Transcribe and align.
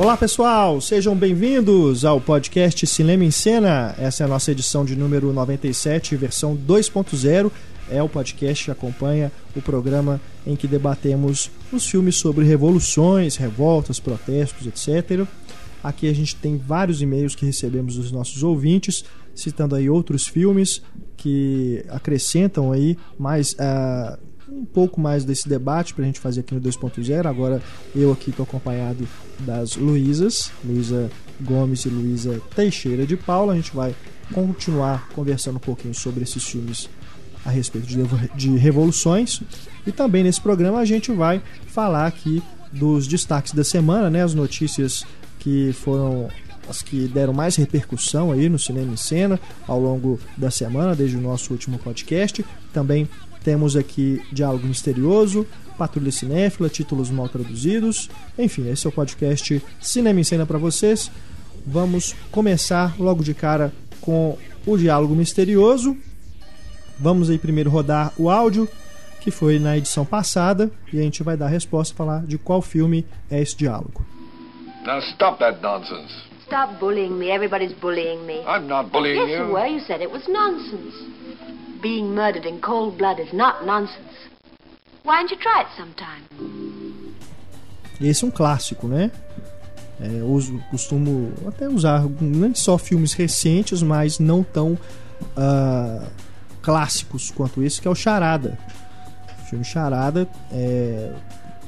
Olá 0.00 0.16
pessoal, 0.16 0.80
sejam 0.80 1.14
bem-vindos 1.14 2.06
ao 2.06 2.22
podcast 2.22 2.86
Cinema 2.86 3.22
em 3.22 3.30
Cena. 3.30 3.94
Essa 3.98 4.22
é 4.22 4.24
a 4.24 4.28
nossa 4.30 4.50
edição 4.50 4.82
de 4.82 4.96
número 4.96 5.30
97, 5.30 6.16
versão 6.16 6.56
2.0. 6.56 7.52
É 7.90 8.02
o 8.02 8.08
podcast 8.08 8.64
que 8.64 8.70
acompanha 8.70 9.30
o 9.54 9.60
programa 9.60 10.18
em 10.46 10.56
que 10.56 10.66
debatemos 10.66 11.50
os 11.70 11.86
filmes 11.86 12.16
sobre 12.16 12.46
revoluções, 12.46 13.36
revoltas, 13.36 14.00
protestos, 14.00 14.66
etc. 14.66 15.26
Aqui 15.84 16.08
a 16.08 16.14
gente 16.14 16.34
tem 16.34 16.56
vários 16.56 17.02
e-mails 17.02 17.34
que 17.34 17.44
recebemos 17.44 17.96
dos 17.96 18.10
nossos 18.10 18.42
ouvintes, 18.42 19.04
citando 19.34 19.74
aí 19.74 19.90
outros 19.90 20.26
filmes 20.26 20.80
que 21.14 21.84
acrescentam 21.90 22.72
aí 22.72 22.96
mais 23.18 23.52
uh, 23.52 24.18
um 24.50 24.64
pouco 24.64 25.00
mais 25.00 25.24
desse 25.24 25.48
debate 25.48 25.94
para 25.94 26.04
a 26.04 26.06
gente 26.06 26.20
fazer 26.20 26.40
aqui 26.40 26.54
no 26.54 26.60
2.0. 26.60 27.26
Agora 27.26 27.62
eu 27.94 28.12
aqui 28.12 28.30
estou 28.30 28.44
acompanhado 28.44 29.06
das 29.40 29.76
Luísas, 29.76 30.50
Luísa 30.64 31.10
Gomes 31.40 31.84
e 31.84 31.88
Luísa 31.88 32.40
Teixeira 32.54 33.06
de 33.06 33.16
Paula. 33.16 33.52
A 33.52 33.56
gente 33.56 33.74
vai 33.74 33.94
continuar 34.32 35.08
conversando 35.10 35.56
um 35.56 35.60
pouquinho 35.60 35.94
sobre 35.94 36.22
esses 36.24 36.44
filmes 36.44 36.88
a 37.44 37.50
respeito 37.50 37.86
de, 38.36 38.50
revoluções. 38.56 39.42
E 39.86 39.92
também 39.92 40.22
nesse 40.22 40.40
programa 40.40 40.78
a 40.78 40.84
gente 40.84 41.10
vai 41.12 41.42
falar 41.66 42.06
aqui 42.06 42.42
dos 42.72 43.06
destaques 43.06 43.52
da 43.52 43.64
semana, 43.64 44.10
né? 44.10 44.22
As 44.22 44.34
notícias 44.34 45.04
que 45.38 45.72
foram 45.72 46.28
as 46.68 46.82
que 46.82 47.08
deram 47.08 47.32
mais 47.32 47.56
repercussão 47.56 48.30
aí 48.30 48.48
no 48.48 48.58
cinema 48.58 48.92
em 48.92 48.96
cena 48.96 49.40
ao 49.66 49.80
longo 49.80 50.20
da 50.36 50.52
semana, 50.52 50.94
desde 50.94 51.16
o 51.16 51.20
nosso 51.20 51.52
último 51.52 51.78
podcast. 51.78 52.44
Também 52.72 53.08
temos 53.42 53.76
aqui 53.76 54.22
Diálogo 54.32 54.66
Misterioso, 54.66 55.46
Patrulha 55.78 56.12
Cinéfila, 56.12 56.68
títulos 56.68 57.10
mal 57.10 57.28
traduzidos. 57.28 58.10
Enfim, 58.38 58.68
esse 58.68 58.86
é 58.86 58.90
o 58.90 58.92
podcast 58.92 59.62
Cinema 59.80 60.20
em 60.20 60.24
Cena 60.24 60.44
para 60.44 60.58
vocês. 60.58 61.10
Vamos 61.66 62.14
começar 62.30 62.94
logo 62.98 63.22
de 63.22 63.34
cara 63.34 63.72
com 64.00 64.36
o 64.66 64.76
Diálogo 64.76 65.14
Misterioso. 65.14 65.96
Vamos 66.98 67.30
aí 67.30 67.38
primeiro 67.38 67.70
rodar 67.70 68.12
o 68.18 68.28
áudio 68.28 68.68
que 69.20 69.30
foi 69.30 69.58
na 69.58 69.76
edição 69.76 70.04
passada 70.04 70.70
e 70.92 70.98
a 70.98 71.02
gente 71.02 71.22
vai 71.22 71.36
dar 71.36 71.46
a 71.46 71.50
resposta 71.50 71.94
falar 71.94 72.24
de 72.24 72.38
qual 72.38 72.62
filme 72.62 73.06
é 73.30 73.40
esse 73.40 73.56
diálogo. 73.56 74.04
Now 74.84 74.98
stop 75.00 75.38
that 75.38 75.60
nonsense. 75.62 76.12
Stop 76.46 76.80
bullying 76.80 77.10
me. 77.10 77.30
Everybody's 77.30 77.72
bullying 77.72 78.24
me. 78.26 78.40
I'm 78.40 78.66
not 78.66 78.90
bullying 78.90 79.28
yes, 79.28 79.38
you. 79.38 79.46
you 79.46 79.52
were. 79.52 79.68
You 79.68 79.80
said 79.80 80.02
it 80.02 80.10
was 80.10 80.26
nonsense. 80.26 80.94
Being 81.82 82.14
murdered 82.14 82.46
in 82.46 82.60
cold 82.60 82.98
blood 82.98 83.18
is 83.20 83.32
not 83.32 83.64
nonsense. 83.64 84.12
Why 85.02 85.20
don't 85.20 85.30
you 85.30 85.38
try 85.38 85.62
it 85.62 85.70
sometime? 85.76 86.22
Esse 88.00 88.24
é 88.24 88.26
um 88.26 88.30
clássico, 88.30 88.86
né? 88.86 89.10
É, 90.00 90.22
uso, 90.22 90.58
costumo 90.70 91.32
até 91.46 91.68
usar 91.68 92.06
não 92.20 92.54
só 92.54 92.78
filmes 92.78 93.12
recentes, 93.12 93.82
mas 93.82 94.18
não 94.18 94.42
tão 94.42 94.72
uh, 94.72 96.06
clássicos 96.62 97.30
quanto 97.30 97.62
esse, 97.62 97.80
que 97.80 97.88
é 97.88 97.90
o 97.90 97.94
Charada. 97.94 98.58
O 99.42 99.44
filme 99.46 99.64
Charada 99.64 100.28
é, 100.52 101.12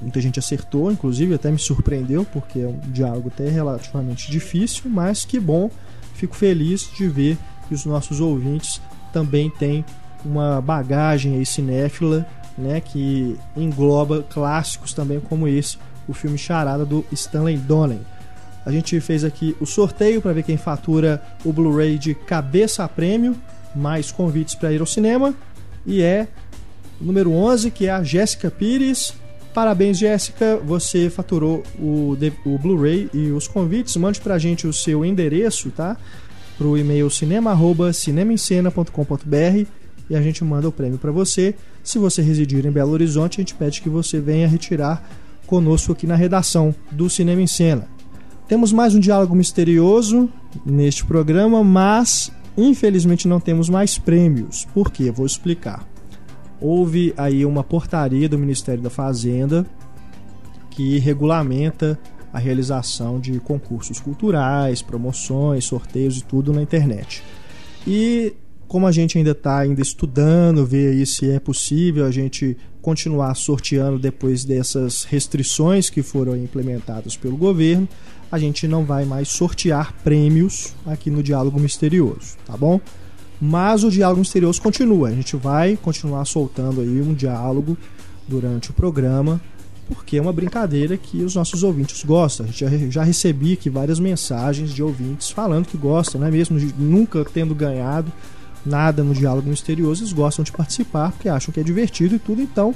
muita 0.00 0.20
gente 0.20 0.38
acertou, 0.38 0.90
inclusive 0.90 1.34
até 1.34 1.50
me 1.50 1.58
surpreendeu, 1.58 2.24
porque 2.24 2.60
é 2.60 2.66
um 2.66 2.78
diálogo 2.90 3.28
até 3.28 3.48
relativamente 3.48 4.30
difícil, 4.30 4.90
mas 4.90 5.24
que 5.24 5.38
bom, 5.38 5.70
fico 6.14 6.34
feliz 6.34 6.90
de 6.96 7.08
ver 7.08 7.38
que 7.68 7.74
os 7.74 7.84
nossos 7.84 8.20
ouvintes 8.20 8.80
também 9.12 9.50
têm 9.50 9.84
uma 10.24 10.60
bagagem 10.60 11.34
aí 11.34 11.46
cinéfila, 11.46 12.26
né, 12.56 12.80
que 12.80 13.36
engloba 13.56 14.24
clássicos 14.28 14.92
também 14.92 15.20
como 15.20 15.48
esse, 15.48 15.78
o 16.06 16.12
filme 16.12 16.36
Charada 16.36 16.84
do 16.84 17.04
Stanley 17.12 17.56
Donen. 17.56 18.00
A 18.64 18.70
gente 18.70 18.98
fez 19.00 19.24
aqui 19.24 19.56
o 19.60 19.66
sorteio 19.66 20.22
para 20.22 20.32
ver 20.32 20.44
quem 20.44 20.56
fatura 20.56 21.22
o 21.44 21.52
Blu-ray 21.52 21.98
de 21.98 22.14
cabeça 22.14 22.84
a 22.84 22.88
prêmio, 22.88 23.36
mais 23.74 24.12
convites 24.12 24.54
para 24.54 24.72
ir 24.72 24.80
ao 24.80 24.86
cinema, 24.86 25.34
e 25.84 26.02
é 26.02 26.28
o 27.00 27.04
número 27.04 27.32
11, 27.32 27.70
que 27.70 27.86
é 27.86 27.90
a 27.90 28.02
Jéssica 28.02 28.50
Pires, 28.50 29.14
Parabéns, 29.52 29.98
Jéssica. 29.98 30.56
Você 30.64 31.10
faturou 31.10 31.62
o, 31.78 32.16
o 32.44 32.58
Blu-ray 32.58 33.08
e 33.12 33.30
os 33.30 33.46
convites. 33.46 33.94
Mande 33.96 34.18
pra 34.20 34.38
gente 34.38 34.66
o 34.66 34.72
seu 34.72 35.04
endereço, 35.04 35.70
tá? 35.70 35.98
Pro 36.56 36.78
e-mail 36.78 37.10
cinema@cinemaencena.com.br 37.10 39.81
e 40.08 40.16
a 40.16 40.22
gente 40.22 40.44
manda 40.44 40.68
o 40.68 40.72
prêmio 40.72 40.98
para 40.98 41.10
você. 41.10 41.54
Se 41.82 41.98
você 41.98 42.22
residir 42.22 42.66
em 42.66 42.70
Belo 42.70 42.92
Horizonte, 42.92 43.40
a 43.40 43.42
gente 43.42 43.54
pede 43.54 43.82
que 43.82 43.88
você 43.88 44.20
venha 44.20 44.48
retirar 44.48 45.08
conosco 45.46 45.92
aqui 45.92 46.06
na 46.06 46.16
redação 46.16 46.74
do 46.90 47.08
Cinema 47.10 47.40
em 47.40 47.46
Cena. 47.46 47.88
Temos 48.48 48.72
mais 48.72 48.94
um 48.94 49.00
diálogo 49.00 49.34
misterioso 49.34 50.28
neste 50.64 51.04
programa, 51.04 51.62
mas 51.64 52.30
infelizmente 52.56 53.26
não 53.26 53.40
temos 53.40 53.68
mais 53.68 53.98
prêmios. 53.98 54.66
Por 54.74 54.90
quê? 54.90 55.10
Vou 55.10 55.26
explicar 55.26 55.92
houve 56.62 57.12
aí 57.16 57.44
uma 57.44 57.64
portaria 57.64 58.28
do 58.28 58.38
Ministério 58.38 58.82
da 58.82 58.88
Fazenda 58.88 59.66
que 60.70 60.98
regulamenta 60.98 61.98
a 62.32 62.38
realização 62.38 63.20
de 63.20 63.38
concursos 63.40 64.00
culturais, 64.00 64.80
promoções, 64.80 65.64
sorteios 65.64 66.18
e 66.18 66.24
tudo 66.24 66.52
na 66.52 66.62
internet. 66.62 67.22
E 67.86 68.34
como 68.72 68.86
a 68.86 68.90
gente 68.90 69.18
ainda 69.18 69.32
está 69.32 69.58
ainda 69.58 69.82
estudando, 69.82 70.64
ver 70.64 70.92
aí 70.92 71.04
se 71.04 71.30
é 71.30 71.38
possível 71.38 72.06
a 72.06 72.10
gente 72.10 72.56
continuar 72.80 73.34
sorteando 73.34 73.98
depois 73.98 74.46
dessas 74.46 75.04
restrições 75.04 75.90
que 75.90 76.02
foram 76.02 76.34
implementadas 76.34 77.14
pelo 77.14 77.36
governo, 77.36 77.86
a 78.30 78.38
gente 78.38 78.66
não 78.66 78.82
vai 78.82 79.04
mais 79.04 79.28
sortear 79.28 79.92
prêmios 80.02 80.74
aqui 80.86 81.10
no 81.10 81.22
Diálogo 81.22 81.60
Misterioso, 81.60 82.38
tá 82.46 82.56
bom? 82.56 82.80
Mas 83.38 83.84
o 83.84 83.90
diálogo 83.90 84.20
misterioso 84.20 84.62
continua. 84.62 85.08
A 85.08 85.12
gente 85.12 85.36
vai 85.36 85.76
continuar 85.76 86.24
soltando 86.24 86.80
aí 86.80 87.02
um 87.02 87.12
diálogo 87.12 87.76
durante 88.26 88.70
o 88.70 88.72
programa, 88.72 89.38
porque 89.86 90.16
é 90.16 90.22
uma 90.22 90.32
brincadeira 90.32 90.96
que 90.96 91.22
os 91.22 91.34
nossos 91.34 91.62
ouvintes 91.62 92.02
gostam. 92.04 92.46
A 92.46 92.48
gente 92.48 92.90
já, 92.90 93.02
recebi 93.02 93.52
aqui 93.52 93.68
várias 93.68 94.00
mensagens 94.00 94.72
de 94.72 94.82
ouvintes 94.82 95.28
falando 95.28 95.66
que 95.66 95.76
gostam, 95.76 96.22
não 96.22 96.28
é 96.28 96.30
mesmo? 96.30 96.58
Nunca 96.78 97.22
tendo 97.22 97.54
ganhado 97.54 98.10
nada 98.64 99.02
no 99.02 99.14
diálogo 99.14 99.48
misterioso, 99.48 100.02
eles 100.02 100.12
gostam 100.12 100.44
de 100.44 100.52
participar 100.52 101.12
porque 101.12 101.28
acham 101.28 101.52
que 101.52 101.60
é 101.60 101.62
divertido 101.62 102.14
e 102.14 102.18
tudo. 102.18 102.40
Então, 102.40 102.74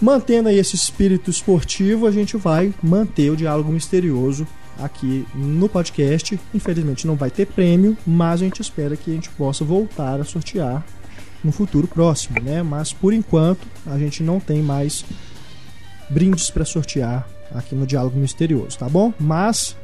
mantendo 0.00 0.48
aí 0.48 0.58
esse 0.58 0.76
espírito 0.76 1.30
esportivo, 1.30 2.06
a 2.06 2.10
gente 2.10 2.36
vai 2.36 2.74
manter 2.82 3.30
o 3.30 3.36
diálogo 3.36 3.72
misterioso 3.72 4.46
aqui 4.78 5.26
no 5.34 5.68
podcast. 5.68 6.38
Infelizmente 6.54 7.06
não 7.06 7.16
vai 7.16 7.30
ter 7.30 7.46
prêmio, 7.46 7.96
mas 8.06 8.40
a 8.40 8.44
gente 8.44 8.60
espera 8.60 8.96
que 8.96 9.10
a 9.10 9.14
gente 9.14 9.30
possa 9.30 9.64
voltar 9.64 10.20
a 10.20 10.24
sortear 10.24 10.84
no 11.42 11.52
futuro 11.52 11.86
próximo, 11.86 12.40
né? 12.40 12.62
Mas 12.62 12.92
por 12.92 13.12
enquanto 13.12 13.66
a 13.86 13.98
gente 13.98 14.22
não 14.22 14.38
tem 14.38 14.62
mais 14.62 15.04
brindes 16.08 16.50
para 16.50 16.64
sortear 16.64 17.26
aqui 17.54 17.74
no 17.74 17.86
Diálogo 17.86 18.18
Misterioso, 18.18 18.78
tá 18.78 18.88
bom? 18.88 19.12
Mas 19.18 19.76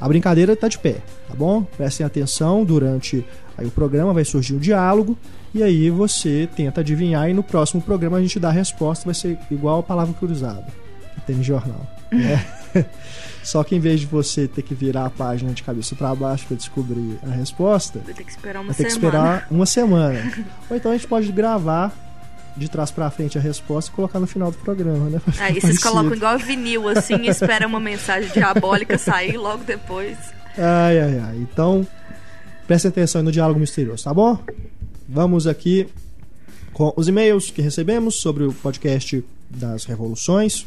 a 0.00 0.08
brincadeira 0.08 0.52
está 0.52 0.68
de 0.68 0.78
pé, 0.78 0.96
tá 1.28 1.34
bom? 1.34 1.62
Prestem 1.62 2.06
atenção 2.06 2.64
durante 2.64 3.24
aí 3.56 3.66
o 3.66 3.70
programa 3.70 4.12
vai 4.12 4.24
surgir 4.24 4.54
um 4.54 4.58
diálogo 4.58 5.16
e 5.54 5.62
aí 5.62 5.88
você 5.88 6.48
tenta 6.54 6.80
adivinhar 6.80 7.28
e 7.30 7.32
no 7.32 7.42
próximo 7.42 7.80
programa 7.80 8.18
a 8.18 8.20
gente 8.20 8.38
dá 8.38 8.48
a 8.48 8.52
resposta, 8.52 9.06
vai 9.06 9.14
ser 9.14 9.38
igual 9.50 9.80
a 9.80 9.82
palavra 9.82 10.14
cruzada 10.14 10.66
que 11.14 11.20
tem 11.22 11.36
no 11.36 11.42
jornal, 11.42 11.86
né? 12.12 12.44
Só 13.42 13.62
que 13.62 13.76
em 13.76 13.80
vez 13.80 14.00
de 14.00 14.06
você 14.06 14.48
ter 14.48 14.62
que 14.62 14.74
virar 14.74 15.06
a 15.06 15.10
página 15.10 15.52
de 15.52 15.62
cabeça 15.62 15.94
para 15.94 16.14
baixo 16.14 16.46
para 16.46 16.56
descobrir 16.56 17.18
a 17.22 17.30
resposta, 17.30 18.00
vai 18.04 18.12
ter 18.12 18.24
que 18.24 18.30
esperar 18.30 18.60
uma 18.60 18.72
semana. 18.72 18.88
que 18.88 18.92
esperar 18.92 19.46
uma 19.50 19.66
semana. 19.66 20.46
Ou 20.68 20.76
então 20.76 20.90
a 20.90 20.96
gente 20.96 21.06
pode 21.06 21.30
gravar 21.30 21.94
de 22.56 22.68
trás 22.68 22.90
para 22.90 23.10
frente 23.10 23.36
a 23.36 23.40
resposta 23.40 23.90
e 23.90 23.94
colocar 23.94 24.18
no 24.18 24.26
final 24.26 24.50
do 24.50 24.56
programa, 24.58 25.10
né? 25.10 25.20
Aí 25.38 25.60
vocês 25.60 25.78
colocam 25.82 26.14
igual 26.14 26.38
vinil 26.38 26.88
assim 26.88 27.16
e 27.22 27.28
espera 27.28 27.66
uma 27.66 27.78
mensagem 27.78 28.30
diabólica 28.32 28.96
sair 28.96 29.36
logo 29.36 29.62
depois. 29.64 30.16
Ai, 30.56 30.98
ai, 30.98 31.18
ai. 31.18 31.36
Então, 31.36 31.86
preste 32.66 32.88
atenção 32.88 33.22
no 33.22 33.30
diálogo 33.30 33.60
misterioso, 33.60 34.04
tá 34.04 34.14
bom? 34.14 34.38
Vamos 35.08 35.46
aqui 35.46 35.86
com 36.72 36.92
os 36.96 37.08
e-mails 37.08 37.50
que 37.50 37.60
recebemos 37.60 38.16
sobre 38.16 38.44
o 38.44 38.52
podcast 38.52 39.22
das 39.50 39.84
revoluções. 39.84 40.66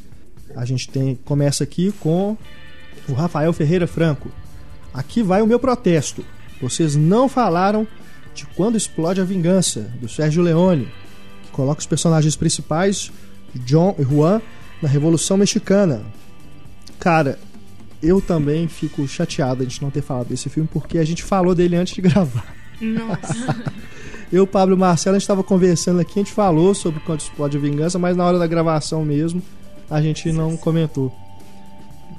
A 0.56 0.66
gente 0.66 0.90
tem 0.90 1.16
começa 1.26 1.64
aqui 1.64 1.92
com 2.00 2.38
o 3.08 3.14
Rafael 3.14 3.52
Ferreira 3.52 3.88
Franco. 3.88 4.32
Aqui 4.94 5.24
vai 5.24 5.42
o 5.42 5.48
meu 5.48 5.60
protesto. 5.60 6.24
Vocês 6.62 6.96
não 6.96 7.28
falaram 7.28 7.88
de 8.34 8.46
quando 8.46 8.78
explode 8.78 9.20
a 9.20 9.24
vingança, 9.24 9.92
do 10.00 10.08
Sérgio 10.08 10.42
Leone, 10.44 10.88
coloca 11.60 11.82
os 11.82 11.86
personagens 11.86 12.38
principais, 12.38 13.12
John 13.54 13.94
e 14.00 14.04
Juan, 14.04 14.42
na 14.82 14.88
Revolução 14.88 15.36
Mexicana. 15.36 16.02
Cara, 16.98 17.38
eu 18.02 18.22
também 18.22 18.66
fico 18.70 19.06
chateado 19.06 19.62
a 19.62 19.66
gente 19.66 19.82
não 19.82 19.92
ter 19.92 20.02
falado 20.02 20.28
desse 20.30 20.48
filme, 20.48 20.70
porque 20.72 20.98
a 20.98 21.04
gente 21.04 21.22
falou 21.22 21.54
dele 21.54 21.76
antes 21.76 21.94
de 21.94 22.00
gravar. 22.08 22.56
Nossa. 22.80 23.62
eu, 24.32 24.48
Pablo 24.48 24.74
e 24.74 24.80
Marcelo, 24.80 25.18
a 25.18 25.20
gente 25.20 25.24
estava 25.24 25.44
conversando 25.44 26.00
aqui, 26.00 26.14
a 26.22 26.24
gente 26.24 26.32
falou 26.32 26.74
sobre 26.74 27.02
quando 27.02 27.20
explode 27.20 27.58
a 27.58 27.60
vingança, 27.60 28.00
mas 28.00 28.16
na 28.16 28.26
hora 28.26 28.40
da 28.40 28.48
gravação 28.48 29.04
mesmo, 29.04 29.44
a 29.90 30.02
gente 30.02 30.32
não 30.32 30.56
comentou. 30.56 31.14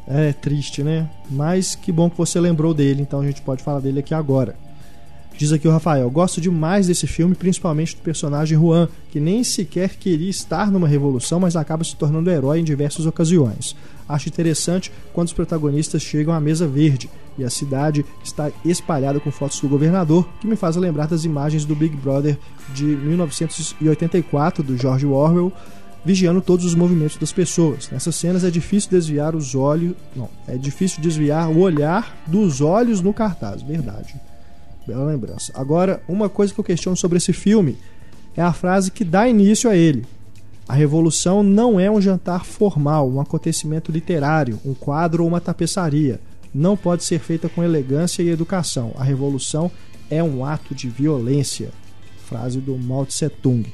É 0.06 0.34
triste, 0.34 0.82
né? 0.82 1.08
Mas 1.31 1.75
que 1.75 1.90
bom 1.90 2.10
que 2.10 2.19
você 2.19 2.38
lembrou 2.38 2.75
dele, 2.75 3.00
então 3.00 3.20
a 3.20 3.25
gente 3.25 3.40
pode 3.40 3.62
falar 3.62 3.81
dele 3.81 4.00
aqui 4.00 4.12
agora. 4.12 4.54
Diz 5.40 5.52
aqui 5.52 5.66
o 5.66 5.70
Rafael: 5.70 6.10
Gosto 6.10 6.38
demais 6.38 6.87
desse 6.87 7.06
filme, 7.06 7.34
principalmente 7.34 7.96
do 7.96 8.02
personagem 8.02 8.58
Juan, 8.58 8.87
que 9.10 9.19
nem 9.19 9.42
sequer 9.42 9.96
queria 9.96 10.28
estar 10.28 10.70
numa 10.70 10.87
revolução, 10.87 11.40
mas 11.40 11.56
acaba 11.56 11.82
se 11.82 11.96
tornando 11.96 12.31
herói 12.31 12.60
em 12.60 12.64
diversas 12.64 13.06
ocasiões. 13.06 13.75
Acho 14.06 14.28
interessante 14.28 14.92
quando 15.14 15.28
os 15.28 15.32
protagonistas 15.32 16.02
chegam 16.02 16.34
à 16.34 16.40
mesa 16.42 16.69
verde 16.69 17.08
e 17.38 17.44
a 17.44 17.48
cidade 17.48 18.04
está 18.22 18.52
espalhada 18.66 19.19
com 19.19 19.31
fotos 19.31 19.58
do 19.60 19.69
governador, 19.70 20.28
que 20.42 20.46
me 20.46 20.56
faz 20.56 20.76
lembrar 20.76 21.06
das 21.06 21.25
imagens 21.25 21.64
do 21.64 21.75
Big 21.75 21.96
Brother 21.96 22.38
de 22.75 22.84
1984 22.84 24.62
do 24.62 24.76
George 24.76 25.06
Orwell, 25.06 25.50
vigiando 26.04 26.42
todos 26.42 26.66
os 26.66 26.75
movimentos 26.75 27.16
das 27.16 27.32
pessoas. 27.32 27.88
Nessas 27.90 28.14
cenas 28.14 28.44
é 28.44 28.50
difícil 28.50 28.90
desviar 28.90 29.34
os 29.34 29.54
olhos, 29.54 29.96
não, 30.14 30.28
é 30.46 30.58
difícil 30.58 31.00
desviar 31.00 31.48
o 31.48 31.60
olhar 31.60 32.14
dos 32.26 32.60
olhos 32.60 33.00
no 33.00 33.14
cartaz, 33.14 33.62
verdade. 33.62 34.20
Bela 34.90 35.04
lembrança. 35.04 35.52
Agora, 35.54 36.02
uma 36.08 36.28
coisa 36.28 36.52
que 36.52 36.58
eu 36.58 36.64
questiono 36.64 36.96
sobre 36.96 37.19
esse 37.19 37.32
filme 37.32 37.78
é 38.37 38.42
a 38.42 38.52
frase 38.52 38.90
que 38.90 39.04
dá 39.04 39.28
início 39.28 39.70
a 39.70 39.76
ele. 39.76 40.04
A 40.69 40.75
revolução 40.75 41.44
não 41.44 41.78
é 41.78 41.88
um 41.88 42.00
jantar 42.00 42.44
formal, 42.44 43.08
um 43.08 43.20
acontecimento 43.20 43.92
literário, 43.92 44.58
um 44.64 44.75
quadro 44.75 45.22
ou 45.22 45.28
uma 45.28 45.40
tapeçaria. 45.40 46.20
Não 46.52 46.76
pode 46.76 47.04
ser 47.04 47.20
feita 47.20 47.48
com 47.48 47.62
elegância 47.62 48.20
e 48.20 48.31
educação. 48.31 48.92
A 48.96 49.04
revolução 49.04 49.70
é 50.10 50.20
um 50.20 50.44
ato 50.44 50.75
de 50.75 50.88
violência. 50.88 51.70
Frase 52.26 52.58
do 52.58 52.76
Mao 52.76 53.06
Tse 53.06 53.28
Tung. 53.28 53.64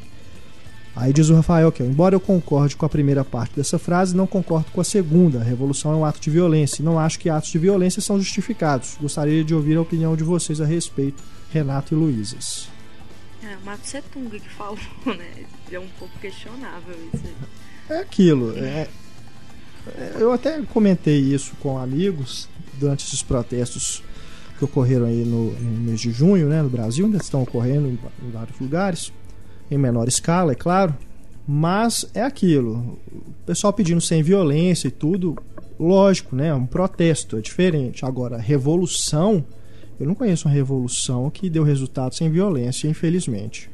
Aí 0.97 1.13
diz 1.13 1.29
o 1.29 1.35
Rafael 1.35 1.71
que, 1.71 1.83
embora 1.83 2.15
eu 2.15 2.21
concorde 2.21 2.75
com 2.75 2.87
a 2.87 2.89
primeira 2.89 3.23
parte 3.23 3.55
dessa 3.55 3.79
frase, 3.79 4.17
não 4.17 4.27
concordo 4.27 4.71
com 4.73 4.81
a 4.81 4.85
segunda. 4.85 5.41
A 5.41 5.45
revolução 5.45 5.93
é 5.93 5.97
um 5.97 6.07
ato 6.07 6.19
de 6.19 6.31
violência. 6.31 6.81
E 6.81 6.85
não 6.85 6.99
acho 6.99 7.19
que 7.19 7.29
atos 7.29 7.51
de 7.51 7.59
violência 7.59 8.01
são 8.01 8.19
justificados. 8.19 8.97
Gostaria 8.99 9.45
de 9.45 9.55
ouvir 9.55 9.77
a 9.77 9.83
opinião 9.83 10.17
de 10.17 10.25
vocês 10.25 10.59
a 10.59 10.65
respeito, 10.65 11.23
Renato 11.53 11.93
e 11.93 11.97
Luizas. 11.99 12.69
É, 13.45 13.57
o 13.57 13.67
Mao 13.67 13.77
Tse 13.77 14.03
Tung 14.11 14.31
que 14.31 14.49
falou, 14.49 14.79
né? 15.05 15.45
É 15.71 15.79
um 15.79 15.89
pouco 15.99 16.19
questionável 16.19 16.97
isso 17.13 17.25
aí. 17.27 17.97
É 17.99 18.01
aquilo. 18.01 18.57
É, 18.57 18.89
é, 19.99 20.17
eu 20.19 20.33
até 20.33 20.61
comentei 20.63 21.19
isso 21.19 21.53
com 21.61 21.79
amigos 21.79 22.49
durante 22.81 23.07
esses 23.07 23.23
protestos 23.23 24.03
que 24.59 24.65
ocorreram 24.65 25.05
aí 25.05 25.27
no, 25.27 25.53
no 25.53 25.81
mês 25.83 26.01
de 26.01 26.11
junho, 26.11 26.49
né, 26.49 26.63
no 26.63 26.71
Brasil, 26.71 27.05
ainda 27.05 27.19
estão 27.19 27.43
ocorrendo 27.43 27.87
em 27.89 28.31
vários 28.31 28.59
lugares, 28.59 29.13
em 29.71 29.79
menor 29.79 30.09
escala, 30.09 30.53
é 30.53 30.55
claro. 30.55 30.95
Mas 31.47 32.05
é 32.15 32.23
aquilo. 32.23 32.99
O 33.13 33.47
pessoal 33.47 33.73
pedindo 33.73 34.01
sem 34.01 34.23
violência 34.23 34.89
e 34.89 34.91
tudo, 34.91 35.37
lógico, 35.79 36.35
né? 36.35 36.49
É 36.49 36.55
um 36.55 36.67
protesto, 36.67 37.37
é 37.37 37.41
diferente. 37.41 38.05
Agora, 38.05 38.37
revolução, 38.37 39.45
eu 40.01 40.07
não 40.07 40.15
conheço 40.15 40.49
uma 40.49 40.55
revolução 40.55 41.31
que 41.31 41.49
deu 41.49 41.63
resultado 41.63 42.15
sem 42.15 42.29
violência, 42.31 42.89
infelizmente. 42.89 43.71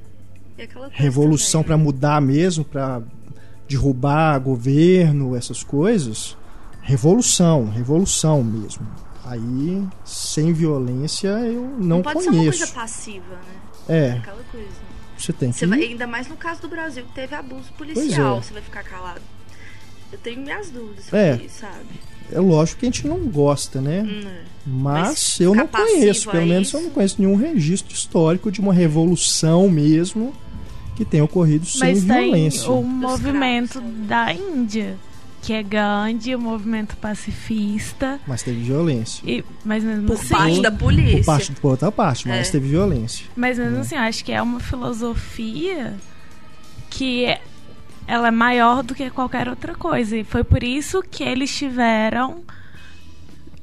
Revolução 0.90 1.62
para 1.62 1.76
mudar 1.76 2.20
mesmo, 2.20 2.64
para 2.64 3.02
derrubar 3.68 4.38
governo, 4.38 5.34
essas 5.34 5.62
coisas. 5.62 6.36
Revolução, 6.82 7.70
revolução 7.70 8.42
mesmo. 8.44 8.86
Aí, 9.24 9.82
sem 10.04 10.52
violência, 10.52 11.28
eu 11.28 11.62
não, 11.78 11.98
Não 11.98 12.02
pode 12.02 12.22
ser 12.22 12.28
uma 12.28 12.38
conheço. 12.38 12.58
coisa 12.58 12.72
passiva, 12.74 13.34
né? 13.34 13.60
É, 13.88 14.10
Aquela 14.18 14.42
coisa. 14.50 14.91
Você 15.24 15.32
tem 15.32 15.50
que. 15.52 15.58
Você 15.58 15.66
vai, 15.66 15.80
ainda 15.82 16.06
mais 16.06 16.26
no 16.28 16.36
caso 16.36 16.60
do 16.62 16.69
Brasil, 16.69 17.04
que 17.04 17.12
teve 17.12 17.34
abuso 17.34 17.72
policial, 17.78 18.42
você 18.42 18.52
vai 18.52 18.62
ficar 18.62 18.82
calado. 18.82 19.20
Eu 20.12 20.19
tenho 20.19 20.40
minhas 20.42 20.70
dúvidas 20.70 21.04
sobre 21.04 21.19
É. 21.20 21.36
isso, 21.44 21.60
sabe? 21.60 21.86
É 22.30 22.38
lógico 22.40 22.80
que 22.80 22.86
a 22.86 22.88
gente 22.90 23.06
não 23.06 23.19
gosta, 23.26 23.80
né? 23.80 24.02
Hum, 24.02 24.22
é. 24.28 24.42
Mas, 24.66 25.08
Mas 25.08 25.40
eu 25.40 25.54
não 25.54 25.66
conheço, 25.66 26.30
pelo 26.30 26.46
menos 26.46 26.69
isso- 26.69 26.76
eu 26.76 26.82
não 26.82 26.90
conheço 26.90 27.16
nenhum 27.19 27.34
registro 27.36 27.92
histórico 27.94 28.50
de 28.50 28.60
uma 28.60 28.72
revolução 28.72 29.69
mesmo 29.69 30.32
que 30.96 31.04
tenha 31.04 31.25
ocorrido 31.25 31.66
sem 31.66 31.80
Mas 31.80 32.04
violência. 32.04 32.62
tem 32.62 32.70
o 32.70 32.82
movimento 32.82 33.80
da 33.80 34.32
Índia, 34.32 34.96
que 35.42 35.52
é 35.52 35.62
Gandhi, 35.62 36.34
o 36.36 36.38
movimento 36.40 36.96
pacifista. 36.96 38.20
Mas 38.26 38.42
teve 38.44 38.62
violência. 38.62 39.22
E, 39.28 39.44
mas 39.64 39.82
mesmo 39.82 40.06
Por 40.06 40.14
assim, 40.16 40.28
parte 40.28 40.62
da 40.62 40.70
Por, 40.70 40.78
polícia. 40.78 41.24
parte, 41.24 41.52
por 41.52 41.70
outra 41.72 41.90
parte, 41.90 42.28
mas 42.28 42.48
É. 42.48 42.52
teve 42.52 42.68
violência. 42.68 43.26
Mas 43.36 43.58
mesmo 43.58 43.78
assim, 43.80 43.96
eu 43.96 44.00
acho 44.02 44.24
que 44.24 44.30
é 44.32 44.40
uma 44.40 44.60
filosofia 44.60 45.94
que 46.88 47.24
é- 47.24 47.40
ela 48.06 48.28
é 48.28 48.30
maior 48.30 48.82
do 48.84 48.94
que 48.94 49.10
qualquer 49.10 49.48
outra 49.48 49.74
coisa. 49.74 50.16
E 50.16 50.22
foi 50.24 50.44
por 50.44 50.62
isso 50.62 51.02
que 51.02 51.24
eles 51.24 51.54
tiveram 51.56 52.42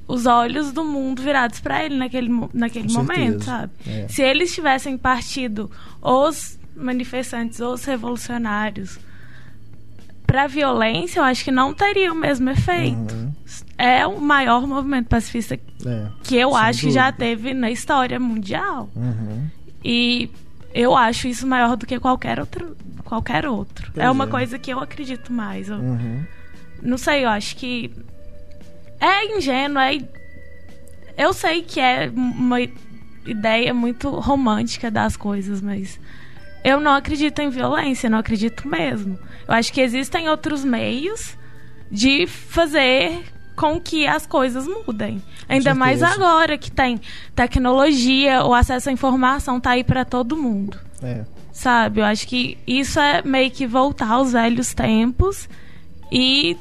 os 0.07 0.25
olhos 0.25 0.71
do 0.71 0.83
mundo 0.83 1.21
virados 1.21 1.59
para 1.59 1.85
ele 1.85 1.95
naquele, 1.95 2.29
naquele 2.53 2.87
Com 2.87 2.95
momento, 2.95 3.43
certeza. 3.43 3.45
sabe? 3.45 3.71
É. 3.87 4.07
Se 4.09 4.21
eles 4.21 4.53
tivessem 4.53 4.97
partido 4.97 5.69
os 6.01 6.57
manifestantes, 6.75 7.59
os 7.59 7.83
revolucionários 7.85 8.97
para 10.31 10.45
violência, 10.47 11.19
eu 11.19 11.23
acho 11.23 11.43
que 11.43 11.51
não 11.51 11.73
teria 11.73 12.11
o 12.13 12.15
mesmo 12.15 12.49
efeito. 12.49 13.13
Uhum. 13.15 13.33
É 13.77 14.05
o 14.05 14.19
maior 14.21 14.67
movimento 14.67 15.07
pacifista 15.07 15.55
É. 15.55 16.07
que 16.23 16.35
eu 16.35 16.55
acho 16.55 16.81
que 16.81 16.91
já 16.91 17.09
dúvida. 17.09 17.25
teve 17.25 17.53
na 17.53 17.71
história 17.71 18.19
mundial. 18.19 18.89
Uhum. 18.95 19.47
E 19.83 20.29
eu 20.73 20.95
acho 20.95 21.27
isso 21.27 21.47
maior 21.47 21.75
do 21.75 21.85
que 21.87 21.99
qualquer 21.99 22.39
outro. 22.39 22.75
Qualquer 23.05 23.47
outro. 23.47 23.89
Pois 23.93 24.05
é 24.05 24.11
uma 24.11 24.25
é. 24.25 24.27
coisa 24.27 24.59
que 24.59 24.71
eu 24.71 24.79
acredito 24.79 25.33
mais. 25.33 25.67
Eu 25.69 25.77
Uhum. 25.77 26.23
Não 26.81 26.97
sei, 26.97 27.25
eu 27.25 27.29
acho 27.29 27.55
que. 27.55 27.91
É 28.99 29.35
ingênuo, 29.37 29.79
é. 29.81 29.97
Eu 31.17 31.33
sei 31.33 31.61
que 31.63 31.79
é 31.79 32.11
uma 32.13 32.57
ideia 33.25 33.73
muito 33.73 34.09
romântica 34.11 34.91
das 34.91 35.17
coisas, 35.17 35.61
mas. 35.61 35.99
Eu 36.63 36.79
não 36.79 36.93
acredito 36.93 37.39
em 37.39 37.49
violência, 37.49 38.09
não 38.09 38.17
acredito 38.19 38.67
mesmo. 38.67 39.17
Eu 39.49 39.55
acho 39.55 39.73
que 39.73 39.81
existem 39.81 40.29
outros 40.29 40.63
meios 40.63 41.35
de 41.91 42.27
fazer 42.27 43.23
com 43.55 43.81
que 43.81 44.05
as 44.05 44.27
coisas 44.27 44.67
mudem. 44.67 45.19
Ainda 45.49 45.73
mais 45.73 46.03
agora 46.03 46.55
que 46.55 46.69
tem 46.69 47.01
tecnologia, 47.35 48.45
o 48.45 48.53
acesso 48.53 48.89
à 48.89 48.91
informação 48.91 49.59
tá 49.59 49.71
aí 49.71 49.83
para 49.83 50.05
todo 50.05 50.37
mundo. 50.37 50.77
É. 51.01 51.25
Sabe? 51.51 51.99
Eu 51.99 52.05
acho 52.05 52.27
que 52.27 52.59
isso 52.67 52.99
é 52.99 53.23
meio 53.23 53.49
que 53.49 53.65
voltar 53.65 54.11
aos 54.11 54.33
velhos 54.33 54.75
tempos 54.75 55.49
e. 56.11 56.55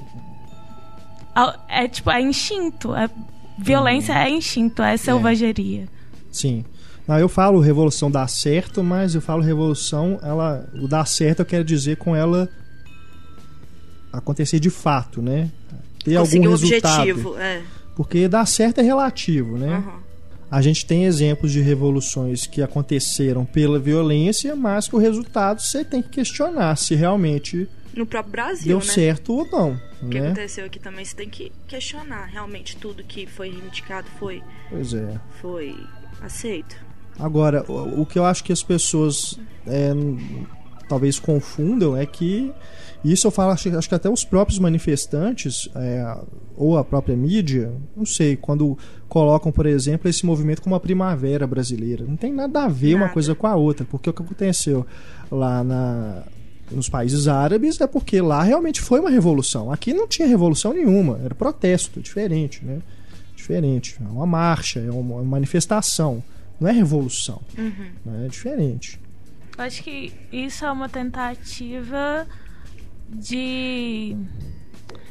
É 1.68 1.86
tipo, 1.86 2.10
é 2.10 2.22
instinto. 2.22 2.94
É, 2.94 3.10
violência 3.58 4.14
Uhum. 4.14 4.20
é 4.20 4.30
instinto, 4.30 4.82
é 4.82 4.96
selvageria. 4.96 5.86
Sim. 6.32 6.64
Não, 7.06 7.18
eu 7.18 7.28
falo 7.28 7.60
revolução 7.60 8.10
dá 8.10 8.26
certo, 8.26 8.82
mas 8.82 9.14
eu 9.14 9.20
falo 9.20 9.42
revolução, 9.42 10.18
ela, 10.22 10.66
o 10.74 10.88
dar 10.88 11.06
certo 11.06 11.40
eu 11.40 11.46
quero 11.46 11.64
dizer 11.64 11.96
com 11.98 12.16
ela 12.16 12.48
acontecer 14.12 14.58
de 14.60 14.70
fato, 14.70 15.20
né? 15.22 15.50
Ter 16.04 16.16
Conseguir 16.18 16.38
algum 16.46 16.50
resultado. 16.50 17.00
objetivo. 17.00 17.38
É. 17.38 17.62
Porque 17.96 18.28
dar 18.28 18.46
certo 18.46 18.78
é 18.80 18.82
relativo, 18.82 19.58
né? 19.58 19.74
Aham. 19.76 19.98
A 20.50 20.62
gente 20.62 20.86
tem 20.86 21.04
exemplos 21.04 21.52
de 21.52 21.60
revoluções 21.60 22.46
que 22.46 22.62
aconteceram 22.62 23.44
pela 23.44 23.78
violência, 23.78 24.56
mas 24.56 24.88
que 24.88 24.96
o 24.96 24.98
resultado 24.98 25.60
você 25.60 25.84
tem 25.84 26.00
que 26.00 26.08
questionar 26.08 26.74
se 26.76 26.94
realmente 26.94 27.68
No 27.94 28.06
próprio 28.06 28.32
Brasil, 28.32 28.66
deu 28.68 28.78
né? 28.78 28.84
certo 28.84 29.34
ou 29.34 29.46
não. 29.50 29.78
O 30.02 30.08
que 30.08 30.18
Né? 30.20 30.28
aconteceu 30.28 30.64
aqui 30.64 30.78
também, 30.78 31.04
você 31.04 31.14
tem 31.16 31.28
que 31.28 31.52
questionar 31.66 32.24
realmente 32.26 32.76
tudo 32.78 33.02
que 33.04 33.26
foi 33.26 33.50
reivindicado 33.50 34.06
foi, 34.18 34.42
Pois 34.70 34.94
é. 34.94 35.20
foi 35.42 35.76
aceito. 36.22 36.76
Agora, 37.18 37.62
o, 37.70 38.02
o 38.02 38.06
que 38.06 38.18
eu 38.18 38.24
acho 38.24 38.42
que 38.42 38.52
as 38.52 38.62
pessoas 38.62 39.38
é, 39.66 39.92
talvez 40.88 41.18
confundam 41.18 41.96
é 41.96 42.04
que 42.06 42.52
isso 43.04 43.26
eu 43.26 43.30
falo, 43.30 43.52
acho, 43.52 43.76
acho 43.76 43.88
que 43.88 43.94
até 43.94 44.10
os 44.10 44.24
próprios 44.24 44.58
manifestantes 44.58 45.68
é, 45.76 46.16
ou 46.56 46.76
a 46.76 46.84
própria 46.84 47.16
mídia, 47.16 47.72
não 47.96 48.04
sei, 48.04 48.36
quando 48.36 48.76
colocam, 49.08 49.52
por 49.52 49.66
exemplo, 49.66 50.10
esse 50.10 50.26
movimento 50.26 50.60
como 50.62 50.74
a 50.74 50.80
primavera 50.80 51.46
brasileira. 51.46 52.04
Não 52.04 52.16
tem 52.16 52.32
nada 52.32 52.64
a 52.64 52.68
ver 52.68 52.94
uma 52.94 53.02
Nada. 53.02 53.12
coisa 53.12 53.34
com 53.34 53.46
a 53.46 53.54
outra, 53.54 53.86
porque 53.88 54.10
o 54.10 54.12
que 54.12 54.20
aconteceu 54.22 54.84
lá 55.30 55.62
na, 55.62 56.24
nos 56.72 56.88
países 56.88 57.28
árabes 57.28 57.80
é 57.80 57.86
porque 57.86 58.20
lá 58.20 58.42
realmente 58.42 58.80
foi 58.80 58.98
uma 58.98 59.10
revolução. 59.10 59.70
Aqui 59.70 59.94
não 59.94 60.08
tinha 60.08 60.26
revolução 60.26 60.72
nenhuma, 60.72 61.20
era 61.24 61.34
protesto, 61.34 62.00
diferente, 62.00 62.64
né? 62.64 62.80
Diferente. 63.36 63.96
É 64.04 64.08
uma 64.08 64.26
marcha, 64.26 64.80
é 64.80 64.90
uma 64.90 65.22
manifestação. 65.22 66.22
Não 66.60 66.68
é 66.68 66.72
revolução. 66.72 67.40
né? 68.04 68.26
É 68.26 68.28
diferente. 68.28 69.00
Eu 69.58 69.64
acho 69.64 69.82
que 69.82 70.12
isso 70.30 70.64
é 70.64 70.70
uma 70.70 70.88
tentativa 70.88 72.26
de 73.08 74.16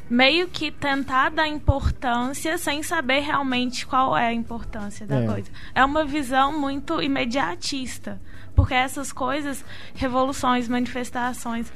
meio 0.09 0.47
que 0.47 0.71
tentar 0.71 1.29
dar 1.31 1.47
importância 1.49 2.57
sem 2.57 2.81
saber 2.81 3.19
realmente 3.19 3.85
qual 3.85 4.15
é 4.17 4.27
a 4.27 4.33
importância 4.33 5.05
da 5.05 5.17
É. 5.17 5.25
coisa. 5.27 5.51
É 5.75 5.83
uma 5.83 6.05
visão 6.05 6.57
muito 6.57 7.01
imediatista, 7.01 8.21
porque 8.55 8.73
essas 8.73 9.11
coisas, 9.11 9.65
revoluções, 9.93 10.69
manifestações, 10.69 11.71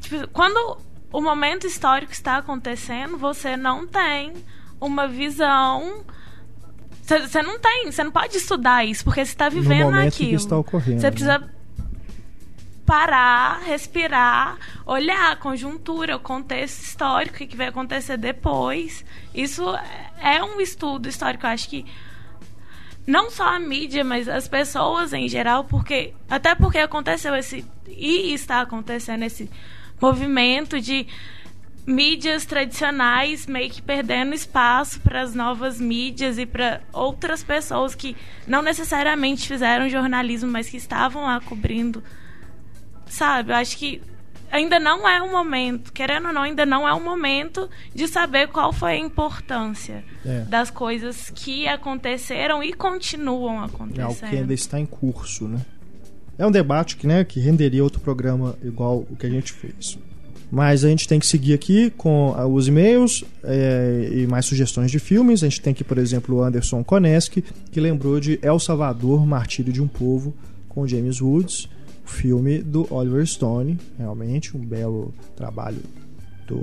tipo, 0.00 0.26
quando 0.28 0.78
o 1.12 1.20
momento 1.20 1.66
histórico 1.66 2.12
está 2.12 2.38
acontecendo, 2.38 3.18
você 3.18 3.54
não 3.54 3.86
tem 3.86 4.32
uma 4.80 5.06
visão. 5.06 6.04
Você 7.02 7.42
não 7.42 7.58
tem, 7.58 7.90
você 7.90 8.04
não 8.04 8.12
pode 8.12 8.36
estudar 8.36 8.84
isso, 8.84 9.04
porque 9.04 9.24
você 9.24 9.32
está 9.32 9.48
vivendo 9.48 9.90
no 9.90 9.98
aquilo. 9.98 10.30
Que 10.30 10.34
está 10.36 10.56
ocorrendo. 10.56 11.00
Você 11.00 11.10
precisa 11.10 11.38
né? 11.38 11.48
parar, 12.86 13.60
respirar, 13.64 14.56
olhar 14.86 15.32
a 15.32 15.36
conjuntura, 15.36 16.16
o 16.16 16.20
contexto 16.20 16.80
histórico, 16.82 17.42
o 17.42 17.46
que 17.46 17.56
vai 17.56 17.66
acontecer 17.66 18.16
depois. 18.16 19.04
Isso 19.34 19.64
é 20.20 20.42
um 20.44 20.60
estudo 20.60 21.08
histórico, 21.08 21.44
eu 21.44 21.50
acho 21.50 21.68
que 21.68 21.84
não 23.04 23.30
só 23.30 23.56
a 23.56 23.58
mídia, 23.58 24.04
mas 24.04 24.28
as 24.28 24.46
pessoas 24.46 25.12
em 25.12 25.28
geral, 25.28 25.64
porque 25.64 26.14
até 26.30 26.54
porque 26.54 26.78
aconteceu 26.78 27.34
esse 27.34 27.64
e 27.88 28.32
está 28.32 28.60
acontecendo 28.60 29.24
esse 29.24 29.50
movimento 30.00 30.80
de 30.80 31.06
mídias 31.86 32.44
tradicionais 32.44 33.46
meio 33.46 33.70
que 33.70 33.82
perdendo 33.82 34.34
espaço 34.34 35.00
para 35.00 35.20
as 35.20 35.34
novas 35.34 35.80
mídias 35.80 36.38
e 36.38 36.46
para 36.46 36.80
outras 36.92 37.42
pessoas 37.42 37.94
que 37.94 38.16
não 38.46 38.62
necessariamente 38.62 39.48
fizeram 39.48 39.88
jornalismo, 39.88 40.50
mas 40.50 40.68
que 40.68 40.76
estavam 40.76 41.24
lá 41.24 41.40
cobrindo. 41.40 42.02
Sabe? 43.06 43.52
Eu 43.52 43.56
acho 43.56 43.76
que 43.76 44.00
ainda 44.50 44.78
não 44.78 45.08
é 45.08 45.20
o 45.22 45.32
momento, 45.32 45.92
querendo 45.92 46.28
ou 46.28 46.32
não, 46.32 46.42
ainda 46.42 46.64
não 46.64 46.86
é 46.86 46.92
o 46.92 47.00
momento 47.00 47.68
de 47.94 48.06
saber 48.06 48.48
qual 48.48 48.72
foi 48.72 48.92
a 48.92 48.98
importância 48.98 50.04
é. 50.24 50.40
das 50.42 50.70
coisas 50.70 51.30
que 51.30 51.66
aconteceram 51.66 52.62
e 52.62 52.72
continuam 52.72 53.62
acontecendo. 53.62 54.00
É 54.00 54.02
algo 54.04 54.20
que 54.20 54.36
ainda 54.36 54.54
está 54.54 54.78
em 54.78 54.86
curso, 54.86 55.48
né? 55.48 55.60
É 56.38 56.46
um 56.46 56.50
debate 56.50 56.96
que, 56.96 57.06
né, 57.06 57.24
que 57.24 57.40
renderia 57.40 57.82
outro 57.82 58.00
programa 58.00 58.56
igual 58.62 59.06
o 59.10 59.16
que 59.16 59.26
a 59.26 59.30
gente 59.30 59.52
fez. 59.52 59.98
Mas 60.52 60.84
a 60.84 60.88
gente 60.90 61.08
tem 61.08 61.18
que 61.18 61.26
seguir 61.26 61.54
aqui 61.54 61.88
com 61.88 62.34
os 62.52 62.68
e-mails 62.68 63.24
é, 63.42 64.10
e 64.12 64.26
mais 64.26 64.44
sugestões 64.44 64.90
de 64.90 64.98
filmes. 64.98 65.42
A 65.42 65.48
gente 65.48 65.62
tem 65.62 65.70
aqui, 65.70 65.82
por 65.82 65.96
exemplo, 65.96 66.36
o 66.36 66.42
Anderson 66.42 66.84
Koneski, 66.84 67.42
que 67.70 67.80
lembrou 67.80 68.20
de 68.20 68.38
El 68.42 68.58
Salvador, 68.58 69.26
Martírio 69.26 69.72
de 69.72 69.80
um 69.80 69.88
Povo, 69.88 70.34
com 70.68 70.86
James 70.86 71.22
Woods, 71.22 71.70
o 72.04 72.10
filme 72.10 72.58
do 72.58 72.86
Oliver 72.92 73.26
Stone. 73.26 73.78
Realmente 73.96 74.54
um 74.54 74.60
belo 74.60 75.14
trabalho 75.34 75.80
do 76.46 76.62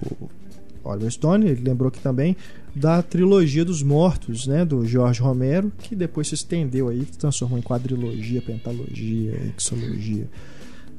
Oliver 0.84 1.10
Stone. 1.10 1.50
Ele 1.50 1.64
lembrou 1.64 1.88
aqui 1.88 2.00
também 2.00 2.38
da 2.76 3.02
trilogia 3.02 3.66
dos 3.66 3.82
mortos, 3.82 4.46
né, 4.46 4.64
do 4.64 4.86
Jorge 4.86 5.20
Romero, 5.20 5.72
que 5.80 5.96
depois 5.96 6.28
se 6.28 6.36
estendeu 6.36 6.90
aí, 6.90 7.08
se 7.12 7.18
transformou 7.18 7.58
em 7.58 7.64
quadrilogia, 7.64 8.40
pentalogia, 8.40 9.52
exologia 9.58 10.28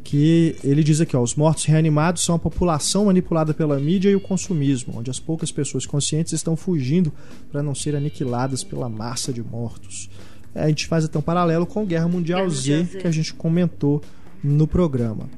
que 0.03 0.57
ele 0.65 0.83
diz 0.83 1.01
aqui, 1.01 1.17
ó, 1.17 1.23
os 1.23 1.35
mortos 1.35 1.65
reanimados 1.65 2.25
são 2.25 2.35
a 2.35 2.39
população 2.39 3.07
manipulada 3.07 3.53
pela 3.53 3.79
mídia 3.79 4.11
e 4.11 4.17
o 4.17 4.21
consumismo, 4.21 4.95
onde 4.99 5.11
as 5.11 5.21
poucas 5.21 5.53
pessoas 5.53 5.87
conscientes 5.87 6.33
estão 6.33 6.57
fugindo 6.57 7.13
para 7.51 7.63
não 7.63 7.75
ser 7.75 7.95
aniquiladas 7.95 8.65
pela 8.65 8.89
massa 8.89 9.33
de 9.33 9.43
mortos. 9.43 10.09
É, 10.55 10.65
a 10.65 10.69
gente 10.69 10.87
faz 10.87 11.05
até 11.05 11.19
um 11.19 11.23
paralelo 11.23 11.67
com 11.67 11.85
Guerra 11.85 12.09
Mundial, 12.09 12.41
Guerra 12.41 12.55
Z, 12.55 12.85
Z, 12.85 12.99
que 12.99 13.07
a 13.07 13.11
gente 13.11 13.35
comentou 13.35 14.03
no 14.43 14.67
programa. 14.67 15.29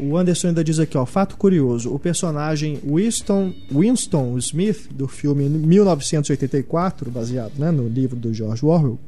O 0.00 0.16
Anderson 0.16 0.48
ainda 0.48 0.64
diz 0.64 0.78
aqui, 0.78 0.96
ó, 0.96 1.04
fato 1.04 1.36
curioso, 1.36 1.92
o 1.94 1.98
personagem 1.98 2.80
Winston, 2.84 3.52
Winston 3.70 4.36
Smith 4.38 4.88
do 4.90 5.06
filme 5.06 5.48
1984, 5.48 7.10
baseado 7.10 7.52
né, 7.58 7.70
no 7.70 7.86
livro 7.88 8.16
do 8.16 8.32
George 8.32 8.64
Orwell, 8.64 8.98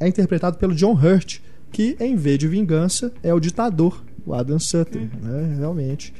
é 0.00 0.08
interpretado 0.08 0.58
pelo 0.58 0.74
John 0.74 0.92
Hurt, 0.92 1.38
que 1.72 1.96
em 1.98 2.14
vez 2.14 2.38
de 2.38 2.46
vingança 2.46 3.12
é 3.22 3.32
o 3.32 3.40
ditador, 3.40 4.04
o 4.24 4.34
Adam 4.34 4.58
Sutter, 4.58 5.02
uhum. 5.02 5.08
né? 5.22 5.56
Realmente 5.58 6.12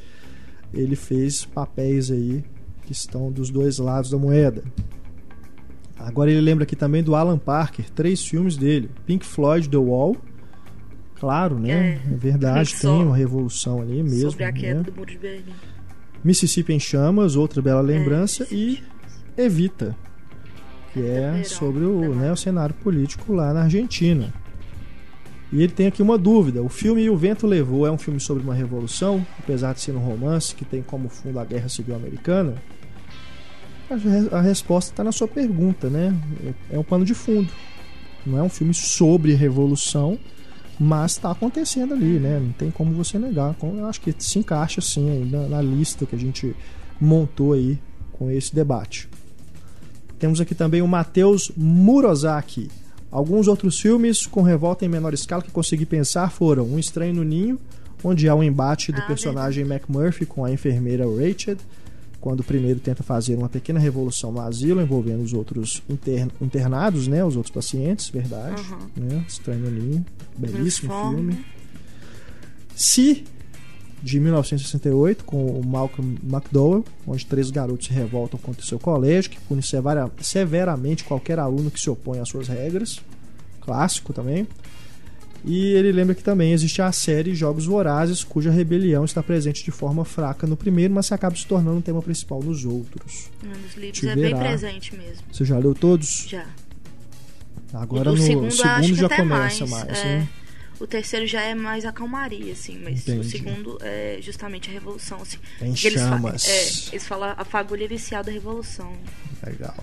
ele 0.73 0.95
fez 0.95 1.45
papéis 1.45 2.09
aí 2.09 2.43
que 2.85 2.91
estão 2.91 3.31
dos 3.31 3.49
dois 3.49 3.77
lados 3.77 4.09
da 4.09 4.17
moeda. 4.17 4.63
Agora 5.97 6.29
ele 6.29 6.41
lembra 6.41 6.63
aqui 6.63 6.75
também 6.75 7.03
do 7.03 7.15
Alan 7.15 7.37
Parker, 7.37 7.89
três 7.91 8.25
filmes 8.25 8.57
dele: 8.57 8.89
Pink 9.05 9.25
Floyd, 9.25 9.69
The 9.69 9.77
Wall. 9.77 10.17
Claro, 11.15 11.57
né? 11.57 11.71
É, 11.71 12.13
é 12.13 12.17
verdade, 12.17 12.75
tem 12.75 12.89
uma 12.89 13.15
revolução 13.15 13.81
ali 13.81 14.03
mesmo. 14.03 14.31
Sobre 14.31 14.43
a 14.43 14.51
queda 14.51 14.79
né? 14.79 14.83
do 14.83 14.91
Muro 14.91 15.09
de 15.09 15.17
Berlim. 15.17 15.53
Mississippi 16.21 16.73
em 16.73 16.79
Chamas, 16.79 17.35
outra 17.35 17.61
bela 17.61 17.79
é, 17.79 17.83
lembrança, 17.83 18.43
é, 18.43 18.53
e 18.53 18.83
Evita, 19.37 19.95
que 20.91 21.01
é 21.01 21.43
sobre 21.43 21.83
o, 21.83 22.13
né, 22.13 22.31
o 22.31 22.35
cenário 22.35 22.75
político 22.75 23.33
lá 23.33 23.53
na 23.53 23.63
Argentina. 23.63 24.33
E 25.53 25.61
ele 25.61 25.71
tem 25.71 25.85
aqui 25.85 26.01
uma 26.01 26.17
dúvida: 26.17 26.63
o 26.63 26.67
filme 26.67 27.07
O 27.11 27.15
Vento 27.15 27.45
Levou 27.45 27.85
é 27.85 27.91
um 27.91 27.97
filme 27.97 28.19
sobre 28.19 28.41
uma 28.43 28.55
revolução, 28.55 29.25
apesar 29.37 29.73
de 29.73 29.81
ser 29.81 29.95
um 29.95 29.99
romance 29.99 30.55
que 30.55 30.65
tem 30.65 30.81
como 30.81 31.07
fundo 31.07 31.39
a 31.39 31.45
Guerra 31.45 31.69
Civil 31.69 31.95
Americana? 31.95 32.55
A, 34.31 34.41
resposta 34.41 34.91
está 34.91 35.03
na 35.03 35.11
sua 35.11 35.27
pergunta, 35.27 35.87
né? 35.87 36.15
É 36.71 36.79
um 36.79 36.83
pano 36.83 37.05
de 37.05 37.13
fundo. 37.13 37.53
Não 38.25 38.39
é 38.39 38.41
um 38.41 38.49
filme 38.49 38.73
sobre 38.73 39.35
revolução, 39.35 40.17
mas 40.79 41.11
está 41.11 41.29
acontecendo 41.29 41.93
ali, 41.93 42.17
né? 42.17 42.39
Não 42.39 42.51
tem 42.53 42.71
como 42.71 42.91
você 42.93 43.19
negar. 43.19 43.55
Eu 43.61 43.85
acho 43.85 44.01
que 44.01 44.15
se 44.17 44.39
encaixa 44.39 44.81
sim 44.81 45.29
na, 45.29 45.47
na 45.47 45.61
lista 45.61 46.07
que 46.07 46.15
a 46.15 46.19
gente 46.19 46.55
montou 46.99 47.53
aí 47.53 47.77
com 48.13 48.31
esse 48.31 48.55
debate. 48.55 49.07
Temos 50.17 50.41
aqui 50.41 50.55
também 50.55 50.81
o 50.81 50.87
Matheus 50.87 51.51
Murozaki. 51.55 52.71
Alguns 53.13 53.47
outros 53.47 53.79
filmes 53.79 54.25
com 54.25 54.41
revolta 54.41 54.83
em 54.83 54.89
menor 54.89 55.13
escala 55.13 55.43
que 55.43 55.51
consegui 55.51 55.85
pensar 55.85 56.31
foram 56.31 56.65
Um 56.65 56.79
Estranho 56.79 57.13
no 57.13 57.23
Ninho, 57.23 57.59
onde 58.03 58.27
há 58.27 58.33
um 58.33 58.41
embate 58.41 58.91
do 58.91 58.99
ah, 58.99 59.05
personagem 59.05 59.63
McMurphy 59.63 60.25
com 60.25 60.43
a 60.43 60.51
enfermeira 60.51 61.05
Rachel, 61.05 61.57
quando 62.19 62.39
o 62.39 62.43
primeiro 62.43 62.79
tenta 62.79 63.03
fazer 63.03 63.35
uma 63.35 63.47
pequena 63.47 63.79
revolução 63.79 64.31
no 64.31 64.41
asilo 64.41 64.81
envolvendo 64.81 65.21
os 65.21 65.31
outros 65.31 65.83
internados, 66.41 67.07
né, 67.07 67.23
os 67.23 67.35
outros 67.35 67.53
pacientes, 67.53 68.09
verdade, 68.09 68.63
uhum. 68.71 69.05
né? 69.05 69.25
Estranho 69.27 69.59
no 69.59 69.69
Ninho, 69.69 70.05
belíssimo 70.35 70.91
filme. 70.91 71.45
Se 72.75 73.25
de 74.03 74.19
1968, 74.19 75.23
com 75.23 75.45
o 75.45 75.65
Malcolm 75.65 76.17
McDowell, 76.21 76.83
onde 77.07 77.25
três 77.25 77.49
garotos 77.49 77.87
se 77.87 77.93
revoltam 77.93 78.37
contra 78.37 78.61
o 78.61 78.65
seu 78.65 78.77
colégio, 78.77 79.31
que 79.31 79.39
pune 79.39 79.61
severamente 80.19 81.05
qualquer 81.05 81.39
aluno 81.39 81.71
que 81.71 81.79
se 81.79 81.89
opõe 81.89 82.19
às 82.19 82.27
suas 82.27 82.49
regras. 82.49 82.99
Clássico 83.61 84.11
também. 84.11 84.45
E 85.45 85.71
ele 85.71 85.91
lembra 85.93 86.15
que 86.15 86.23
também 86.23 86.51
existe 86.51 86.81
a 86.81 86.91
série 86.91 87.33
Jogos 87.33 87.65
Vorazes, 87.65 88.25
cuja 88.25 88.51
rebelião 88.51 89.05
está 89.05 89.23
presente 89.23 89.63
de 89.63 89.71
forma 89.71 90.03
fraca 90.03 90.45
no 90.45 90.57
primeiro, 90.57 90.93
mas 90.93 91.05
se 91.05 91.13
acaba 91.13 91.35
se 91.35 91.47
tornando 91.47 91.77
um 91.77 91.81
tema 91.81 92.01
principal 92.01 92.43
nos 92.43 92.65
outros. 92.65 93.29
Nos 93.41 93.75
livros 93.75 94.03
é 94.03 94.15
bem 94.15 94.37
presente 94.37 94.95
mesmo. 94.97 95.23
Você 95.31 95.45
já 95.45 95.57
leu 95.57 95.73
todos? 95.73 96.25
Já. 96.27 96.45
Agora 97.73 98.11
no 98.11 98.17
segundo, 98.17 98.51
segundo 98.51 98.95
já 98.95 99.09
começa 99.09 99.65
mais, 99.65 99.85
mais 99.87 99.99
é... 99.99 100.05
né? 100.05 100.29
O 100.79 100.87
terceiro 100.87 101.25
já 101.27 101.41
é 101.41 101.53
mais 101.53 101.85
a 101.85 101.91
calmaria, 101.91 102.51
assim, 102.51 102.79
mas 102.83 103.01
Entendi. 103.07 103.19
o 103.19 103.23
segundo 103.23 103.77
é 103.81 104.17
justamente 104.21 104.69
a 104.69 104.73
revolução, 104.73 105.21
assim. 105.21 105.37
Em 105.61 105.75
chamas. 105.75 106.47
Eles, 106.47 106.87
é, 106.87 106.95
eles 106.95 107.07
falam 107.07 107.33
a 107.37 107.45
fagulha 107.45 107.85
inicial 107.85 108.23
da 108.23 108.31
revolução. 108.31 108.91
Legal. 109.45 109.75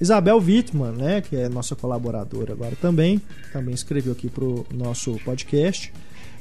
Isabel 0.00 0.38
Wittmann, 0.38 0.92
né, 0.92 1.20
que 1.20 1.36
é 1.36 1.48
nossa 1.48 1.76
colaboradora 1.76 2.52
agora 2.52 2.74
também, 2.80 3.20
também 3.52 3.74
escreveu 3.74 4.12
aqui 4.12 4.28
pro 4.28 4.66
nosso 4.72 5.18
podcast, 5.24 5.92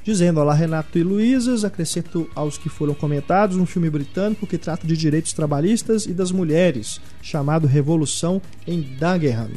dizendo: 0.03 0.39
Olá, 0.39 0.55
Renato 0.55 0.97
e 0.97 1.03
Luísas, 1.03 1.63
acrescento 1.63 2.27
aos 2.33 2.57
que 2.57 2.69
foram 2.69 2.95
comentados 2.95 3.57
um 3.57 3.65
filme 3.65 3.89
britânico 3.89 4.47
que 4.47 4.57
trata 4.57 4.87
de 4.87 4.97
direitos 4.97 5.33
trabalhistas 5.33 6.05
e 6.05 6.13
das 6.13 6.31
mulheres, 6.31 6.99
chamado 7.21 7.67
Revolução 7.67 8.41
em 8.65 8.81
Dagenham 8.81 9.51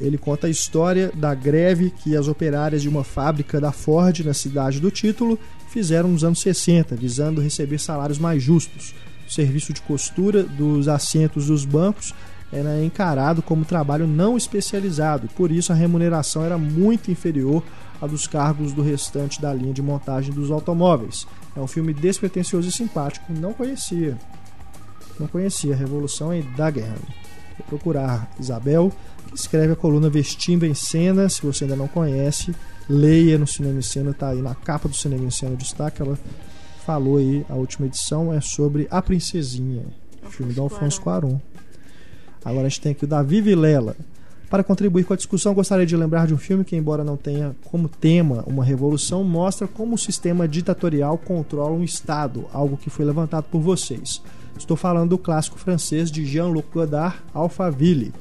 ele 0.00 0.16
conta 0.16 0.46
a 0.46 0.50
história 0.50 1.10
da 1.14 1.34
greve 1.34 1.90
que 1.90 2.16
as 2.16 2.28
operárias 2.28 2.82
de 2.82 2.88
uma 2.88 3.02
fábrica 3.02 3.60
da 3.60 3.72
Ford 3.72 4.20
na 4.20 4.34
cidade 4.34 4.80
do 4.80 4.90
título 4.90 5.38
fizeram 5.68 6.08
nos 6.08 6.24
anos 6.24 6.40
60, 6.40 6.94
visando 6.96 7.40
receber 7.40 7.78
salários 7.78 8.18
mais 8.18 8.42
justos. 8.42 8.94
O 9.28 9.32
serviço 9.32 9.72
de 9.72 9.82
costura 9.82 10.42
dos 10.42 10.88
assentos 10.88 11.46
dos 11.46 11.64
bancos 11.64 12.14
era 12.50 12.82
encarado 12.82 13.42
como 13.42 13.64
trabalho 13.64 14.06
não 14.06 14.36
especializado, 14.36 15.26
e 15.26 15.34
por 15.34 15.52
isso 15.52 15.72
a 15.72 15.74
remuneração 15.74 16.44
era 16.44 16.56
muito 16.56 17.10
inferior 17.10 17.62
à 18.00 18.06
dos 18.06 18.26
cargos 18.26 18.72
do 18.72 18.82
restante 18.82 19.40
da 19.42 19.52
linha 19.52 19.74
de 19.74 19.82
montagem 19.82 20.32
dos 20.32 20.50
automóveis. 20.50 21.26
É 21.54 21.60
um 21.60 21.66
filme 21.66 21.92
despretensioso 21.92 22.68
e 22.68 22.72
simpático, 22.72 23.32
não 23.32 23.52
conhecia. 23.52 24.16
Não 25.18 25.26
conhecia 25.26 25.74
a 25.74 25.76
Revolução 25.76 26.32
em 26.32 26.42
Dagenham. 26.56 26.94
Vou 27.58 27.66
procurar 27.68 28.30
Isabel 28.38 28.92
escreve 29.34 29.72
a 29.72 29.76
coluna 29.76 30.08
Vestindo 30.08 30.64
em 30.64 30.74
Cena. 30.74 31.28
Se 31.28 31.42
você 31.42 31.64
ainda 31.64 31.76
não 31.76 31.88
conhece, 31.88 32.54
leia 32.88 33.38
no 33.38 33.46
Cinema 33.46 33.78
em 33.78 33.82
Cena, 33.82 34.12
tá 34.12 34.28
aí 34.28 34.42
na 34.42 34.54
capa 34.54 34.88
do 34.88 34.96
Cinema 34.96 35.24
em 35.24 35.30
Cena 35.30 35.56
destaque. 35.56 36.02
Ela 36.02 36.18
falou 36.84 37.18
aí, 37.18 37.44
a 37.48 37.54
última 37.54 37.86
edição 37.86 38.32
é 38.32 38.40
sobre 38.40 38.88
A 38.90 39.02
Princesinha, 39.02 39.84
o 40.26 40.30
filme 40.30 40.52
do 40.52 40.62
Alfonso 40.62 41.00
Cuarón. 41.00 41.38
Agora 42.44 42.66
a 42.66 42.68
gente 42.68 42.80
tem 42.80 42.92
aqui 42.92 43.04
o 43.04 43.08
Davi 43.08 43.40
Vilela. 43.40 43.94
Para 44.48 44.64
contribuir 44.64 45.04
com 45.04 45.12
a 45.12 45.16
discussão, 45.16 45.52
gostaria 45.52 45.84
de 45.84 45.94
lembrar 45.94 46.26
de 46.26 46.32
um 46.32 46.38
filme 46.38 46.64
que, 46.64 46.74
embora 46.74 47.04
não 47.04 47.18
tenha 47.18 47.54
como 47.66 47.86
tema 47.86 48.42
uma 48.46 48.64
revolução, 48.64 49.22
mostra 49.22 49.68
como 49.68 49.94
o 49.94 49.98
sistema 49.98 50.48
ditatorial 50.48 51.18
controla 51.18 51.74
um 51.74 51.84
Estado, 51.84 52.46
algo 52.50 52.78
que 52.78 52.88
foi 52.88 53.04
levantado 53.04 53.44
por 53.50 53.60
vocês. 53.60 54.22
Estou 54.58 54.74
falando 54.74 55.10
do 55.10 55.18
clássico 55.18 55.58
francês 55.58 56.10
de 56.10 56.24
Jean-Luc 56.24 56.68
Godard, 56.72 57.18
Alphaville. 57.34 58.14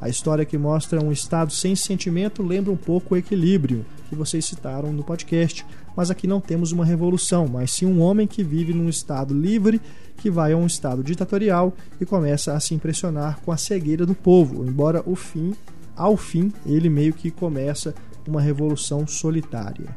A 0.00 0.08
história 0.08 0.44
que 0.44 0.58
mostra 0.58 1.02
um 1.02 1.12
Estado 1.12 1.52
sem 1.52 1.74
sentimento 1.74 2.42
lembra 2.42 2.72
um 2.72 2.76
pouco 2.76 3.14
o 3.14 3.16
equilíbrio 3.16 3.84
que 4.08 4.14
vocês 4.14 4.44
citaram 4.44 4.92
no 4.92 5.02
podcast, 5.02 5.64
mas 5.96 6.10
aqui 6.10 6.26
não 6.26 6.40
temos 6.40 6.72
uma 6.72 6.84
revolução, 6.84 7.46
mas 7.46 7.72
sim 7.72 7.86
um 7.86 8.00
homem 8.00 8.26
que 8.26 8.44
vive 8.44 8.74
num 8.74 8.88
Estado 8.88 9.32
livre 9.32 9.80
que 10.16 10.30
vai 10.30 10.52
a 10.52 10.56
um 10.56 10.66
Estado 10.66 11.02
ditatorial 11.02 11.72
e 12.00 12.04
começa 12.04 12.54
a 12.54 12.60
se 12.60 12.74
impressionar 12.74 13.40
com 13.40 13.52
a 13.52 13.56
cegueira 13.56 14.04
do 14.04 14.14
povo, 14.14 14.64
embora 14.64 15.02
o 15.06 15.14
fim 15.14 15.54
ao 15.96 16.16
fim, 16.16 16.52
ele 16.66 16.88
meio 16.88 17.12
que 17.12 17.30
começa 17.30 17.94
uma 18.26 18.40
revolução 18.40 19.06
solitária. 19.06 19.96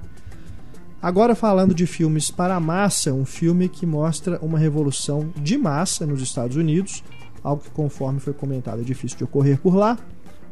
Agora 1.01 1.35
falando 1.35 1.73
de 1.73 1.85
filmes 1.85 2.29
para 2.29 2.55
a 2.55 2.59
massa, 2.59 3.13
um 3.13 3.25
filme 3.25 3.69
que 3.69 3.85
mostra 3.85 4.39
uma 4.41 4.59
revolução 4.59 5.31
de 5.35 5.57
massa 5.57 6.05
nos 6.05 6.21
Estados 6.21 6.55
Unidos, 6.55 7.03
algo 7.43 7.61
que 7.61 7.69
conforme 7.69 8.19
foi 8.19 8.33
comentado 8.33 8.81
é 8.81 8.83
difícil 8.83 9.17
de 9.17 9.23
ocorrer 9.23 9.59
por 9.59 9.75
lá, 9.75 9.97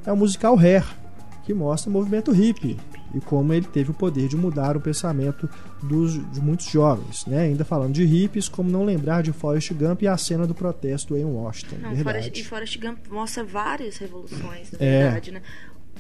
é 0.05 0.11
o 0.11 0.17
musical 0.17 0.57
Hair, 0.57 0.85
que 1.43 1.53
mostra 1.53 1.89
o 1.89 1.93
movimento 1.93 2.31
hippie 2.31 2.77
e 3.15 3.21
como 3.21 3.53
ele 3.53 3.65
teve 3.65 3.91
o 3.91 3.93
poder 3.93 4.27
de 4.27 4.35
mudar 4.35 4.75
o 4.75 4.81
pensamento 4.81 5.49
dos, 5.81 6.13
de 6.33 6.41
muitos 6.41 6.65
jovens. 6.65 7.25
Né? 7.25 7.43
Ainda 7.43 7.63
falando 7.63 7.93
de 7.93 8.03
hippies, 8.03 8.49
como 8.49 8.69
não 8.69 8.83
lembrar 8.83 9.23
de 9.23 9.31
Forrest 9.31 9.71
Gump 9.73 10.01
e 10.01 10.07
a 10.07 10.17
cena 10.17 10.45
do 10.45 10.53
protesto 10.53 11.15
em 11.15 11.23
Washington. 11.23 11.77
Não, 11.81 11.95
Forrest, 11.95 12.37
e 12.37 12.43
Forrest 12.43 12.77
Gump 12.77 13.07
mostra 13.09 13.43
várias 13.43 13.97
revoluções, 13.97 14.71
na 14.71 14.85
é. 14.85 15.03
verdade, 15.03 15.31
né? 15.31 15.41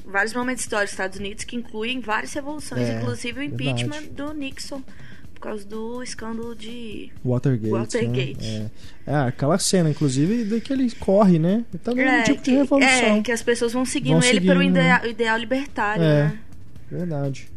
Vários 0.05 0.33
momentos 0.33 0.63
históricos 0.63 0.91
dos 0.91 0.93
Estados 0.93 1.19
Unidos 1.19 1.45
que 1.45 1.55
incluem 1.55 2.01
várias 2.01 2.33
revoluções, 2.33 2.81
é, 2.81 2.97
inclusive 2.97 3.39
o 3.39 3.43
impeachment 3.43 4.01
verdade. 4.01 4.09
do 4.09 4.33
Nixon 4.33 4.81
por 5.35 5.41
causa 5.41 5.65
do 5.65 6.01
escândalo 6.01 6.55
de 6.55 7.11
Watergate. 7.23 7.71
Watergate. 7.71 8.41
Né? 8.41 8.71
É. 9.05 9.11
é. 9.11 9.15
aquela 9.15 9.59
cena, 9.59 9.89
inclusive, 9.89 10.45
de 10.45 10.61
que 10.61 10.73
ele 10.73 10.89
corre, 10.91 11.37
né? 11.37 11.63
Também 11.83 12.05
é, 12.05 12.21
um 12.21 12.23
tipo 12.23 12.41
de 12.41 12.51
revolução. 12.51 12.89
É, 12.89 13.21
que 13.21 13.31
as 13.31 13.43
pessoas 13.43 13.73
vão 13.73 13.85
seguindo 13.85 14.19
vão 14.19 14.23
ele 14.23 14.39
seguindo, 14.39 14.49
pelo 14.49 14.63
ideal, 14.63 15.05
ideal 15.05 15.37
libertário, 15.37 16.03
é. 16.03 16.23
né? 16.23 16.39
Verdade. 16.89 17.51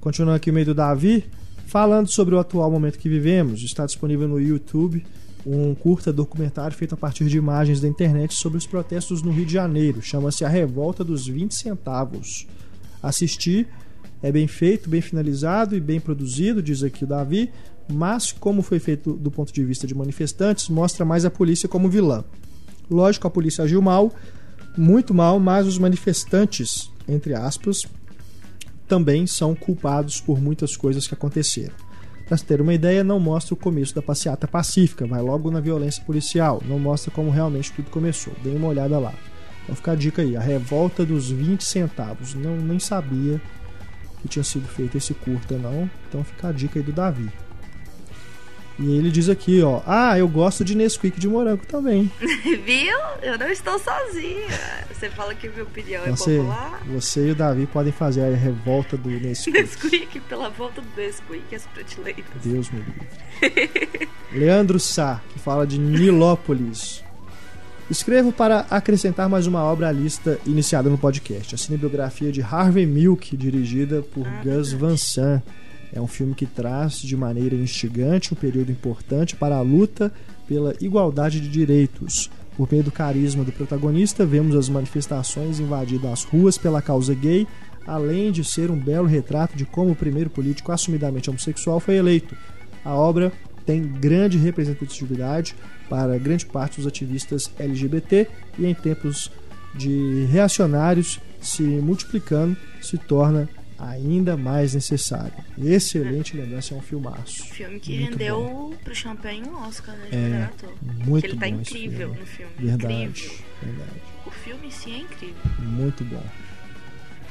Continuando 0.00 0.36
aqui 0.36 0.50
o 0.50 0.54
meio 0.54 0.66
do 0.66 0.74
Davi, 0.74 1.24
falando 1.66 2.08
sobre 2.08 2.34
o 2.34 2.38
atual 2.38 2.70
momento 2.70 2.98
que 2.98 3.08
vivemos, 3.08 3.62
está 3.62 3.86
disponível 3.86 4.26
no 4.26 4.40
YouTube 4.40 5.04
um 5.46 5.74
curta 5.74 6.12
documentário 6.12 6.76
feito 6.76 6.94
a 6.94 6.98
partir 6.98 7.24
de 7.26 7.36
imagens 7.36 7.80
da 7.80 7.88
internet 7.88 8.34
sobre 8.34 8.58
os 8.58 8.66
protestos 8.66 9.22
no 9.22 9.30
Rio 9.30 9.46
de 9.46 9.52
Janeiro. 9.52 10.02
Chama-se 10.02 10.44
A 10.44 10.48
Revolta 10.48 11.02
dos 11.02 11.26
20 11.26 11.54
Centavos. 11.54 12.46
Assistir 13.02 13.68
é 14.22 14.30
bem 14.30 14.46
feito, 14.46 14.88
bem 14.88 15.00
finalizado 15.00 15.76
e 15.76 15.80
bem 15.80 16.00
produzido, 16.00 16.62
diz 16.62 16.82
aqui 16.82 17.04
o 17.04 17.06
Davi, 17.06 17.50
mas 17.90 18.32
como 18.32 18.62
foi 18.62 18.78
feito 18.78 19.14
do 19.14 19.30
ponto 19.30 19.52
de 19.52 19.64
vista 19.64 19.86
de 19.86 19.94
manifestantes, 19.94 20.68
mostra 20.68 21.04
mais 21.04 21.24
a 21.24 21.30
polícia 21.30 21.68
como 21.68 21.88
vilã. 21.88 22.24
Lógico, 22.90 23.26
a 23.26 23.30
polícia 23.30 23.64
agiu 23.64 23.80
mal, 23.80 24.12
muito 24.76 25.14
mal, 25.14 25.40
mas 25.40 25.66
os 25.66 25.78
manifestantes, 25.78 26.90
entre 27.08 27.34
aspas, 27.34 27.86
também 28.86 29.26
são 29.26 29.54
culpados 29.54 30.20
por 30.20 30.40
muitas 30.40 30.76
coisas 30.76 31.06
que 31.06 31.14
aconteceram. 31.14 31.74
Para 32.26 32.38
ter 32.38 32.60
uma 32.60 32.74
ideia, 32.74 33.02
não 33.02 33.18
mostra 33.18 33.54
o 33.54 33.56
começo 33.56 33.94
da 33.94 34.02
passeata 34.02 34.46
pacífica, 34.46 35.06
vai 35.06 35.20
logo 35.20 35.50
na 35.50 35.58
violência 35.60 36.02
policial, 36.04 36.62
não 36.64 36.78
mostra 36.78 37.10
como 37.10 37.30
realmente 37.30 37.72
tudo 37.72 37.90
começou. 37.90 38.32
Dê 38.42 38.50
uma 38.50 38.68
olhada 38.68 38.98
lá. 39.00 39.12
Então 39.64 39.74
fica 39.74 39.92
a 39.92 39.94
dica 39.96 40.22
aí, 40.22 40.36
a 40.36 40.40
revolta 40.40 41.04
dos 41.04 41.30
20 41.30 41.62
centavos. 41.64 42.34
Não 42.34 42.56
nem 42.56 42.78
sabia 42.78 43.40
que 44.20 44.28
tinha 44.28 44.44
sido 44.44 44.68
feito 44.68 44.96
esse 44.96 45.14
curta 45.14 45.56
não, 45.56 45.90
então 46.08 46.22
fica 46.24 46.48
a 46.48 46.52
dica 46.52 46.78
aí 46.78 46.82
do 46.82 46.92
Davi. 46.92 47.30
E 48.82 48.96
ele 48.96 49.10
diz 49.10 49.28
aqui, 49.28 49.62
ó. 49.62 49.82
Ah, 49.86 50.18
eu 50.18 50.26
gosto 50.26 50.64
de 50.64 50.74
Nesquik 50.74 51.20
de 51.20 51.28
morango 51.28 51.66
também. 51.66 52.10
Viu? 52.18 52.98
Eu 53.20 53.38
não 53.38 53.48
estou 53.48 53.78
sozinha. 53.78 54.48
Você 54.90 55.10
fala 55.10 55.34
que 55.34 55.50
minha 55.50 55.64
opinião 55.64 56.02
é 56.02 56.10
você, 56.10 56.36
é 56.36 56.38
popular. 56.38 56.82
Você 56.86 57.28
e 57.28 57.30
o 57.32 57.34
Davi 57.34 57.66
podem 57.66 57.92
fazer 57.92 58.22
a 58.22 58.34
revolta 58.34 58.96
do 58.96 59.10
Nesquik. 59.10 59.52
Nesquik, 59.52 60.20
pela 60.20 60.48
volta 60.48 60.80
do 60.80 60.88
Nesquik 60.96 61.54
as 61.54 61.66
prateleiras. 61.66 62.24
Deus 62.42 62.70
me 62.70 62.80
livre. 62.80 64.08
Leandro 64.32 64.80
Sá, 64.80 65.20
que 65.30 65.38
fala 65.38 65.66
de 65.66 65.78
Nilópolis. 65.78 67.04
Escrevo 67.90 68.30
para 68.30 68.60
acrescentar 68.70 69.28
mais 69.28 69.48
uma 69.48 69.64
obra 69.64 69.88
à 69.88 69.92
lista 69.92 70.38
iniciada 70.46 70.88
no 70.88 70.96
podcast. 70.96 71.56
A 71.56 71.58
cinebiografia 71.58 72.30
de 72.30 72.40
Harvey 72.40 72.86
Milk, 72.86 73.36
dirigida 73.36 74.00
por 74.00 74.24
ah, 74.28 74.42
Gus 74.44 74.72
Van 74.72 74.96
Sant 74.96 75.42
é 75.92 76.00
um 76.00 76.06
filme 76.06 76.32
que 76.32 76.46
traz 76.46 77.00
de 77.00 77.16
maneira 77.16 77.56
instigante 77.56 78.32
um 78.32 78.36
período 78.36 78.70
importante 78.70 79.34
para 79.34 79.56
a 79.56 79.60
luta 79.60 80.12
pela 80.46 80.72
igualdade 80.80 81.40
de 81.40 81.48
direitos. 81.48 82.30
Por 82.56 82.70
meio 82.70 82.84
do 82.84 82.92
carisma 82.92 83.42
do 83.42 83.50
protagonista, 83.50 84.24
vemos 84.24 84.54
as 84.54 84.68
manifestações 84.68 85.58
invadindo 85.58 86.06
as 86.06 86.22
ruas 86.22 86.56
pela 86.56 86.80
causa 86.80 87.12
gay, 87.12 87.44
além 87.84 88.30
de 88.30 88.44
ser 88.44 88.70
um 88.70 88.78
belo 88.78 89.08
retrato 89.08 89.56
de 89.56 89.64
como 89.64 89.90
o 89.90 89.96
primeiro 89.96 90.30
político 90.30 90.70
assumidamente 90.70 91.28
homossexual 91.28 91.80
foi 91.80 91.96
eleito. 91.96 92.36
A 92.84 92.94
obra 92.94 93.32
tem 93.66 93.82
grande 93.82 94.38
representatividade 94.38 95.54
para 95.88 96.18
grande 96.18 96.46
parte 96.46 96.76
dos 96.76 96.86
ativistas 96.86 97.50
LGBT 97.58 98.28
e 98.58 98.66
em 98.66 98.74
tempos 98.74 99.30
de 99.74 100.26
reacionários 100.30 101.20
se 101.40 101.62
multiplicando 101.62 102.56
se 102.80 102.98
torna 102.98 103.48
ainda 103.78 104.36
mais 104.36 104.74
necessário. 104.74 105.32
Excelente 105.58 106.36
lembrança, 106.36 106.74
é 106.74 106.76
um 106.76 106.82
filmaço. 106.82 107.44
Filme 107.46 107.80
que 107.80 107.98
muito 107.98 108.10
rendeu 108.10 108.42
bom. 108.42 108.72
pro 108.84 108.94
Champagne 108.94 109.42
um 109.48 109.56
Oscar, 109.66 109.96
né? 109.96 110.08
É, 110.12 110.48
muito 111.06 111.26
ele 111.26 111.36
tá 111.36 111.48
incrível 111.48 112.08
filme. 112.08 112.20
no 112.20 112.26
filme. 112.26 112.52
Verdade, 112.58 112.94
incrível. 113.04 113.38
verdade. 113.62 114.00
O 114.26 114.30
filme 114.30 114.66
em 114.66 114.70
si 114.70 114.90
é 114.92 114.98
incrível. 114.98 115.36
Muito 115.58 116.04
bom. 116.04 116.22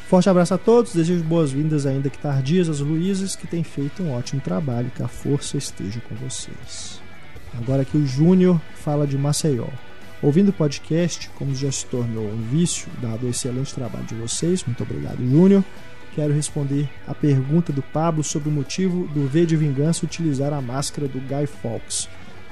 Forte 0.09 0.27
abraço 0.27 0.55
a 0.55 0.57
todos, 0.57 0.91
desejo 0.91 1.23
boas-vindas 1.23 1.85
ainda 1.85 2.09
que 2.09 2.17
tardias 2.17 2.67
às 2.67 2.79
Luísas, 2.79 3.35
que 3.35 3.45
têm 3.45 3.63
feito 3.63 4.01
um 4.01 4.11
ótimo 4.11 4.41
trabalho, 4.41 4.89
que 4.89 5.03
a 5.03 5.07
força 5.07 5.55
esteja 5.55 6.01
com 6.01 6.15
vocês. 6.15 6.99
Agora 7.55 7.83
aqui 7.83 7.95
o 7.95 8.07
Júnior 8.07 8.59
fala 8.73 9.05
de 9.05 9.15
Maceió. 9.19 9.67
Ouvindo 10.19 10.49
o 10.49 10.53
podcast, 10.53 11.29
como 11.35 11.53
já 11.53 11.71
se 11.71 11.85
tornou 11.85 12.25
um 12.25 12.41
vício, 12.41 12.89
dado 12.99 13.27
o 13.27 13.29
excelente 13.29 13.71
trabalho 13.71 14.05
de 14.05 14.15
vocês, 14.15 14.63
muito 14.63 14.81
obrigado, 14.81 15.17
Júnior 15.19 15.63
quero 16.15 16.33
responder 16.33 16.89
a 17.07 17.13
pergunta 17.13 17.71
do 17.71 17.83
Pablo 17.83 18.23
sobre 18.23 18.49
o 18.49 18.51
motivo 18.51 19.07
do 19.09 19.27
V 19.27 19.45
de 19.45 19.55
Vingança 19.55 20.05
utilizar 20.05 20.51
a 20.51 20.59
máscara 20.59 21.07
do 21.07 21.19
Guy 21.19 21.45
Fawkes. 21.45 22.09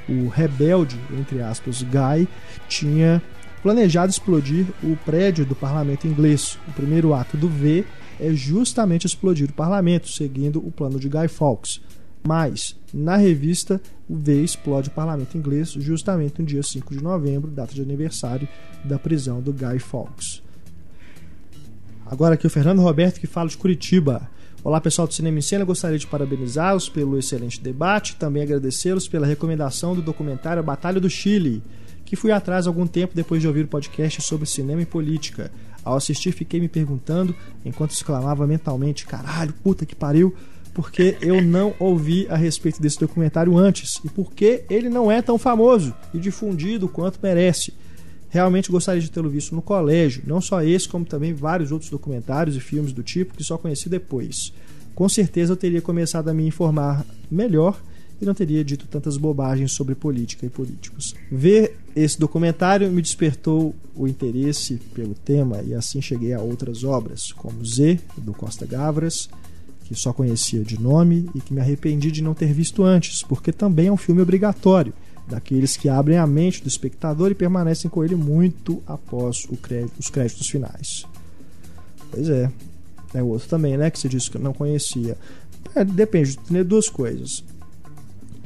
O 0.07 0.27
rebelde, 0.27 0.95
entre 1.19 1.41
aspas, 1.41 1.81
Guy, 1.81 2.29
tinha 2.69 3.19
planejado 3.67 4.09
explodir 4.09 4.65
o 4.81 4.95
prédio 4.95 5.45
do 5.45 5.53
parlamento 5.53 6.07
inglês. 6.07 6.57
O 6.69 6.71
primeiro 6.71 7.13
ato 7.13 7.35
do 7.35 7.49
V 7.49 7.83
é 8.17 8.31
justamente 8.31 9.05
explodir 9.05 9.49
o 9.49 9.53
parlamento, 9.53 10.07
seguindo 10.07 10.65
o 10.65 10.71
plano 10.71 10.97
de 10.97 11.09
Guy 11.09 11.27
Fawkes. 11.27 11.81
Mas, 12.25 12.77
na 12.93 13.17
revista, 13.17 13.81
o 14.07 14.15
V 14.15 14.41
explode 14.41 14.87
o 14.87 14.93
parlamento 14.93 15.37
inglês 15.37 15.71
justamente 15.71 16.39
no 16.39 16.45
dia 16.45 16.63
5 16.63 16.95
de 16.95 17.03
novembro, 17.03 17.51
data 17.51 17.75
de 17.75 17.81
aniversário 17.81 18.47
da 18.85 18.97
prisão 18.97 19.41
do 19.41 19.51
Guy 19.51 19.79
Fawkes. 19.79 20.41
Agora 22.05 22.35
aqui 22.35 22.47
o 22.47 22.49
Fernando 22.49 22.79
Roberto 22.79 23.19
que 23.19 23.27
fala 23.27 23.49
de 23.49 23.57
Curitiba. 23.57 24.29
Olá 24.63 24.79
pessoal 24.79 25.09
do 25.09 25.13
Cinema 25.13 25.39
em 25.39 25.41
Cena, 25.41 25.65
gostaria 25.65 25.99
de 25.99 26.07
parabenizá-los 26.07 26.87
pelo 26.87 27.19
excelente 27.19 27.59
debate, 27.59 28.15
também 28.15 28.43
agradecê-los 28.43 29.09
pela 29.09 29.27
recomendação 29.27 29.93
do 29.93 30.01
documentário 30.01 30.63
Batalha 30.63 31.01
do 31.01 31.09
Chile, 31.09 31.61
que 32.07 32.15
fui 32.15 32.31
atrás 32.31 32.65
algum 32.65 32.87
tempo 32.87 33.13
depois 33.13 33.41
de 33.41 33.47
ouvir 33.49 33.65
o 33.65 33.67
podcast 33.67 34.21
sobre 34.21 34.45
cinema 34.45 34.81
e 34.81 34.85
política. 34.85 35.51
Ao 35.83 35.97
assistir, 35.97 36.31
fiquei 36.31 36.57
me 36.57 36.69
perguntando, 36.69 37.35
enquanto 37.65 37.91
exclamava 37.91 38.47
mentalmente: 38.47 39.05
caralho, 39.05 39.53
puta 39.61 39.85
que 39.85 39.93
pariu, 39.93 40.33
porque 40.73 41.17
eu 41.19 41.41
não 41.41 41.75
ouvi 41.77 42.25
a 42.29 42.37
respeito 42.37 42.81
desse 42.81 42.97
documentário 42.97 43.57
antes 43.57 43.99
e 44.05 44.09
porque 44.09 44.63
ele 44.69 44.87
não 44.89 45.11
é 45.11 45.21
tão 45.21 45.37
famoso 45.37 45.93
e 46.13 46.17
difundido 46.17 46.87
quanto 46.87 47.19
merece. 47.21 47.73
Realmente 48.29 48.71
gostaria 48.71 49.01
de 49.01 49.11
tê-lo 49.11 49.29
visto 49.29 49.53
no 49.53 49.61
colégio, 49.61 50.23
não 50.25 50.39
só 50.39 50.63
esse, 50.63 50.87
como 50.87 51.03
também 51.03 51.33
vários 51.33 51.73
outros 51.73 51.91
documentários 51.91 52.55
e 52.55 52.61
filmes 52.61 52.93
do 52.93 53.03
tipo 53.03 53.35
que 53.35 53.43
só 53.43 53.57
conheci 53.57 53.89
depois. 53.89 54.53
Com 54.95 55.09
certeza 55.09 55.51
eu 55.51 55.57
teria 55.57 55.81
começado 55.81 56.29
a 56.29 56.33
me 56.33 56.47
informar 56.47 57.05
melhor 57.29 57.77
e 58.21 58.25
não 58.25 58.33
teria 58.33 58.63
dito 58.63 58.87
tantas 58.87 59.17
bobagens 59.17 59.71
sobre 59.71 59.95
política 59.95 60.45
e 60.45 60.49
políticos. 60.49 61.15
Ver 61.31 61.77
esse 61.95 62.19
documentário 62.19 62.91
me 62.91 63.01
despertou 63.01 63.75
o 63.95 64.07
interesse 64.07 64.75
pelo 64.93 65.13
tema 65.13 65.61
e 65.63 65.73
assim 65.73 66.01
cheguei 66.01 66.33
a 66.33 66.41
outras 66.41 66.83
obras, 66.83 67.31
como 67.31 67.65
Z, 67.65 67.99
do 68.17 68.33
Costa 68.33 68.65
Gavras, 68.65 69.29
que 69.85 69.95
só 69.95 70.11
conhecia 70.11 70.63
de 70.63 70.79
nome 70.79 71.29
e 71.33 71.39
que 71.39 71.53
me 71.53 71.61
arrependi 71.61 72.11
de 72.11 72.21
não 72.21 72.33
ter 72.33 72.51
visto 72.51 72.83
antes, 72.83 73.23
porque 73.23 73.51
também 73.51 73.87
é 73.87 73.91
um 73.91 73.97
filme 73.97 74.21
obrigatório 74.21 74.93
daqueles 75.27 75.75
que 75.75 75.89
abrem 75.89 76.17
a 76.17 76.25
mente 76.25 76.61
do 76.61 76.67
espectador 76.67 77.31
e 77.31 77.35
permanecem 77.35 77.89
com 77.89 78.03
ele 78.03 78.15
muito 78.15 78.81
após 78.87 79.47
crédito, 79.61 79.99
os 79.99 80.09
créditos 80.09 80.49
finais. 80.49 81.05
Pois 82.11 82.29
é. 82.29 82.51
É 83.13 83.23
o 83.23 83.27
outro 83.27 83.47
também, 83.47 83.77
né? 83.77 83.89
Que 83.89 83.99
você 83.99 84.09
disse 84.09 84.29
que 84.29 84.37
não 84.37 84.53
conhecia. 84.53 85.17
É, 85.75 85.83
depende, 85.83 86.37
tem 86.37 86.63
duas 86.63 86.89
coisas. 86.89 87.43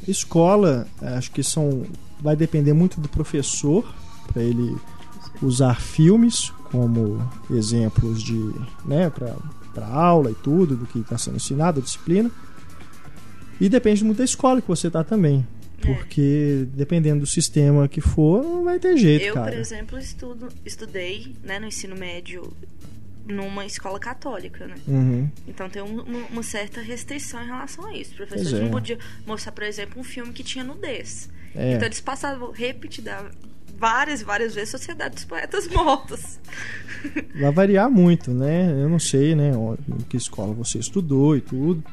Escola, 0.08 0.88
acho 1.02 1.32
que 1.32 1.44
são. 1.44 1.86
Vai 2.20 2.36
depender 2.36 2.74
muito 2.74 3.02
do 3.02 3.10
professor 3.10 3.84
para 4.32 4.44
ele 4.44 4.76
usar 5.42 5.82
filmes 5.82 6.52
como 6.72 7.20
exemplos 7.50 8.22
de, 8.24 8.54
né, 8.86 9.10
para 9.10 9.88
aula 9.88 10.32
e 10.32 10.36
tudo 10.36 10.76
do 10.76 10.86
que 10.86 11.00
está 11.00 11.18
sendo 11.18 11.38
ensinado, 11.38 11.80
a 11.80 11.84
disciplina. 11.84 12.32
E 13.60 13.68
depende 13.68 14.04
muito 14.04 14.20
da 14.20 14.24
escola 14.24 14.62
que 14.62 14.68
você 14.68 14.88
está 14.88 15.04
também. 15.04 15.46
É. 15.80 15.94
Porque 15.94 16.62
é. 16.62 16.66
dependendo 16.76 17.22
do 17.22 17.28
sistema 17.28 17.88
que 17.88 18.02
for, 18.02 18.44
não 18.44 18.64
vai 18.64 18.80
ter 18.80 18.98
jeito, 18.98 19.26
eu, 19.26 19.34
cara. 19.34 19.48
Eu, 19.48 19.54
por 19.54 19.60
exemplo, 19.60 20.00
estudo, 20.00 20.48
estudei 20.66 21.36
né, 21.44 21.60
no 21.60 21.68
ensino 21.68 21.96
médio 21.96 22.52
numa 23.32 23.66
escola 23.66 24.00
católica, 24.00 24.68
né? 24.68 24.76
Uhum. 24.88 25.30
Então 25.48 25.70
tem 25.70 25.82
um, 25.82 26.02
uma 26.32 26.44
certa 26.44 26.82
restrição 26.82 27.42
em 27.42 27.48
relação 27.48 27.86
a 27.86 27.94
isso. 27.94 28.14
O 28.14 28.18
professor 28.18 28.58
é. 28.58 28.64
não 28.64 28.70
podia 28.70 29.00
mostrar, 29.26 29.52
por 29.52 29.64
exemplo, 29.64 30.00
um 30.00 30.04
filme 30.04 30.34
que 30.34 30.44
tinha 30.44 30.64
nudez. 30.64 31.30
É. 31.56 31.74
Então 31.74 31.88
eles 31.88 32.02
passavam 32.02 32.52
repetida 32.52 33.26
várias 33.78 34.22
várias 34.22 34.54
vezes 34.54 34.70
Sociedade 34.70 35.16
dos 35.16 35.26
Poetas 35.26 35.68
Mortos. 35.74 36.40
Vai 37.40 37.52
variar 37.52 37.90
muito, 37.90 38.32
né? 38.32 38.72
Eu 38.72 38.90
não 38.90 39.00
sei, 39.00 39.34
né? 39.34 39.52
Em 39.90 40.04
que 40.04 40.18
escola 40.18 40.54
você 40.54 40.78
estudou 40.78 41.36
e 41.36 41.42
tudo, 41.42 41.84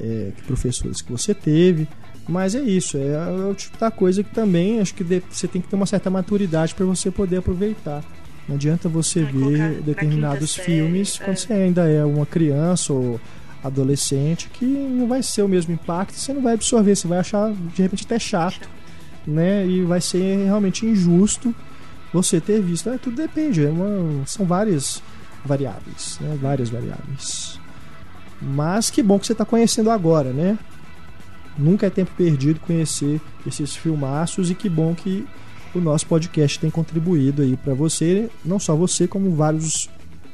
é, 0.00 0.32
que 0.36 0.42
professores 0.42 1.00
que 1.00 1.10
você 1.10 1.32
teve. 1.32 1.88
Mas 2.28 2.54
é 2.54 2.60
isso, 2.60 2.96
é, 2.96 3.14
é 3.14 3.46
o 3.46 3.54
tipo 3.54 3.76
da 3.78 3.90
coisa 3.90 4.22
que 4.22 4.32
também 4.32 4.78
acho 4.78 4.94
que 4.94 5.02
você 5.02 5.48
tem 5.48 5.60
que 5.60 5.66
ter 5.66 5.74
uma 5.74 5.86
certa 5.86 6.08
maturidade 6.08 6.74
para 6.74 6.86
você 6.86 7.10
poder 7.10 7.38
aproveitar. 7.38 8.04
Não 8.48 8.56
adianta 8.56 8.88
você 8.88 9.22
ver 9.22 9.82
determinados 9.82 10.54
filmes 10.56 11.18
é. 11.20 11.24
quando 11.24 11.36
você 11.36 11.52
ainda 11.52 11.88
é 11.88 12.04
uma 12.04 12.26
criança 12.26 12.92
ou 12.92 13.20
adolescente 13.62 14.50
que 14.52 14.64
não 14.64 15.06
vai 15.06 15.22
ser 15.22 15.42
o 15.42 15.48
mesmo 15.48 15.72
impacto, 15.72 16.14
você 16.14 16.32
não 16.32 16.42
vai 16.42 16.54
absorver, 16.54 16.96
você 16.96 17.06
vai 17.06 17.18
achar 17.18 17.52
de 17.52 17.82
repente 17.82 18.04
até 18.04 18.18
chato, 18.18 18.68
né? 19.26 19.66
E 19.66 19.84
vai 19.84 20.00
ser 20.00 20.44
realmente 20.44 20.84
injusto 20.84 21.54
você 22.12 22.40
ter 22.40 22.60
visto. 22.60 22.90
É, 22.90 22.98
tudo 22.98 23.16
depende, 23.16 23.64
é 23.64 23.70
uma, 23.70 24.26
são 24.26 24.44
várias 24.44 25.02
variáveis, 25.44 26.18
né? 26.20 26.36
Várias 26.40 26.68
variáveis. 26.68 27.60
Mas 28.40 28.90
que 28.90 29.02
bom 29.02 29.18
que 29.18 29.26
você 29.26 29.32
está 29.32 29.44
conhecendo 29.44 29.90
agora, 29.90 30.32
né? 30.32 30.58
Nunca 31.56 31.86
é 31.86 31.90
tempo 31.90 32.10
perdido 32.16 32.58
conhecer 32.60 33.20
esses 33.46 33.76
filmaços 33.76 34.50
e 34.50 34.54
que 34.54 34.68
bom 34.68 34.94
que 34.94 35.26
o 35.74 35.80
nosso 35.80 36.06
podcast 36.06 36.58
tem 36.58 36.70
contribuído 36.70 37.42
aí 37.42 37.56
para 37.56 37.74
você, 37.74 38.28
não 38.44 38.58
só 38.58 38.76
você, 38.76 39.08
como 39.08 39.34
vários 39.34 39.88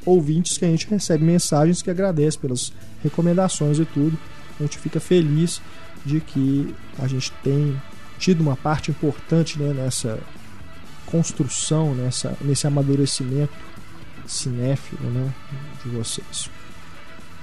ouvintes 0.05 0.59
que 0.59 0.65
a 0.65 0.69
gente 0.69 0.89
recebe 0.89 1.25
mensagens 1.25 1.83
que 1.83 1.91
agradece 1.91 2.39
pelas 2.39 2.73
recomendações 3.03 3.79
e 3.79 3.85
tudo. 3.85 4.19
A 4.59 4.63
gente 4.63 4.79
fica 4.79 4.99
feliz 4.99 5.61
de 6.05 6.21
que 6.21 6.75
a 6.99 7.07
gente 7.07 7.33
tem 7.43 7.81
tido 8.19 8.41
uma 8.41 8.57
parte 8.57 8.91
importante 8.91 9.59
né, 9.59 9.73
nessa 9.73 10.19
construção, 11.07 11.95
nessa, 11.95 12.37
nesse 12.41 12.67
amadurecimento 12.67 13.53
cinéfilo 14.27 15.09
né, 15.11 15.33
de 15.85 15.91
vocês. 15.91 16.51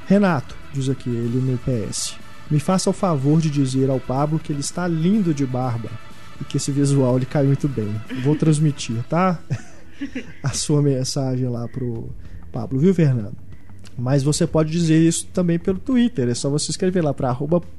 Renato, 0.06 0.56
diz 0.74 0.90
aqui 0.90 1.10
ele 1.10 1.40
no 1.40 1.58
PS, 1.58 2.16
me 2.52 2.60
faça 2.60 2.90
o 2.90 2.94
favor 2.94 3.42
de 3.42 3.50
dizer 3.50 3.90
ao 3.90 4.00
Pablo 4.00 4.38
que 4.38 4.52
ele 4.52 4.60
está 4.60 4.88
lindo 4.88 5.34
de 5.34 5.46
barba 5.46 5.90
e 6.42 6.44
que 6.44 6.58
esse 6.58 6.72
visual 6.72 7.18
ele 7.18 7.26
cai 7.26 7.44
muito 7.44 7.68
bem. 7.68 7.94
Vou 8.24 8.36
transmitir, 8.36 9.04
tá? 9.10 9.40
A 10.44 10.50
sua 10.50 10.82
mensagem 10.82 11.48
lá 11.48 11.68
pro 11.68 12.10
Pablo, 12.52 12.80
viu, 12.80 12.94
Fernando? 12.94 13.36
Mas 13.98 14.24
você 14.24 14.46
pode 14.46 14.72
dizer 14.72 14.98
isso 14.98 15.28
também 15.28 15.58
pelo 15.58 15.80
Twitter. 15.80 16.28
É 16.28 16.34
só 16.34 16.50
você 16.50 16.72
escrever 16.72 17.02
lá 17.02 17.14
para 17.14 17.36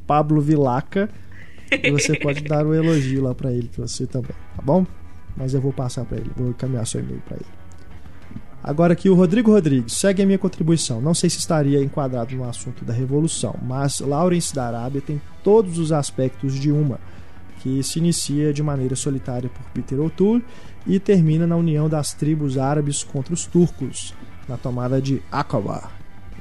Pablo 0.07 0.41
Vilaca 0.41 1.11
e 1.71 1.91
você 1.91 2.19
pode 2.19 2.43
dar 2.43 2.67
um 2.67 2.73
elogio 2.73 3.23
lá 3.23 3.35
para 3.35 3.53
ele, 3.53 3.69
pra 3.69 3.87
você 3.87 4.07
também, 4.07 4.33
tá 4.57 4.63
bom? 4.63 4.87
Mas 5.37 5.53
eu 5.53 5.61
vou 5.61 5.73
passar 5.73 6.05
para 6.05 6.19
ele, 6.19 6.31
vou 6.35 6.49
encaminhar 6.49 6.87
seu 6.87 7.01
e-mail 7.01 7.23
para 7.27 7.37
ele. 7.37 7.47
Agora 8.63 8.95
aqui 8.95 9.09
o 9.09 9.15
Rodrigo 9.15 9.51
Rodrigues 9.53 9.93
segue 9.93 10.23
a 10.23 10.27
minha 10.27 10.39
contribuição. 10.39 11.01
Não 11.01 11.15
sei 11.15 11.31
se 11.31 11.39
estaria 11.39 11.83
enquadrado 11.83 12.35
no 12.35 12.49
assunto 12.49 12.85
da 12.85 12.93
revolução, 12.93 13.55
mas 13.63 14.01
Lawrence 14.01 14.55
da 14.55 14.67
Arábia 14.67 15.01
tem 15.01 15.21
todos 15.45 15.79
os 15.79 15.93
aspectos 15.93 16.55
de 16.55 16.73
uma 16.73 16.99
que 17.61 17.83
se 17.83 17.99
inicia 17.99 18.53
de 18.53 18.63
maneira 18.63 18.95
solitária 18.95 19.49
por 19.49 19.63
Peter 19.73 20.01
O'Toole 20.01 20.45
e 20.87 21.01
termina 21.01 21.47
na 21.47 21.57
união 21.57 21.89
das 21.89 22.13
tribos 22.13 22.59
árabes 22.59 23.03
contra 23.03 23.35
os 23.35 23.47
turcos, 23.47 24.15
na 24.49 24.57
tomada 24.57 25.01
de 25.01 25.23
Aqaba. 25.31 25.91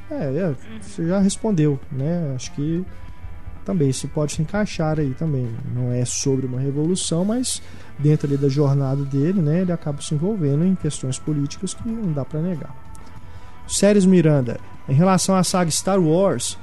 É, 0.10 0.16
é, 0.16 0.56
você 0.82 1.08
já 1.08 1.20
respondeu, 1.20 1.80
né? 1.92 2.34
Acho 2.36 2.52
que 2.52 2.86
também 3.66 3.92
se 3.92 4.08
pode 4.08 4.34
se 4.34 4.42
encaixar 4.42 5.00
aí 5.00 5.14
também. 5.16 5.50
Não 5.74 5.92
é 5.92 6.06
sobre 6.06 6.46
uma 6.46 6.60
revolução, 6.60 7.26
mas 7.26 7.62
dentro 7.98 8.28
ali 8.28 8.38
da 8.38 8.48
jornada 8.48 9.04
dele, 9.04 9.42
né, 9.42 9.62
ele 9.62 9.72
acaba 9.72 10.02
se 10.02 10.14
envolvendo 10.14 10.64
em 10.64 10.76
questões 10.76 11.18
políticas 11.18 11.74
que 11.74 11.88
não 11.90 12.14
dá 12.14 12.24
para 12.24 12.42
negar. 12.42 12.76
Séries 13.68 14.06
Miranda, 14.06 14.60
em 14.88 14.94
relação 14.94 15.36
à 15.36 15.44
saga 15.44 15.72
Star 15.72 16.00
Wars, 16.00 16.58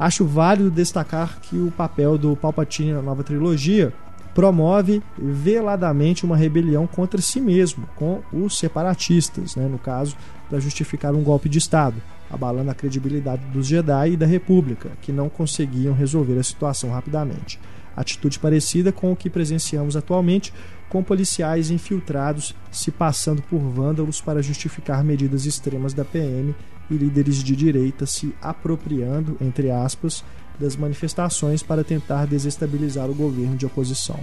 Acho 0.00 0.24
válido 0.24 0.70
destacar 0.70 1.38
que 1.42 1.58
o 1.58 1.70
papel 1.70 2.16
do 2.16 2.34
Palpatine 2.34 2.94
na 2.94 3.02
nova 3.02 3.22
trilogia 3.22 3.92
promove 4.34 5.02
veladamente 5.18 6.24
uma 6.24 6.38
rebelião 6.38 6.86
contra 6.86 7.20
si 7.20 7.38
mesmo, 7.38 7.86
com 7.96 8.22
os 8.32 8.58
separatistas, 8.58 9.56
né, 9.56 9.68
no 9.68 9.78
caso, 9.78 10.16
para 10.48 10.58
justificar 10.58 11.14
um 11.14 11.22
golpe 11.22 11.50
de 11.50 11.58
Estado, 11.58 12.00
abalando 12.30 12.70
a 12.70 12.74
credibilidade 12.74 13.44
dos 13.52 13.66
Jedi 13.66 14.12
e 14.12 14.16
da 14.16 14.24
República, 14.24 14.88
que 15.02 15.12
não 15.12 15.28
conseguiam 15.28 15.92
resolver 15.92 16.38
a 16.38 16.42
situação 16.42 16.90
rapidamente. 16.90 17.60
Atitude 17.94 18.38
parecida 18.38 18.90
com 18.90 19.12
o 19.12 19.16
que 19.16 19.28
presenciamos 19.28 19.96
atualmente, 19.96 20.50
com 20.88 21.02
policiais 21.02 21.70
infiltrados 21.70 22.54
se 22.72 22.90
passando 22.90 23.42
por 23.42 23.58
vândalos 23.58 24.18
para 24.18 24.40
justificar 24.40 25.04
medidas 25.04 25.44
extremas 25.44 25.92
da 25.92 26.06
PM 26.06 26.54
e 26.90 26.94
líderes 26.94 27.42
de 27.42 27.54
direita 27.54 28.06
se 28.06 28.34
apropriando, 28.42 29.36
entre 29.40 29.70
aspas, 29.70 30.24
das 30.58 30.76
manifestações 30.76 31.62
para 31.62 31.84
tentar 31.84 32.26
desestabilizar 32.26 33.08
o 33.08 33.14
governo 33.14 33.56
de 33.56 33.64
oposição. 33.64 34.20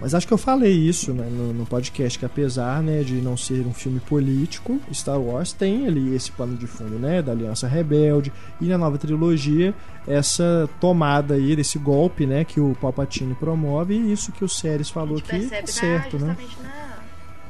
Mas 0.00 0.12
acho 0.12 0.26
que 0.26 0.34
eu 0.34 0.38
falei 0.38 0.72
isso 0.72 1.12
né, 1.12 1.26
no, 1.30 1.52
no, 1.52 1.64
podcast, 1.64 2.18
que 2.18 2.24
apesar 2.24 2.82
né, 2.82 3.02
de 3.02 3.14
não 3.14 3.36
ser 3.36 3.64
um 3.66 3.72
filme 3.72 4.00
político, 4.00 4.80
Star 4.92 5.20
Wars 5.20 5.52
tem 5.52 5.86
ali 5.86 6.14
esse 6.14 6.32
pano 6.32 6.56
de 6.56 6.66
fundo 6.66 6.98
né, 6.98 7.22
da 7.22 7.32
Aliança 7.32 7.68
Rebelde 7.68 8.32
e 8.60 8.66
na 8.66 8.76
nova 8.76 8.98
trilogia 8.98 9.72
essa 10.06 10.68
tomada 10.80 11.34
aí, 11.34 11.54
desse 11.54 11.78
golpe 11.78 12.26
né, 12.26 12.44
que 12.44 12.60
o 12.60 12.76
Palpatine 12.80 13.34
promove 13.34 13.94
e 13.94 14.12
isso 14.12 14.32
que 14.32 14.44
o 14.44 14.48
Séries 14.48 14.90
falou 14.90 15.18
aqui 15.18 15.48
é 15.50 15.64
certo. 15.64 16.18
Na, 16.18 16.26
né? 16.26 16.36
na 16.62 16.93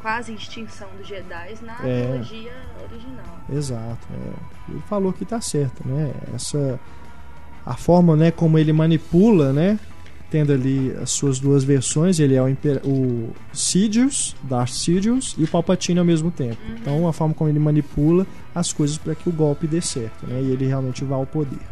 quase 0.05 0.35
extinção 0.35 0.87
dos 0.99 1.09
Jedi 1.09 1.55
na 1.63 1.79
é, 1.83 2.03
trilogia 2.03 2.53
original. 2.91 3.41
Exato. 3.51 4.07
É. 4.13 4.71
Ele 4.71 4.83
falou 4.87 5.15
que 5.15 5.25
tá 5.25 5.41
certo, 5.41 5.83
né? 5.89 6.13
Essa 6.35 6.79
a 7.65 7.75
forma, 7.75 8.15
né, 8.15 8.31
como 8.31 8.59
ele 8.59 8.71
manipula, 8.75 9.51
né, 9.51 9.79
tendo 10.31 10.53
ali 10.53 10.95
as 11.01 11.11
suas 11.11 11.41
duas 11.41 11.65
versões, 11.65 12.21
ele 12.21 12.35
é 12.35 12.43
o, 12.43 12.47
Imper 12.47 12.83
o 12.85 13.31
Sidious, 13.51 14.37
Darth 14.43 14.69
Sidious 14.69 15.35
e 15.39 15.45
o 15.45 15.49
Palpatine 15.49 15.99
ao 15.99 16.05
mesmo 16.05 16.31
tempo. 16.31 16.59
Uhum. 16.69 16.77
Então, 16.79 17.09
a 17.09 17.13
forma 17.15 17.33
como 17.33 17.49
ele 17.49 17.59
manipula 17.59 18.27
as 18.55 18.75
coisas 18.75 18.99
para 18.99 19.15
que 19.15 19.31
o 19.31 19.33
golpe 19.33 19.67
dê 19.67 19.81
certo, 19.81 20.27
né, 20.27 20.43
e 20.43 20.51
ele 20.51 20.67
realmente 20.67 21.03
vá 21.03 21.17
ao 21.17 21.25
poder. 21.25 21.67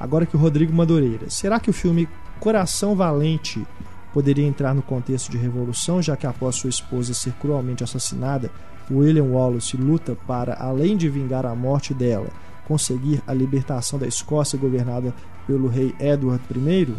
Agora 0.00 0.24
que 0.24 0.34
o 0.34 0.40
Rodrigo 0.40 0.72
Madureira, 0.72 1.28
será 1.28 1.60
que 1.60 1.68
o 1.68 1.74
filme 1.74 2.08
Coração 2.40 2.96
Valente 2.96 3.66
poderia 4.12 4.46
entrar 4.46 4.74
no 4.74 4.82
contexto 4.82 5.30
de 5.30 5.38
revolução, 5.38 6.02
já 6.02 6.16
que 6.16 6.26
após 6.26 6.56
sua 6.56 6.70
esposa 6.70 7.14
ser 7.14 7.32
cruelmente 7.34 7.84
assassinada, 7.84 8.50
William 8.90 9.24
Wallace 9.24 9.76
luta 9.76 10.16
para, 10.26 10.54
além 10.54 10.96
de 10.96 11.08
vingar 11.08 11.44
a 11.44 11.54
morte 11.54 11.92
dela, 11.92 12.28
conseguir 12.66 13.22
a 13.26 13.34
libertação 13.34 13.98
da 13.98 14.06
Escócia 14.06 14.58
governada 14.58 15.14
pelo 15.46 15.68
rei 15.68 15.94
Edward 15.98 16.42
I? 16.50 16.94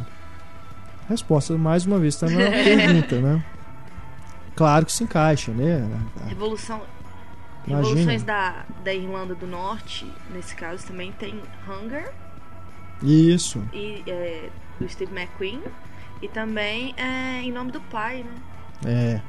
Resposta, 1.07 1.57
mais 1.57 1.85
uma 1.85 1.97
vez, 1.97 2.13
está 2.13 2.27
na 2.29 2.49
pergunta, 2.51 3.19
né? 3.19 3.43
Claro 4.55 4.85
que 4.85 4.91
se 4.91 5.03
encaixa, 5.03 5.51
né? 5.51 5.89
Revolução. 6.27 6.81
Revoluções 7.65 8.23
da, 8.23 8.65
da 8.83 8.93
Irlanda 8.93 9.35
do 9.35 9.47
Norte, 9.47 10.11
nesse 10.33 10.55
caso, 10.55 10.85
também 10.85 11.11
tem 11.13 11.41
Hunger. 11.67 12.11
Isso. 13.01 13.63
E 13.73 14.03
é, 14.07 14.49
do 14.79 14.89
Steve 14.89 15.13
McQueen. 15.13 15.61
E 16.21 16.27
também 16.27 16.93
é 16.97 17.41
Em 17.41 17.51
Nome 17.51 17.71
do 17.71 17.81
Pai, 17.81 18.23
né? 18.23 18.35
É. 18.85 19.21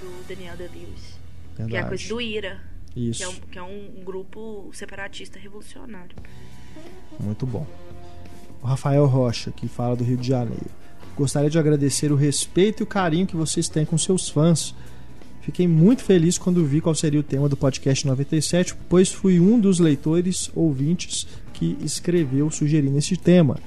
Do 0.00 0.28
Daniel 0.28 0.56
Day-Lewis. 0.56 1.18
Que 1.68 1.76
é 1.76 1.80
a 1.80 1.84
coisa 1.84 2.08
do 2.08 2.20
IRA. 2.20 2.60
Isso. 2.94 3.18
Que 3.18 3.24
é, 3.24 3.28
um, 3.28 3.34
que 3.52 3.58
é 3.58 3.62
um 3.62 4.04
grupo 4.04 4.70
separatista 4.72 5.38
revolucionário. 5.38 6.16
Muito 7.18 7.46
bom. 7.46 7.66
O 8.62 8.66
Rafael 8.66 9.06
Rocha, 9.06 9.50
que 9.50 9.68
fala 9.68 9.96
do 9.96 10.04
Rio 10.04 10.16
de 10.16 10.28
Janeiro. 10.28 10.70
Gostaria 11.16 11.48
de 11.48 11.58
agradecer 11.58 12.12
o 12.12 12.16
respeito 12.16 12.82
e 12.82 12.84
o 12.84 12.86
carinho 12.86 13.26
que 13.26 13.36
vocês 13.36 13.68
têm 13.68 13.84
com 13.84 13.96
seus 13.96 14.28
fãs. 14.28 14.74
Fiquei 15.40 15.66
muito 15.68 16.02
feliz 16.02 16.36
quando 16.36 16.64
vi 16.64 16.80
qual 16.80 16.94
seria 16.94 17.20
o 17.20 17.22
tema 17.22 17.48
do 17.48 17.56
podcast 17.56 18.06
97, 18.06 18.74
pois 18.88 19.12
fui 19.12 19.38
um 19.38 19.58
dos 19.60 19.78
leitores 19.78 20.50
ouvintes 20.54 21.26
que 21.52 21.78
escreveu 21.80 22.50
sugerindo 22.50 22.98
esse 22.98 23.16
tema. 23.16 23.58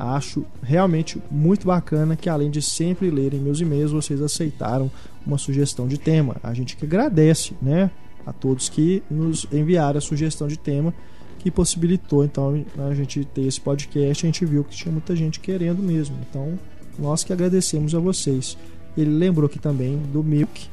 Acho 0.00 0.44
realmente 0.62 1.20
muito 1.28 1.66
bacana 1.66 2.14
que, 2.14 2.28
além 2.28 2.52
de 2.52 2.62
sempre 2.62 3.10
lerem 3.10 3.40
meus 3.40 3.60
e-mails, 3.60 3.90
vocês 3.90 4.22
aceitaram 4.22 4.88
uma 5.26 5.36
sugestão 5.36 5.88
de 5.88 5.98
tema. 5.98 6.36
A 6.40 6.54
gente 6.54 6.76
que 6.76 6.84
agradece, 6.84 7.52
né? 7.60 7.90
A 8.24 8.32
todos 8.32 8.68
que 8.68 9.02
nos 9.10 9.44
enviaram 9.52 9.98
a 9.98 10.00
sugestão 10.00 10.46
de 10.46 10.56
tema, 10.56 10.94
que 11.40 11.50
possibilitou 11.50 12.24
então 12.24 12.64
a 12.88 12.94
gente 12.94 13.24
ter 13.24 13.42
esse 13.42 13.60
podcast. 13.60 14.24
A 14.24 14.28
gente 14.28 14.46
viu 14.46 14.62
que 14.62 14.76
tinha 14.76 14.92
muita 14.92 15.16
gente 15.16 15.40
querendo 15.40 15.82
mesmo. 15.82 16.16
Então, 16.30 16.56
nós 16.96 17.24
que 17.24 17.32
agradecemos 17.32 17.92
a 17.92 17.98
vocês. 17.98 18.56
Ele 18.96 19.10
lembrou 19.10 19.46
aqui 19.46 19.58
também 19.58 19.96
do 20.12 20.22
Milk 20.22 20.68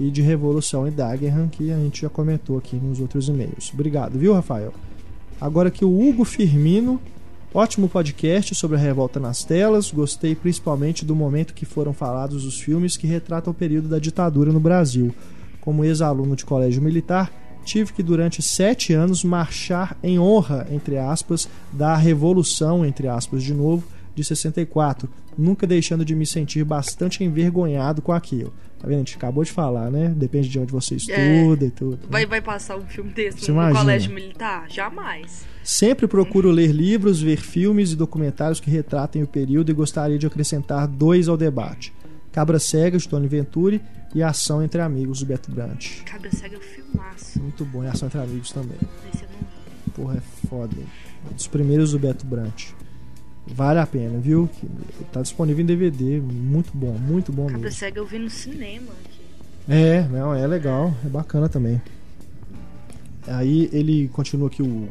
e 0.00 0.10
de 0.10 0.20
Revolução 0.20 0.88
e 0.88 0.90
Dagenham, 0.90 1.46
que 1.46 1.70
a 1.70 1.76
gente 1.76 2.02
já 2.02 2.08
comentou 2.08 2.58
aqui 2.58 2.74
nos 2.74 2.98
outros 2.98 3.28
e-mails. 3.28 3.70
Obrigado, 3.72 4.18
viu, 4.18 4.34
Rafael? 4.34 4.74
Agora 5.40 5.70
que 5.70 5.84
o 5.84 6.08
Hugo 6.08 6.24
Firmino 6.24 7.00
Ótimo 7.56 7.88
podcast 7.88 8.52
sobre 8.52 8.76
a 8.76 8.80
revolta 8.80 9.20
nas 9.20 9.44
telas. 9.44 9.92
Gostei 9.92 10.34
principalmente 10.34 11.04
do 11.04 11.14
momento 11.14 11.54
que 11.54 11.64
foram 11.64 11.92
falados 11.92 12.44
os 12.44 12.58
filmes 12.58 12.96
que 12.96 13.06
retratam 13.06 13.52
o 13.52 13.54
período 13.54 13.86
da 13.86 14.00
ditadura 14.00 14.52
no 14.52 14.58
Brasil. 14.58 15.14
Como 15.60 15.84
ex-aluno 15.84 16.34
de 16.34 16.44
colégio 16.44 16.82
militar, 16.82 17.32
tive 17.64 17.92
que 17.92 18.02
durante 18.02 18.42
sete 18.42 18.92
anos 18.92 19.22
marchar 19.22 19.96
em 20.02 20.18
honra, 20.18 20.66
entre 20.68 20.98
aspas, 20.98 21.48
da 21.72 21.94
Revolução, 21.94 22.84
entre 22.84 23.06
aspas, 23.06 23.40
de 23.44 23.54
novo, 23.54 23.86
de 24.16 24.24
64, 24.24 25.08
nunca 25.38 25.64
deixando 25.64 26.04
de 26.04 26.16
me 26.16 26.26
sentir 26.26 26.64
bastante 26.64 27.22
envergonhado 27.22 28.02
com 28.02 28.10
aquilo. 28.10 28.52
Tá 28.80 28.88
vendo? 28.88 28.96
A 28.96 29.04
gente 29.04 29.16
acabou 29.16 29.44
de 29.44 29.52
falar, 29.52 29.92
né? 29.92 30.08
Depende 30.08 30.48
de 30.48 30.58
onde 30.58 30.72
você 30.72 30.96
estuda 30.96 31.64
é. 31.64 31.68
e 31.68 31.70
tudo. 31.70 31.98
Né? 32.02 32.08
Vai, 32.10 32.26
vai 32.26 32.40
passar 32.40 32.76
um 32.76 32.84
filme 32.84 33.12
desse 33.12 33.48
no 33.48 33.54
imagina. 33.54 33.78
colégio 33.78 34.12
militar? 34.12 34.68
Jamais. 34.68 35.53
Sempre 35.64 36.06
procuro 36.06 36.50
ler 36.50 36.70
livros, 36.70 37.22
ver 37.22 37.38
filmes 37.38 37.92
e 37.92 37.96
documentários 37.96 38.60
que 38.60 38.70
retratem 38.70 39.22
o 39.22 39.26
período 39.26 39.70
e 39.70 39.74
gostaria 39.74 40.18
de 40.18 40.26
acrescentar 40.26 40.86
dois 40.86 41.26
ao 41.26 41.38
debate. 41.38 41.90
Cabra 42.30 42.58
Cega, 42.58 42.98
de 42.98 43.08
Tony 43.08 43.26
Venturi, 43.26 43.80
e 44.14 44.22
Ação 44.22 44.62
Entre 44.62 44.80
Amigos, 44.82 45.20
do 45.20 45.26
Beto 45.26 45.50
Brant. 45.50 46.02
Cabra 46.04 46.30
Cega 46.30 46.56
é 46.56 46.58
um 46.58 46.60
filmaço. 46.60 47.40
Muito 47.40 47.64
bom, 47.64 47.82
e 47.82 47.86
Ação 47.86 48.08
Entre 48.08 48.20
Amigos 48.20 48.52
também. 48.52 48.76
Esse 49.12 49.22
não 49.22 49.38
vi. 49.38 49.90
Porra, 49.92 50.16
é 50.16 50.48
foda. 50.48 50.76
Um 51.30 51.34
dos 51.34 51.46
primeiros 51.46 51.92
do 51.92 51.98
Beto 51.98 52.26
Brant. 52.26 52.72
Vale 53.46 53.78
a 53.78 53.86
pena, 53.86 54.18
viu? 54.18 54.50
Tá 55.12 55.22
disponível 55.22 55.62
em 55.62 55.66
DVD. 55.66 56.20
Muito 56.20 56.76
bom, 56.76 56.92
muito 56.92 57.32
bom 57.32 57.46
Cabra 57.46 57.62
mesmo. 57.62 57.78
Cega 57.78 58.00
eu 58.00 58.06
vi 58.06 58.18
no 58.18 58.28
cinema 58.28 58.92
aqui. 58.92 59.20
É, 59.66 60.02
não, 60.08 60.34
é 60.34 60.46
legal, 60.46 60.94
é 61.04 61.08
bacana 61.08 61.48
também. 61.48 61.80
Aí 63.26 63.70
ele 63.72 64.08
continua 64.08 64.48
aqui 64.48 64.62
o. 64.62 64.88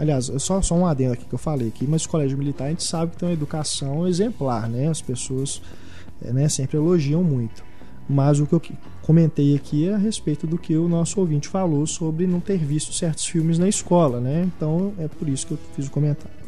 Aliás, 0.00 0.32
só, 0.38 0.62
só 0.62 0.74
um 0.74 0.86
adendo 0.86 1.12
aqui 1.12 1.24
que 1.24 1.34
eu 1.34 1.38
falei 1.38 1.68
aqui, 1.68 1.86
mas 1.86 2.04
o 2.04 2.08
colégio 2.08 2.38
militar 2.38 2.66
a 2.66 2.70
gente 2.70 2.84
sabe 2.84 3.12
que 3.12 3.18
tem 3.18 3.28
uma 3.28 3.34
educação 3.34 4.08
exemplar, 4.08 4.68
né? 4.68 4.88
As 4.88 5.02
pessoas 5.02 5.60
é, 6.24 6.32
né, 6.32 6.48
sempre 6.48 6.76
elogiam 6.76 7.22
muito. 7.22 7.62
Mas 8.08 8.40
o 8.40 8.46
que 8.46 8.54
eu 8.54 8.62
comentei 9.02 9.54
aqui 9.54 9.88
é 9.88 9.94
a 9.94 9.98
respeito 9.98 10.46
do 10.46 10.58
que 10.58 10.76
o 10.76 10.88
nosso 10.88 11.20
ouvinte 11.20 11.48
falou 11.48 11.86
sobre 11.86 12.26
não 12.26 12.40
ter 12.40 12.58
visto 12.58 12.92
certos 12.92 13.26
filmes 13.26 13.58
na 13.58 13.68
escola, 13.68 14.20
né? 14.20 14.48
Então 14.56 14.92
é 14.98 15.06
por 15.06 15.28
isso 15.28 15.46
que 15.46 15.52
eu 15.52 15.58
fiz 15.76 15.86
o 15.86 15.90
comentário 15.90 16.40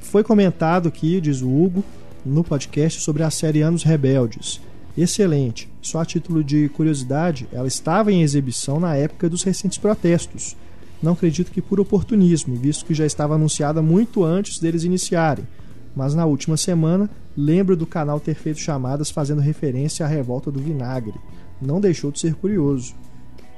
foi 0.00 0.24
comentado 0.24 0.88
aqui, 0.88 1.20
diz 1.20 1.42
o 1.42 1.48
Hugo, 1.48 1.84
no 2.24 2.42
podcast 2.42 3.00
sobre 3.02 3.22
a 3.22 3.30
série 3.30 3.60
Anos 3.60 3.82
Rebeldes. 3.82 4.60
Excelente. 4.96 5.68
Só 5.82 6.00
a 6.00 6.04
título 6.04 6.42
de 6.42 6.68
curiosidade, 6.70 7.46
ela 7.52 7.68
estava 7.68 8.10
em 8.10 8.22
exibição 8.22 8.80
na 8.80 8.96
época 8.96 9.28
dos 9.28 9.42
recentes 9.42 9.76
protestos. 9.76 10.56
Não 11.02 11.12
acredito 11.12 11.50
que 11.50 11.60
por 11.60 11.78
oportunismo, 11.78 12.56
visto 12.56 12.84
que 12.84 12.94
já 12.94 13.04
estava 13.04 13.34
anunciada 13.34 13.82
muito 13.82 14.24
antes 14.24 14.58
deles 14.58 14.84
iniciarem. 14.84 15.46
Mas 15.94 16.14
na 16.14 16.26
última 16.26 16.56
semana, 16.56 17.08
lembro 17.36 17.76
do 17.76 17.86
canal 17.86 18.20
ter 18.20 18.34
feito 18.34 18.60
chamadas 18.60 19.10
fazendo 19.10 19.40
referência 19.40 20.04
à 20.04 20.08
revolta 20.08 20.50
do 20.50 20.60
vinagre. 20.60 21.14
Não 21.60 21.80
deixou 21.80 22.10
de 22.10 22.20
ser 22.20 22.34
curioso. 22.34 22.94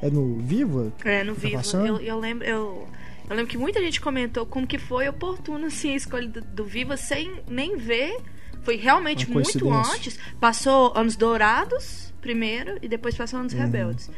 É 0.00 0.08
no 0.08 0.36
Viva? 0.36 0.92
É, 1.04 1.24
no 1.24 1.34
tá 1.34 1.40
Viva. 1.40 1.62
Eu, 1.86 1.96
eu, 1.98 2.18
lembro. 2.18 2.46
Eu 2.46 2.88
eu 3.28 3.36
lembro 3.36 3.50
que 3.50 3.58
muita 3.58 3.80
gente 3.80 4.00
comentou 4.00 4.46
como 4.46 4.66
que 4.66 4.78
foi 4.78 5.06
oportuno 5.06 5.66
assim, 5.66 5.92
a 5.92 5.96
escolha 5.96 6.28
do, 6.28 6.40
do 6.40 6.64
Viva 6.64 6.96
sem 6.96 7.42
nem 7.46 7.76
ver. 7.76 8.18
Foi 8.62 8.76
realmente 8.76 9.30
muito 9.30 9.70
antes. 9.70 10.18
Passou 10.40 10.92
anos 10.96 11.14
dourados 11.14 12.12
primeiro 12.20 12.78
e 12.82 12.88
depois 12.88 13.14
passou 13.14 13.40
anos 13.40 13.52
uhum. 13.52 13.60
rebeldes. 13.60 14.10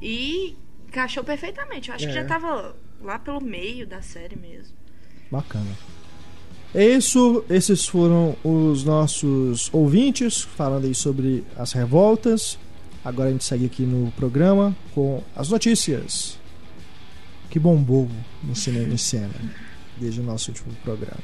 E 0.00 0.56
encaixou 0.88 1.22
perfeitamente. 1.22 1.88
Eu 1.88 1.94
acho 1.94 2.04
é. 2.04 2.08
que 2.08 2.14
já 2.14 2.24
tava 2.24 2.74
lá 3.00 3.18
pelo 3.18 3.40
meio 3.40 3.86
da 3.86 4.02
série 4.02 4.36
mesmo. 4.36 4.76
Bacana. 5.30 5.70
É 6.74 6.84
isso, 6.84 7.44
esses 7.48 7.86
foram 7.86 8.36
os 8.44 8.84
nossos 8.84 9.72
ouvintes 9.72 10.42
falando 10.42 10.84
aí 10.84 10.94
sobre 10.94 11.44
as 11.56 11.72
revoltas. 11.72 12.58
Agora 13.04 13.28
a 13.28 13.32
gente 13.32 13.44
segue 13.44 13.66
aqui 13.66 13.82
no 13.84 14.10
programa 14.12 14.76
com 14.94 15.22
as 15.34 15.48
notícias 15.48 16.38
que 17.48 17.58
bombou 17.58 18.08
no 18.42 18.54
cinema 18.54 18.92
em 18.92 18.98
cena 18.98 19.32
desde 19.98 20.20
o 20.20 20.24
nosso 20.24 20.50
último 20.50 20.74
programa. 20.82 21.22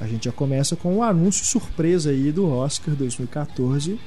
A 0.00 0.06
gente 0.06 0.26
já 0.26 0.32
começa 0.32 0.76
com 0.76 0.96
o 0.96 1.02
anúncio 1.02 1.44
surpresa 1.44 2.10
aí 2.10 2.30
do 2.30 2.48
Oscar 2.48 2.94
2014, 2.94 3.98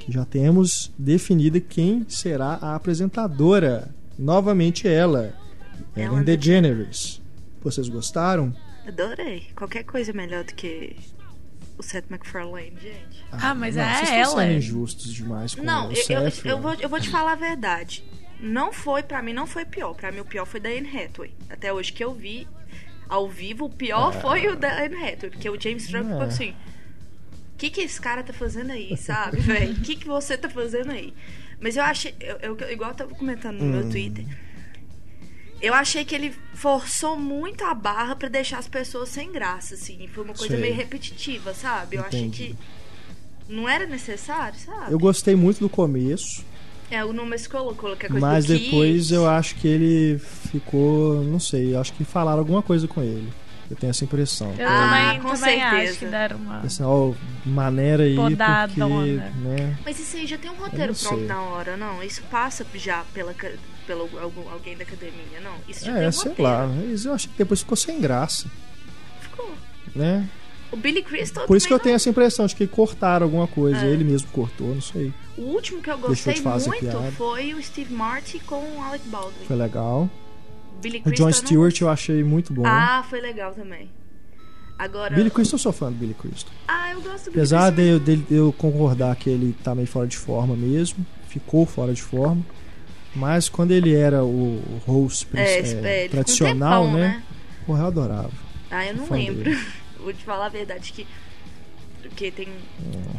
que 0.00 0.12
já 0.12 0.24
temos 0.24 0.90
definida 0.98 1.60
quem 1.60 2.06
será 2.08 2.58
a 2.60 2.74
apresentadora. 2.74 3.94
Novamente 4.20 4.86
ela, 4.86 5.34
Ellen 5.96 6.22
DeGeneres. 6.22 7.20
Vocês 7.62 7.88
gostaram? 7.88 8.54
Adorei. 8.86 9.48
Qualquer 9.56 9.84
coisa 9.84 10.12
melhor 10.12 10.44
do 10.44 10.54
que 10.54 10.96
o 11.78 11.82
Seth 11.82 12.04
MacFarlane, 12.08 12.76
gente. 12.80 13.24
Ah, 13.32 13.50
ah 13.50 13.54
mas 13.54 13.76
não, 13.76 13.82
é 13.82 13.94
vocês 13.94 14.10
ela. 14.10 14.34
Vocês 14.34 14.64
injustos 14.64 15.12
demais 15.12 15.54
com 15.54 15.62
não, 15.62 15.90
o 15.90 15.96
Seth. 15.96 16.10
Eu, 16.10 16.20
eu, 16.20 16.56
eu, 16.56 16.60
vou, 16.60 16.74
eu 16.74 16.88
vou 16.88 17.00
te 17.00 17.08
falar 17.08 17.32
a 17.32 17.36
verdade 17.36 18.04
não 18.42 18.72
foi, 18.72 19.02
para 19.02 19.22
mim, 19.22 19.32
não 19.32 19.46
foi 19.46 19.64
pior. 19.64 19.94
Para 19.94 20.10
mim, 20.10 20.20
o 20.20 20.24
pior 20.24 20.46
foi 20.46 20.60
da 20.60 20.70
Anne 20.70 20.88
Hathaway. 20.88 21.32
Até 21.48 21.72
hoje 21.72 21.92
que 21.92 22.02
eu 22.02 22.14
vi 22.14 22.48
ao 23.08 23.28
vivo, 23.28 23.66
o 23.66 23.70
pior 23.70 24.14
é. 24.14 24.20
foi 24.20 24.48
o 24.48 24.56
da 24.56 24.82
Anne 24.82 24.96
Hathaway. 24.96 25.30
Porque 25.30 25.50
o 25.50 25.60
James 25.60 25.86
Trump 25.86 26.06
ficou 26.06 26.22
é. 26.22 26.26
assim... 26.26 26.54
O 27.54 27.60
que, 27.60 27.68
que 27.68 27.82
esse 27.82 28.00
cara 28.00 28.22
tá 28.22 28.32
fazendo 28.32 28.72
aí, 28.72 28.96
sabe, 28.96 29.36
velho? 29.40 29.74
O 29.74 29.80
que, 29.82 29.94
que 29.94 30.06
você 30.06 30.38
tá 30.38 30.48
fazendo 30.48 30.92
aí? 30.92 31.12
Mas 31.60 31.76
eu 31.76 31.82
achei... 31.82 32.14
Eu, 32.20 32.56
eu, 32.56 32.70
igual 32.70 32.90
eu 32.90 32.96
tava 32.96 33.14
comentando 33.14 33.58
no 33.58 33.64
hum. 33.64 33.70
meu 33.70 33.90
Twitter... 33.90 34.24
Eu 35.62 35.74
achei 35.74 36.06
que 36.06 36.14
ele 36.14 36.34
forçou 36.54 37.18
muito 37.18 37.62
a 37.64 37.74
barra 37.74 38.16
para 38.16 38.28
deixar 38.28 38.58
as 38.58 38.66
pessoas 38.66 39.10
sem 39.10 39.30
graça, 39.30 39.74
assim. 39.74 40.08
Foi 40.08 40.24
uma 40.24 40.32
coisa 40.32 40.54
Sei. 40.54 40.62
meio 40.62 40.74
repetitiva, 40.74 41.52
sabe? 41.52 41.96
Eu 41.96 42.00
Entendi. 42.00 42.16
achei 42.16 42.30
que 42.30 42.56
não 43.46 43.68
era 43.68 43.84
necessário, 43.84 44.58
sabe? 44.58 44.90
Eu 44.90 44.98
gostei 44.98 45.36
muito 45.36 45.60
do 45.60 45.68
começo. 45.68 46.42
É, 46.90 47.04
o 47.04 47.12
número 47.12 47.48
colocou 47.48 47.90
qualquer 47.90 48.08
coisa 48.08 48.26
Mas 48.26 48.46
depois 48.46 49.12
eu 49.12 49.28
acho 49.28 49.54
que 49.56 49.68
ele 49.68 50.18
ficou, 50.18 51.22
não 51.22 51.38
sei, 51.38 51.74
eu 51.74 51.80
acho 51.80 51.92
que 51.92 52.04
falaram 52.04 52.40
alguma 52.40 52.62
coisa 52.62 52.88
com 52.88 53.02
ele. 53.02 53.28
Eu 53.70 53.76
tenho 53.76 53.90
essa 53.90 54.04
impressão. 54.04 54.52
Eu 54.58 54.68
ah, 54.68 54.90
também, 54.90 55.20
com 55.20 55.34
também 55.34 55.60
certeza. 55.60 55.90
acho 55.90 55.98
que 56.00 56.06
deram 56.06 56.36
uma 56.38 56.62
ó, 56.82 57.12
maneira 57.46 58.02
aí 58.02 58.16
Podada, 58.16 58.72
porque, 58.72 59.20
né? 59.38 59.78
Mas 59.84 60.00
isso 60.00 60.16
aí 60.16 60.26
já 60.26 60.36
tem 60.36 60.50
um 60.50 60.56
roteiro 60.56 60.92
pronto 60.92 61.24
na 61.24 61.40
hora, 61.40 61.76
não? 61.76 62.02
Isso 62.02 62.20
passa 62.30 62.66
já 62.74 63.04
pela 63.14 63.32
pelo 63.86 64.08
alguém 64.50 64.76
da 64.76 64.82
academia, 64.82 65.40
não? 65.40 65.54
Isso 65.68 65.84
já 65.84 65.92
é, 65.92 65.98
tem 66.00 66.08
um 66.08 66.12
sei 66.12 66.28
roteiro. 66.30 66.50
lá. 66.50 66.68
Eu 67.04 67.14
acho 67.14 67.28
que 67.28 67.38
depois 67.38 67.60
ficou 67.60 67.76
sem 67.76 68.00
graça. 68.00 68.50
Ficou. 69.20 69.54
Né? 69.94 70.28
O 70.72 70.76
Billy 70.76 71.02
Crystal 71.02 71.46
Por 71.46 71.56
isso 71.56 71.66
que 71.66 71.72
eu 71.72 71.78
tenho 71.78 71.96
essa 71.96 72.08
impressão 72.08 72.46
de 72.46 72.54
que 72.54 72.66
cortaram 72.66 73.24
alguma 73.26 73.46
coisa. 73.46 73.84
É. 73.84 73.90
Ele 73.90 74.04
mesmo 74.04 74.28
cortou, 74.30 74.74
não 74.74 74.82
sei. 74.82 75.12
O 75.36 75.42
último 75.42 75.80
que 75.80 75.90
eu 75.90 75.98
gostei 75.98 76.40
muito 76.40 77.12
foi 77.16 77.54
o 77.54 77.62
Steve 77.62 77.92
Martin 77.92 78.38
com 78.40 78.56
o 78.56 78.82
Alec 78.82 79.08
Baldwin. 79.08 79.46
Foi 79.46 79.56
legal. 79.56 80.08
Billy 80.80 81.02
o 81.04 81.10
John 81.12 81.32
Stewart 81.32 81.80
eu 81.80 81.88
achei 81.88 82.24
muito 82.24 82.52
bom. 82.52 82.62
Ah, 82.66 83.04
foi 83.08 83.20
legal 83.20 83.52
também. 83.52 83.90
Agora... 84.78 85.14
Billy 85.14 85.30
Crystal, 85.30 85.56
eu 85.56 85.62
sou 85.62 85.72
fã 85.72 85.92
do 85.92 85.98
Billy 85.98 86.14
Crystal. 86.14 86.50
Ah, 86.66 86.90
eu 86.92 87.02
gosto 87.02 87.26
do 87.26 87.32
Billy 87.32 87.40
Apesar 87.40 87.70
de, 87.70 87.98
de, 87.98 88.24
eu 88.30 88.52
concordar 88.52 89.14
que 89.14 89.28
ele 89.28 89.54
tá 89.62 89.74
meio 89.74 89.86
fora 89.86 90.06
de 90.06 90.16
forma 90.16 90.56
mesmo, 90.56 91.04
ficou 91.28 91.66
fora 91.66 91.92
de 91.92 92.02
forma. 92.02 92.42
Mas 93.14 93.48
quando 93.48 93.72
ele 93.72 93.94
era 93.94 94.24
o 94.24 94.62
host 94.86 95.26
é, 95.34 96.04
é, 96.04 96.08
tradicional, 96.08 96.84
tempão, 96.84 96.98
né? 96.98 97.08
né? 97.08 97.22
Porra, 97.66 97.80
eu 97.80 97.86
adorava. 97.86 98.30
Ah, 98.70 98.86
eu 98.86 98.94
não 98.94 99.10
lembro. 99.10 99.44
Dele. 99.44 99.58
Vou 100.00 100.12
te 100.14 100.24
falar 100.24 100.46
a 100.46 100.48
verdade 100.48 100.92
que 100.92 101.06
porque 102.10 102.30
tem 102.30 102.48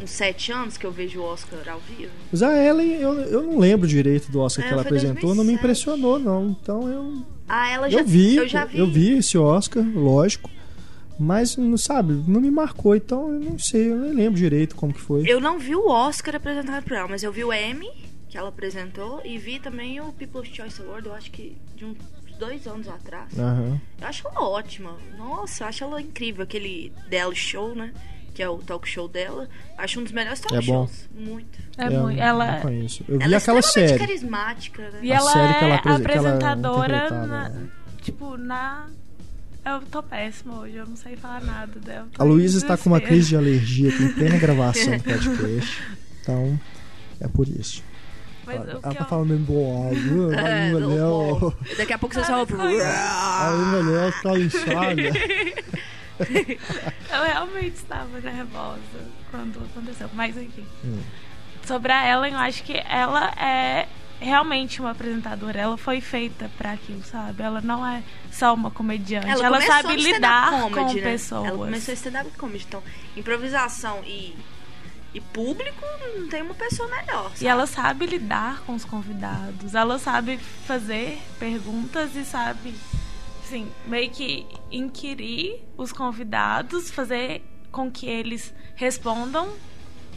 uns 0.00 0.10
sete 0.10 0.52
anos 0.52 0.76
que 0.76 0.86
eu 0.86 0.92
vejo 0.92 1.20
o 1.20 1.24
Oscar 1.24 1.68
ao 1.68 1.80
vivo. 1.80 2.12
Mas 2.30 2.42
a 2.42 2.56
Ellen, 2.56 2.92
eu, 2.92 3.14
eu 3.14 3.42
não 3.42 3.58
lembro 3.58 3.88
direito 3.88 4.30
do 4.30 4.40
Oscar 4.40 4.64
é, 4.64 4.68
que 4.68 4.74
ela 4.74 4.82
apresentou, 4.82 5.34
2007. 5.34 5.36
não 5.36 5.44
me 5.44 5.52
impressionou, 5.52 6.18
não. 6.18 6.56
Então 6.60 6.88
eu. 6.88 7.22
Ah, 7.48 7.68
ela 7.68 7.90
já 7.90 8.00
eu 8.00 8.04
vi, 8.04 8.36
eu 8.36 8.48
já 8.48 8.64
vi. 8.64 8.78
Eu 8.78 8.86
vi 8.86 9.18
esse 9.18 9.36
Oscar, 9.36 9.84
lógico. 9.94 10.48
Mas, 11.18 11.56
não 11.56 11.76
sabe, 11.76 12.12
não 12.26 12.40
me 12.40 12.50
marcou, 12.50 12.96
então 12.96 13.32
eu 13.32 13.38
não 13.38 13.58
sei, 13.58 13.92
eu 13.92 13.96
nem 13.96 14.12
lembro 14.12 14.38
direito 14.38 14.74
como 14.74 14.92
que 14.92 15.00
foi. 15.00 15.22
Eu 15.26 15.40
não 15.40 15.58
vi 15.58 15.74
o 15.76 15.88
Oscar 15.88 16.36
apresentado 16.36 16.82
por 16.84 16.94
ela, 16.94 17.06
mas 17.06 17.22
eu 17.22 17.30
vi 17.30 17.44
o 17.44 17.52
Emmy, 17.52 17.88
que 18.28 18.36
ela 18.36 18.48
apresentou, 18.48 19.20
e 19.24 19.38
vi 19.38 19.60
também 19.60 20.00
o 20.00 20.12
People's 20.12 20.48
Choice 20.48 20.80
Award, 20.80 21.06
eu 21.06 21.14
acho 21.14 21.30
que 21.30 21.56
de 21.76 21.84
uns 21.84 21.96
dois 22.38 22.66
anos 22.66 22.88
atrás. 22.88 23.38
Aham. 23.38 23.80
Eu 24.00 24.06
acho 24.08 24.26
ela 24.26 24.40
ótima. 24.40 24.96
Nossa, 25.16 25.62
eu 25.62 25.68
acho 25.68 25.84
ela 25.84 26.00
incrível. 26.02 26.42
Aquele 26.42 26.92
Daily 27.08 27.36
Show, 27.36 27.74
né? 27.74 27.92
Que 28.34 28.42
é 28.42 28.48
o 28.48 28.58
talk 28.58 28.88
show 28.88 29.08
dela. 29.08 29.46
Acho 29.76 30.00
um 30.00 30.04
dos 30.04 30.12
melhores 30.12 30.40
talk 30.40 30.54
É 30.56 30.60
bom. 30.60 30.86
shows. 30.86 31.08
Muito. 31.14 31.58
É 31.76 31.86
Eu 31.88 32.02
muito. 32.02 32.20
Ela, 32.20 32.60
conheço. 32.60 33.04
Eu 33.08 33.18
vi 33.18 33.24
ela 33.24 33.34
é 33.34 33.36
aquela 33.36 33.62
série. 33.62 33.98
carismática, 33.98 34.82
né? 34.90 34.98
e 35.02 35.12
A 35.12 35.16
ela 35.16 35.32
série 35.32 35.54
que 35.54 35.64
ela 35.64 35.74
é 35.74 35.76
apresen- 35.78 36.02
que 36.04 36.12
ela 36.12 36.18
apresentadora, 36.30 36.96
interpretava, 36.96 37.26
na- 37.26 37.48
né? 37.50 37.66
tipo, 38.00 38.36
na... 38.38 38.86
Eu 39.64 39.80
tô 39.82 40.02
péssima 40.02 40.58
hoje, 40.60 40.74
eu 40.76 40.86
não 40.86 40.96
sei 40.96 41.14
falar 41.14 41.40
nada 41.42 41.78
dela. 41.78 42.08
A 42.18 42.24
Luísa 42.24 42.58
está 42.58 42.76
com 42.76 42.88
uma 42.90 43.00
crise 43.00 43.28
de 43.28 43.36
alergia 43.36 43.90
aqui 43.90 44.02
em 44.02 44.12
plena 44.12 44.36
gravação 44.38 44.96
do 44.98 45.04
podcast. 45.04 45.82
Então, 46.20 46.60
é 47.20 47.28
por 47.28 47.46
isso. 47.46 47.84
Mas 48.44 48.56
Ela 48.56 48.80
tá 48.80 48.90
eu- 48.98 49.04
falando 49.06 49.28
mesmo 49.28 49.44
boado. 49.46 50.32
É. 50.34 51.76
Daqui 51.76 51.92
a 51.92 51.98
pouco 51.98 52.12
você 52.14 52.24
só 52.24 52.40
ouve. 52.40 52.54
Aí, 52.54 53.56
Manel, 53.66 54.12
tá 54.22 54.36
inchada. 54.38 55.02
Eu 56.20 57.24
realmente 57.24 57.76
estava 57.76 58.20
nervosa 58.20 58.80
quando 59.30 59.64
aconteceu. 59.64 60.10
Mas 60.12 60.36
enfim. 60.36 60.66
Hum. 60.84 61.02
Sobre 61.66 61.92
a 61.92 62.08
Ellen, 62.08 62.32
eu 62.32 62.38
acho 62.38 62.62
que 62.64 62.74
ela 62.88 63.30
é 63.38 63.88
realmente 64.22 64.80
uma 64.80 64.92
apresentadora. 64.92 65.60
Ela 65.60 65.76
foi 65.76 66.00
feita 66.00 66.50
pra 66.56 66.72
aquilo, 66.72 67.02
sabe? 67.04 67.42
Ela 67.42 67.60
não 67.60 67.86
é 67.86 68.02
só 68.30 68.54
uma 68.54 68.70
comediante. 68.70 69.28
Ela, 69.28 69.48
começou 69.48 69.74
sabe 69.74 69.96
lidar 69.96 70.50
comedy, 70.50 70.74
com 70.74 70.94
né? 70.94 71.02
pessoas. 71.02 71.46
Ela 71.46 71.58
começou 71.58 71.92
em 71.92 71.96
stand-up 71.96 72.30
comedy. 72.38 72.64
Então, 72.66 72.82
improvisação 73.16 74.02
e, 74.04 74.36
e 75.12 75.20
público, 75.20 75.84
não 76.16 76.28
tem 76.28 76.42
uma 76.42 76.54
pessoa 76.54 76.88
melhor. 76.88 77.30
E 77.34 77.38
sabe? 77.38 77.46
ela 77.46 77.66
sabe 77.66 78.06
lidar 78.06 78.62
com 78.64 78.74
os 78.74 78.84
convidados. 78.84 79.74
Ela 79.74 79.98
sabe 79.98 80.38
fazer 80.66 81.20
perguntas 81.38 82.14
e 82.16 82.24
sabe, 82.24 82.74
assim, 83.52 83.70
meio 83.86 84.10
que 84.10 84.46
inquirir 84.70 85.62
os 85.76 85.92
convidados, 85.92 86.90
fazer 86.90 87.42
com 87.70 87.90
que 87.90 88.06
eles 88.06 88.54
respondam 88.74 89.52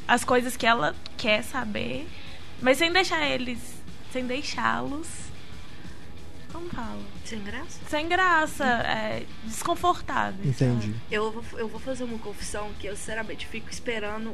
as 0.08 0.24
coisas 0.24 0.56
que 0.56 0.66
ela 0.66 0.96
quer 1.18 1.44
saber, 1.44 2.08
mas 2.62 2.78
sem 2.78 2.92
deixar 2.92 3.26
eles, 3.28 3.60
sem 4.12 4.26
deixá-los, 4.26 5.08
como 6.52 6.70
fala? 6.70 7.02
Sem 7.26 7.44
graça? 7.44 7.80
Sem 7.90 8.08
graça, 8.08 8.64
é, 8.64 9.26
desconfortáveis. 9.44 10.48
Entendi. 10.48 10.96
Eu 11.12 11.30
vou, 11.30 11.60
eu 11.60 11.68
vou 11.68 11.82
fazer 11.82 12.06
uma 12.06 12.18
confissão 12.18 12.72
que 12.80 12.88
eu, 12.88 12.96
sinceramente, 12.96 13.46
fico 13.46 13.70
esperando 13.70 14.34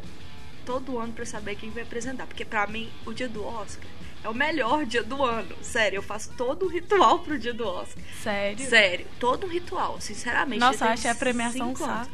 todo 0.64 1.00
ano 1.00 1.14
pra 1.14 1.26
saber 1.26 1.56
quem 1.56 1.72
vai 1.72 1.82
apresentar. 1.82 2.28
Porque 2.28 2.46
pra 2.46 2.68
mim, 2.68 2.92
o 3.08 3.14
dia 3.14 3.28
do 3.28 3.44
Oscar 3.44 3.90
é 4.24 4.30
o 4.30 4.34
melhor 4.34 4.86
dia 4.86 5.04
do 5.04 5.24
ano. 5.24 5.56
Sério, 5.62 5.98
eu 5.98 6.04
faço 6.04 6.30
todo 6.38 6.66
um 6.66 6.70
ritual 6.70 7.20
pro 7.20 7.38
dia 7.40 7.54
do 7.54 7.66
Oscar. 7.68 8.04
Sério. 8.24 8.70
Sério, 8.70 9.06
todo 9.20 9.46
um 9.46 9.50
ritual, 9.50 9.98
sinceramente. 10.00 10.60
Nossa, 10.60 10.78
já 10.80 10.86
tem 10.86 10.94
acho 10.94 11.08
a 11.10 11.16
premiação 11.16 11.76
saco. 11.76 12.10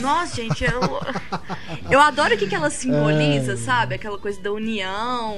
Nossa, 0.00 0.36
gente, 0.36 0.64
eu. 0.64 0.80
eu 1.90 2.00
adoro 2.00 2.34
o 2.34 2.38
que, 2.38 2.46
que 2.46 2.54
ela 2.54 2.70
simboliza, 2.70 3.52
É. 3.52 3.56
sabe? 3.56 3.94
Aquela 3.94 4.18
coisa 4.18 4.40
da 4.40 4.50
união, 4.52 5.36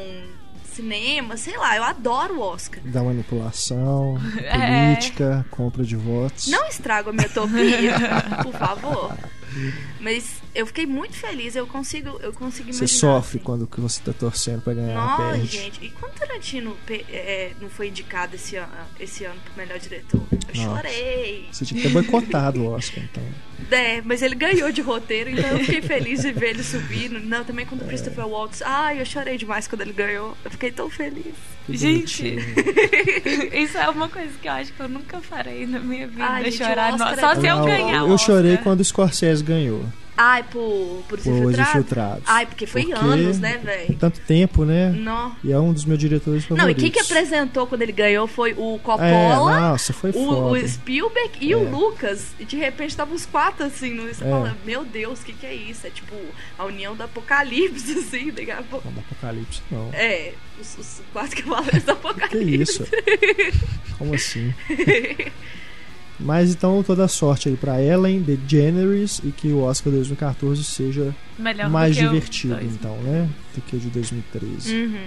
cinema, 0.72 1.36
sei 1.36 1.56
lá, 1.56 1.76
eu 1.76 1.82
adoro 1.84 2.36
o 2.36 2.40
Oscar. 2.40 2.80
Da 2.84 3.02
manipulação, 3.02 4.16
É. 4.42 4.86
política, 4.94 5.44
compra 5.50 5.84
de 5.84 5.96
votos. 5.96 6.46
Não 6.48 6.66
estrago 6.66 7.10
a 7.10 7.12
minha 7.12 7.26
utopia, 7.26 7.94
por 8.42 8.52
favor. 8.54 9.16
Mas 10.00 10.41
eu 10.54 10.66
fiquei 10.66 10.86
muito 10.86 11.14
feliz, 11.16 11.56
eu 11.56 11.66
consigo, 11.66 12.18
eu 12.22 12.32
consigo 12.32 12.68
imaginar. 12.70 12.86
Você 12.86 12.94
sofre 12.94 13.36
assim. 13.38 13.44
quando 13.44 13.66
que 13.66 13.80
você 13.80 14.00
tá 14.02 14.12
torcendo 14.12 14.60
pra 14.62 14.74
ganhar 14.74 14.94
Nossa, 14.94 15.22
perde. 15.32 15.46
gente, 15.46 15.84
e 15.84 15.90
quando 15.90 16.12
Tarantino 16.14 16.76
pe- 16.86 17.04
é, 17.08 17.52
não 17.60 17.68
foi 17.70 17.88
indicado 17.88 18.36
esse 18.36 18.56
ano, 18.56 18.70
esse 19.00 19.24
ano 19.24 19.40
pro 19.44 19.54
melhor 19.56 19.78
diretor? 19.78 20.22
Eu 20.30 20.38
Nossa. 20.62 20.76
chorei. 20.82 21.48
Você 21.50 21.64
tinha 21.64 21.80
que 21.80 21.88
ter 21.88 21.92
boicotado 21.92 22.62
o 22.62 22.70
Oscar, 22.72 23.02
então. 23.04 23.24
É, 23.70 24.02
mas 24.02 24.20
ele 24.20 24.34
ganhou 24.34 24.70
de 24.72 24.82
roteiro, 24.82 25.30
então 25.30 25.48
eu 25.50 25.60
fiquei 25.60 25.80
feliz 25.80 26.20
de 26.20 26.32
ver 26.32 26.50
ele 26.50 26.62
subindo. 26.64 27.18
Não, 27.20 27.42
também 27.42 27.64
quando 27.64 27.82
o 27.82 27.86
Christopher 27.86 28.26
Waltz. 28.26 28.60
Ai, 28.60 29.00
eu 29.00 29.06
chorei 29.06 29.38
demais 29.38 29.66
quando 29.66 29.80
ele 29.82 29.92
ganhou. 29.94 30.36
Eu 30.44 30.50
fiquei 30.50 30.70
tão 30.70 30.90
feliz. 30.90 31.32
Que 31.64 31.76
Gente, 31.78 32.36
isso 33.54 33.78
é 33.78 33.88
uma 33.88 34.08
coisa 34.08 34.30
que 34.42 34.48
eu 34.48 34.52
acho 34.52 34.72
que 34.72 34.80
eu 34.80 34.88
nunca 34.88 35.20
farei 35.20 35.66
na 35.66 35.78
minha 35.78 36.06
vida. 36.06 36.22
Ai, 36.24 36.44
gente, 36.50 36.56
chorar 36.58 36.88
o 36.92 36.98
no 36.98 36.98
Só 36.98 37.32
é 37.32 37.40
se 37.40 37.46
eu 37.46 37.64
ganhar 37.64 38.08
Eu 38.08 38.18
chorei 38.18 38.56
quando 38.58 38.80
o 38.80 38.84
Scorsese 38.84 39.42
ganhou. 39.42 39.84
Ai, 40.16 40.42
por, 40.42 41.02
por, 41.08 41.18
os 41.18 41.24
Por 41.24 41.46
Os 41.46 41.58
infiltrados? 41.58 42.22
Ai, 42.26 42.44
porque 42.44 42.66
foi 42.66 42.82
Porque 42.84 42.98
anos, 42.98 43.38
né, 43.38 43.56
velho? 43.56 43.96
Tanto 43.98 44.20
tempo, 44.20 44.64
né? 44.64 44.90
Não. 44.90 45.34
E 45.42 45.50
é 45.50 45.58
um 45.58 45.72
dos 45.72 45.86
meus 45.86 45.98
diretores 45.98 46.46
Não, 46.48 46.56
e 46.56 46.58
favoritos. 46.58 46.82
quem 46.82 46.92
que 46.92 47.00
apresentou 47.00 47.66
quando 47.66 47.80
ele 47.82 47.92
ganhou 47.92 48.26
foi 48.26 48.52
o 48.52 48.76
É, 48.76 48.78
Coppola, 48.78 49.60
nossa, 49.60 49.92
foi 49.94 50.10
o, 50.10 50.50
o 50.50 50.68
Spielberg 50.68 51.30
e 51.40 51.52
É. 51.52 51.56
o 51.56 51.68
Lucas. 51.70 52.26
E 52.38 52.44
de 52.44 52.56
repente 52.56 52.90
estavam 52.90 53.14
os 53.14 53.24
quatro 53.24 53.64
assim, 53.64 53.94
no, 53.94 54.02
você 54.02 54.22
É. 54.22 54.28
fala, 54.30 54.56
meu 54.66 54.84
Deus, 54.84 55.20
o 55.22 55.24
que, 55.24 55.32
que 55.32 55.46
é 55.46 55.54
isso? 55.54 55.86
É 55.86 55.90
tipo 55.90 56.14
a 56.58 56.64
união 56.66 56.94
do 56.94 57.02
apocalipse, 57.04 57.92
assim, 57.98 58.30
daqui 58.30 58.50
a 58.50 58.62
pouco. 58.62 58.86
Não, 58.86 58.92
do 58.92 59.00
Apocalipse, 59.00 59.62
não. 59.70 59.88
É, 59.94 60.34
os, 60.60 60.76
os 60.78 61.02
quatro 61.12 61.42
cavaleiros 61.42 61.82
do 61.84 61.86
Que 61.96 62.08
apocalipse. 62.08 62.60
isso? 62.82 62.84
Como 63.96 64.14
assim? 64.14 64.52
Mas 66.24 66.50
então 66.50 66.82
toda 66.82 67.06
sorte 67.08 67.48
aí 67.48 67.56
pra 67.56 67.82
Ellen 67.82 68.22
DeGeneres 68.22 69.20
e 69.24 69.30
que 69.30 69.48
o 69.48 69.62
Oscar 69.62 69.92
2014 69.92 70.62
seja 70.62 71.14
Melhor 71.38 71.68
mais 71.68 71.96
divertido, 71.96 72.54
dois. 72.54 72.72
então, 72.72 72.96
né? 73.02 73.28
Do 73.54 73.60
que 73.62 73.76
o 73.76 73.80
de 73.80 73.88
2013. 73.88 74.74
Uhum. 74.74 75.04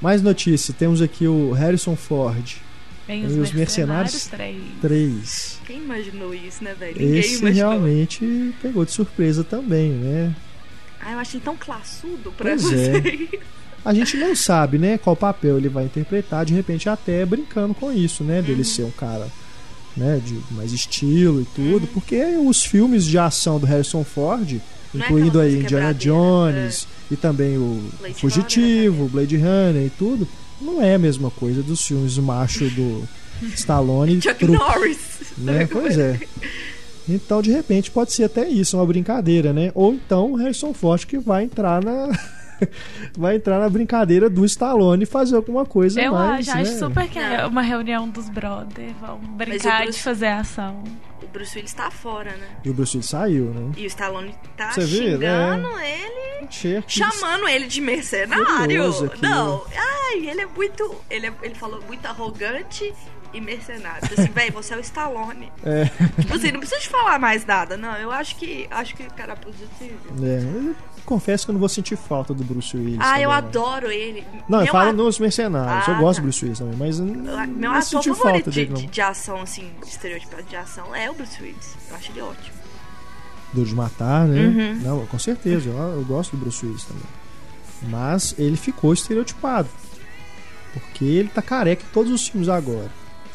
Mais 0.00 0.22
notícia, 0.22 0.72
temos 0.72 1.02
aqui 1.02 1.26
o 1.26 1.50
Harrison 1.52 1.96
Ford 1.96 2.56
Vem 3.08 3.22
E 3.22 3.26
os, 3.26 3.32
os 3.32 3.52
Mercenários, 3.52 4.12
Mercenários? 4.12 4.26
3. 4.80 4.80
3. 4.82 5.60
Quem 5.66 5.78
imaginou 5.78 6.34
isso, 6.34 6.62
né, 6.62 6.74
velho? 6.78 6.96
Ninguém 7.00 7.18
Esse 7.20 7.38
imaginou. 7.38 7.70
realmente 7.70 8.54
pegou 8.60 8.84
de 8.84 8.90
surpresa 8.92 9.42
também, 9.42 9.90
né? 9.92 10.36
Ah, 11.00 11.12
eu 11.12 11.18
achei 11.18 11.40
tão 11.40 11.56
classudo 11.56 12.30
pra 12.36 12.50
Pois 12.50 12.62
você. 12.62 13.28
A 13.84 13.94
gente 13.94 14.16
não 14.18 14.36
sabe, 14.36 14.76
né, 14.76 14.98
qual 14.98 15.16
papel 15.16 15.56
ele 15.56 15.68
vai 15.68 15.84
interpretar, 15.84 16.44
de 16.44 16.52
repente 16.52 16.88
até 16.88 17.24
brincando 17.24 17.72
com 17.74 17.90
isso, 17.90 18.22
né, 18.24 18.42
dele 18.42 18.64
ser 18.64 18.82
um 18.82 18.90
cara, 18.90 19.28
né, 19.98 20.20
de 20.24 20.38
mais 20.52 20.72
estilo 20.72 21.42
e 21.42 21.44
tudo, 21.44 21.86
porque 21.88 22.22
os 22.46 22.62
filmes 22.64 23.04
de 23.04 23.18
ação 23.18 23.58
do 23.58 23.66
Harrison 23.66 24.04
Ford, 24.04 24.60
Não 24.94 25.02
é 25.02 25.04
incluindo 25.04 25.28
aquela 25.40 25.44
aí 25.44 25.50
coisa 25.52 25.64
Indiana 25.64 25.94
Jones 25.94 26.86
e 27.10 27.16
também 27.16 27.56
o 27.58 27.82
Blade 27.98 28.14
Fugitivo, 28.14 28.96
Runner, 28.96 29.04
né? 29.04 29.10
Blade 29.12 29.36
Runner 29.36 29.86
e 29.86 29.90
tudo, 29.90 30.28
não 30.60 30.82
é 30.82 30.94
a 30.94 30.98
mesma 30.98 31.30
coisa 31.30 31.62
dos 31.62 31.84
filmes 31.84 32.16
macho 32.18 32.68
do 32.70 33.02
Stallone, 33.54 34.20
Chuck 34.22 34.34
truque, 34.38 34.58
Norris. 34.58 34.98
né? 35.36 35.68
Pois 35.70 35.98
é. 35.98 36.18
Então, 37.08 37.40
de 37.40 37.50
repente, 37.50 37.90
pode 37.90 38.12
ser 38.12 38.24
até 38.24 38.46
isso, 38.48 38.76
uma 38.76 38.84
brincadeira, 38.84 39.52
né? 39.52 39.70
Ou 39.74 39.94
então 39.94 40.32
o 40.32 40.36
Harrison 40.36 40.74
Ford 40.74 41.04
que 41.06 41.18
vai 41.18 41.44
entrar 41.44 41.82
na. 41.82 42.08
vai 43.16 43.36
entrar 43.36 43.58
na 43.58 43.68
brincadeira 43.68 44.28
do 44.28 44.44
Stallone 44.44 45.02
e 45.02 45.06
fazer 45.06 45.36
alguma 45.36 45.64
coisa 45.66 46.00
Eu 46.00 46.12
mais. 46.12 46.48
acho, 46.48 46.56
né? 46.56 46.62
acho 46.62 46.78
super 46.78 47.08
que 47.08 47.18
é 47.18 47.46
uma 47.46 47.62
reunião 47.62 48.08
dos 48.08 48.28
brothers. 48.28 48.92
Vão 49.00 49.18
brincar 49.18 49.82
Bruce- 49.82 49.98
de 49.98 50.02
fazer 50.02 50.26
ação. 50.28 50.82
O 51.22 51.26
Bruce 51.26 51.56
Willis 51.56 51.74
tá 51.74 51.90
fora, 51.90 52.30
né? 52.36 52.48
E 52.64 52.70
o 52.70 52.74
Bruce 52.74 52.96
Willis 52.96 53.10
saiu, 53.10 53.44
né? 53.46 53.72
E 53.76 53.84
o 53.84 53.86
Stallone 53.86 54.34
tá 54.56 54.72
Você 54.72 54.80
vê, 54.80 54.86
xingando 55.12 55.68
ele, 55.80 56.46
Achei 56.48 56.76
aqui- 56.78 56.98
chamando 56.98 57.46
ele 57.48 57.66
de 57.66 57.80
mercenário. 57.80 58.88
Aqui, 59.04 59.20
Não, 59.22 59.62
ai, 59.76 60.26
ele 60.26 60.40
é 60.40 60.46
muito. 60.46 60.94
Ele, 61.10 61.26
é- 61.26 61.32
ele 61.42 61.54
falou 61.54 61.82
muito 61.86 62.06
arrogante 62.06 62.94
e 63.34 63.40
mercenário. 63.42 64.08
Assim, 64.10 64.28
véi, 64.32 64.50
você 64.50 64.72
é 64.72 64.78
o 64.78 64.80
Stallone. 64.80 65.52
É, 65.62 65.84
Tipo 66.20 66.34
assim, 66.34 66.50
não 66.50 66.60
precisa 66.60 66.80
de 66.80 66.88
falar 66.88 67.18
mais 67.18 67.44
nada, 67.44 67.76
não. 67.76 67.94
Eu 67.96 68.10
acho 68.10 68.36
que 68.36 68.66
acho 68.70 68.94
que 68.96 69.02
o 69.02 69.12
cara 69.12 69.34
é 69.34 69.36
positivo. 69.36 70.24
é, 70.24 70.38
eu 70.70 70.74
confesso 71.08 71.46
que 71.46 71.50
eu 71.50 71.54
não 71.54 71.60
vou 71.60 71.68
sentir 71.68 71.96
falta 71.96 72.34
do 72.34 72.44
Bruce 72.44 72.76
Willis. 72.76 72.98
Ah, 73.00 73.20
eu 73.20 73.28
também, 73.30 73.42
não. 73.42 73.48
adoro 73.48 73.90
ele. 73.90 74.26
Não, 74.48 74.58
eu 74.58 74.64
Meu 74.64 74.72
falo 74.72 74.90
a- 74.90 74.92
nos 74.92 75.18
mercenários. 75.18 75.88
Ah, 75.88 75.92
eu 75.92 75.98
gosto 75.98 76.16
tá. 76.16 76.20
do 76.20 76.24
Bruce 76.24 76.44
Willis 76.44 76.58
também, 76.58 76.76
mas 76.76 76.98
eu 76.98 77.06
não, 77.06 77.14
Meu 77.46 77.46
não 77.48 77.70
ator 77.72 77.82
senti 77.82 78.08
falta 78.08 78.22
favorito 78.22 78.50
de, 78.50 78.60
dele, 78.60 78.70
não. 78.72 78.80
de, 78.80 78.86
de 78.86 79.00
ação, 79.00 79.40
assim, 79.42 79.70
estereotipado 79.86 80.42
de 80.44 80.56
ação, 80.56 80.94
é 80.94 81.10
o 81.10 81.14
Bruce 81.14 81.42
Willis. 81.42 81.74
Eu 81.88 81.96
acho 81.96 82.12
ele 82.12 82.20
ótimo. 82.20 82.58
Duro 83.52 83.66
de 83.66 83.74
matar, 83.74 84.26
né? 84.28 84.40
Uhum. 84.46 84.74
Não, 84.82 85.06
com 85.06 85.18
certeza, 85.18 85.70
eu, 85.70 85.76
eu 85.76 86.04
gosto 86.04 86.36
do 86.36 86.36
Bruce 86.36 86.64
Willis 86.64 86.84
também. 86.84 87.02
Mas 87.84 88.34
ele 88.38 88.56
ficou 88.56 88.92
estereotipado. 88.92 89.68
Porque 90.74 91.04
ele 91.04 91.28
tá 91.28 91.40
careca 91.40 91.82
em 91.82 91.92
todos 91.92 92.12
os 92.12 92.28
filmes 92.28 92.48
agora. 92.48 92.90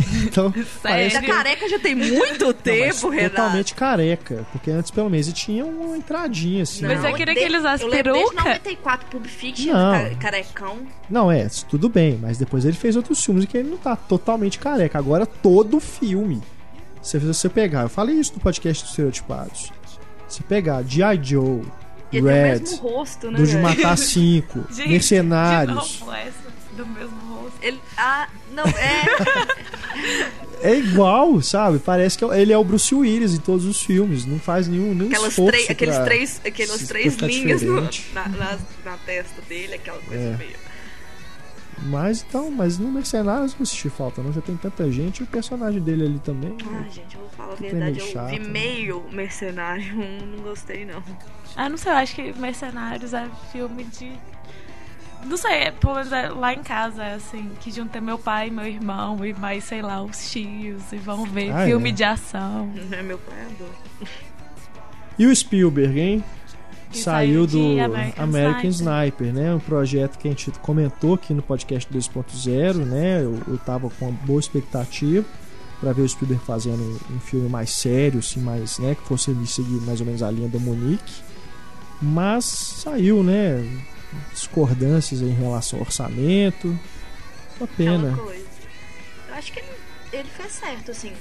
Então, 0.23 0.53
parece 0.81 1.15
Da 1.15 1.21
que- 1.21 1.27
careca 1.27 1.69
já 1.69 1.79
tem 1.79 1.95
muito 1.95 2.45
Não, 2.45 2.53
tempo, 2.53 3.09
Renato. 3.09 3.35
totalmente 3.35 3.75
careca. 3.75 4.45
Porque 4.51 4.71
antes, 4.71 4.89
pelo 4.91 5.09
menos, 5.09 5.27
ele 5.27 5.35
tinha 5.35 5.65
uma 5.65 5.97
entradinha, 5.97 6.63
assim. 6.63 6.85
Mas 6.85 7.01
né? 7.01 7.09
eu 7.11 7.15
queria 7.15 7.33
que 7.33 7.39
ele 7.41 7.57
usasse 7.57 7.83
eu 7.83 7.89
lembro 7.89 8.13
desde 8.13 8.29
peruca. 8.31 8.49
94, 8.49 9.07
Pulp 9.07 9.25
Fiction, 9.25 9.73
Não. 9.73 9.91
ca- 10.09 10.15
carecão. 10.15 10.77
Não, 11.09 11.31
é, 11.31 11.47
tudo 11.69 11.87
bem. 11.89 12.17
Mas 12.21 12.37
depois 12.37 12.65
ele 12.65 12.75
fez 12.77 12.95
outros 12.95 13.23
filmes 13.23 13.45
que 13.45 13.57
ele 13.57 13.69
não 13.69 13.77
tá 13.77 13.95
totalmente 13.95 14.59
careca. 14.59 14.97
Agora 14.97 15.25
todo 15.25 15.79
filme. 15.79 16.41
Se 17.01 17.17
você 17.19 17.49
pegar, 17.49 17.81
eu 17.81 17.89
falei 17.89 18.15
isso 18.15 18.33
no 18.35 18.39
podcast 18.39 18.81
dos 18.83 18.91
estereotipados. 18.91 19.71
Se 20.27 20.41
pegar 20.41 20.81
G.I. 20.83 21.19
Joe, 21.21 21.61
Red, 22.11 22.11
tem 22.11 22.21
o 22.21 22.25
mesmo 22.25 22.77
rosto, 22.77 23.29
né? 23.31 23.37
do 23.37 23.45
de 23.45 23.57
matar 23.57 23.97
cinco, 23.99 24.63
Gente, 24.71 24.89
mercenários. 24.89 25.87
De 25.93 25.99
novo 25.99 26.13
essa 26.13 26.52
do 26.73 26.85
mesmo 26.85 27.17
rosto. 27.35 27.57
Ele, 27.61 27.79
ah, 27.97 28.27
não, 28.51 28.63
é. 28.65 29.05
É 30.61 30.75
igual, 30.77 31.41
sabe? 31.41 31.79
Parece 31.79 32.17
que 32.17 32.23
ele 32.25 32.53
é 32.53 32.57
o 32.57 32.63
Bruce 32.63 32.93
Willis 32.95 33.33
em 33.33 33.39
todos 33.39 33.65
os 33.65 33.81
filmes. 33.83 34.25
Não 34.25 34.39
faz 34.39 34.67
nenhum, 34.67 34.93
nenhum 34.93 35.07
Aquelas 35.07 35.29
esforço 35.31 35.51
três, 35.51 35.69
aqueles 35.69 35.95
pra 35.95 36.03
três, 36.05 36.41
aquelas 36.45 36.81
três 36.87 37.15
linhas 37.17 37.61
no- 37.61 37.81
na, 38.13 38.27
na, 38.29 38.57
na 38.85 38.97
testa 39.05 39.41
dele, 39.47 39.73
aquela 39.75 39.99
coisa 39.99 40.23
É. 40.23 40.37
meio. 40.37 40.63
Mas 41.85 42.23
então, 42.27 42.49
mas 42.49 42.77
no 42.77 42.89
Mercenários 42.89 43.53
não 43.55 43.63
assisti 43.63 43.89
falta, 43.89 44.21
não. 44.23 44.31
Já 44.31 44.39
tem 44.39 44.55
tanta 44.55 44.89
gente 44.89 45.19
e 45.19 45.23
o 45.23 45.27
personagem 45.27 45.81
dele 45.81 46.05
ali 46.05 46.19
também. 46.19 46.55
Ah, 46.71 46.83
gente, 46.89 47.15
eu 47.15 47.21
vou 47.21 47.29
falar 47.31 47.53
a 47.53 47.57
Que 47.57 47.63
verdade. 47.63 47.99
Eu 47.99 48.05
chato, 48.07 48.29
vi 48.29 48.39
né? 48.39 48.47
meio 48.47 49.03
Mercenário 49.11 49.83
1, 49.99 50.25
não 50.27 50.43
gostei 50.43 50.85
não. 50.85 51.03
Ah, 51.57 51.67
não 51.67 51.75
sei, 51.77 51.91
eu 51.91 51.95
acho 51.97 52.15
que 52.15 52.31
Mercenários 52.39 53.13
é 53.13 53.27
filme 53.51 53.83
de. 53.83 54.13
Não 55.25 55.37
sei, 55.37 55.51
é, 55.63 55.71
pelo 55.71 55.95
menos 55.95 56.11
é 56.11 56.29
lá 56.29 56.53
em 56.53 56.61
casa, 56.63 57.03
é 57.03 57.13
assim, 57.15 57.49
que 57.61 57.71
junta 57.71 57.99
meu 58.01 58.17
pai, 58.19 58.49
meu 58.49 58.65
irmão 58.65 59.25
e 59.25 59.33
mais, 59.33 59.63
sei 59.63 59.81
lá, 59.81 60.01
os 60.03 60.29
tios 60.31 60.81
e 60.91 60.97
vão 60.97 61.23
ver 61.25 61.51
Ah, 61.51 61.65
filme 61.65 61.89
é? 61.89 61.93
de 61.93 62.03
ação. 62.03 62.67
Meu 63.03 63.17
pai 63.17 63.37
é 63.39 63.45
adora. 63.45 64.11
E 65.17 65.25
o 65.25 65.35
Spielberg, 65.35 65.99
hein? 65.99 66.23
Que 66.91 66.99
Saiu 66.99 67.47
saiu 67.47 67.47
do 67.47 67.81
American, 67.81 68.23
American 68.23 68.69
Sniper. 68.69 69.33
né? 69.33 69.53
Um 69.55 69.59
projeto 69.59 70.17
que 70.19 70.27
a 70.27 70.31
gente 70.31 70.51
comentou 70.61 71.15
aqui 71.15 71.33
no 71.33 71.41
podcast 71.41 71.91
2.0, 71.91 72.75
né? 72.85 73.23
Eu, 73.23 73.39
eu 73.47 73.57
tava 73.57 73.89
com 73.89 74.09
uma 74.09 74.17
boa 74.25 74.39
expectativa 74.39 75.25
para 75.79 75.91
ver 75.91 76.03
o 76.03 76.09
Spielberg 76.09 76.43
fazendo 76.45 76.99
um 77.11 77.19
filme 77.19 77.49
mais 77.49 77.71
sério, 77.71 78.19
assim, 78.19 78.39
mais, 78.41 78.77
né? 78.79 78.95
Que 78.95 79.01
fosse 79.07 79.35
seguir 79.47 79.81
mais 79.81 79.99
ou 80.01 80.05
menos 80.05 80.21
a 80.21 80.29
linha 80.29 80.47
da 80.47 80.59
Monique. 80.59 81.13
Mas 82.01 82.45
saiu, 82.45 83.23
né? 83.23 83.65
Discordâncias 84.31 85.21
em 85.21 85.33
relação 85.33 85.79
ao 85.79 85.85
orçamento. 85.85 86.77
Uma 87.59 87.67
pena. 87.67 88.09
Aquela 88.11 88.17
coisa. 88.17 88.43
Eu 89.29 89.35
acho 89.35 89.51
que 89.51 89.59
ele, 89.59 89.67
ele 90.11 90.29
fez 90.29 90.51
certo, 90.53 90.91
assim. 90.91 91.11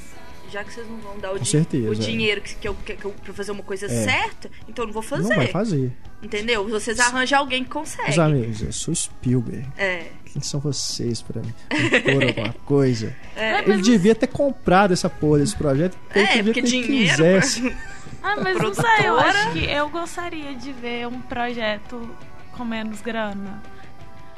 Já 0.51 0.62
que 0.64 0.74
vocês 0.74 0.86
não 0.86 0.99
vão 0.99 1.18
dar 1.18 1.32
o, 1.32 1.43
certeza, 1.47 1.88
o 1.88 1.93
é. 1.93 1.97
dinheiro 1.97 2.43
que, 2.43 2.55
que 2.57 2.68
eu, 2.68 2.74
que, 2.74 2.95
que 2.95 3.05
eu 3.07 3.11
pra 3.12 3.32
fazer 3.32 3.53
uma 3.53 3.62
coisa 3.62 3.86
É. 3.86 4.05
certa, 4.05 4.51
então 4.68 4.82
eu 4.82 4.86
não 4.88 4.93
vou 4.93 5.03
fazer. 5.03 5.28
Não 5.30 5.36
vai 5.36 5.47
fazer. 5.47 5.90
Entendeu? 6.22 6.68
Vocês 6.68 7.01
arranjam 7.01 7.38
alguém 7.38 7.64
que 7.64 7.70
consegue. 7.70 8.09
Meus 8.09 8.18
amigos, 8.18 8.62
eu 8.62 8.72
sou 8.72 8.95
Spielberg. 8.95 9.66
É. 9.78 10.09
Quem 10.26 10.43
são 10.43 10.61
vocês 10.61 11.22
pra 11.22 11.40
me 11.40 11.49
impor 11.49 12.22
alguma 12.28 12.53
coisa? 12.66 13.16
É, 13.34 13.61
Ele 13.61 13.76
mas, 13.76 13.82
devia 13.82 14.14
ter 14.14 14.26
comprado 14.26 14.93
essa 14.93 15.09
porra 15.09 15.38
desse 15.38 15.57
projeto. 15.57 15.97
É, 16.11 16.43
porque 16.43 16.61
dinheiro. 16.61 17.09
quisesse. 17.09 17.74
ah, 18.22 18.36
mas 18.36 18.57
não 18.59 18.74
sei, 18.74 19.07
eu 19.07 19.18
acho 19.18 19.53
que 19.53 19.64
eu 19.64 19.88
gostaria 19.88 20.55
de 20.55 20.70
ver 20.72 21.07
um 21.07 21.20
projeto 21.22 22.11
com 22.53 22.64
menos 22.64 23.00
grana. 23.00 23.62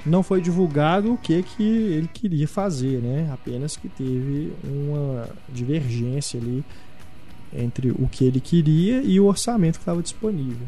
Não 0.04 0.22
foi 0.22 0.40
divulgado 0.40 1.12
o 1.14 1.16
que, 1.18 1.42
que 1.42 1.62
ele 1.62 2.08
queria 2.12 2.46
fazer, 2.46 3.00
né? 3.00 3.30
Apenas 3.32 3.76
que 3.76 3.88
teve 3.88 4.52
uma 4.62 5.28
divergência 5.48 6.38
ali 6.38 6.62
entre 7.56 7.90
o 7.90 8.06
que 8.10 8.24
ele 8.24 8.40
queria 8.40 9.00
e 9.02 9.18
o 9.18 9.24
orçamento 9.24 9.74
que 9.76 9.82
estava 9.82 10.02
disponível. 10.02 10.66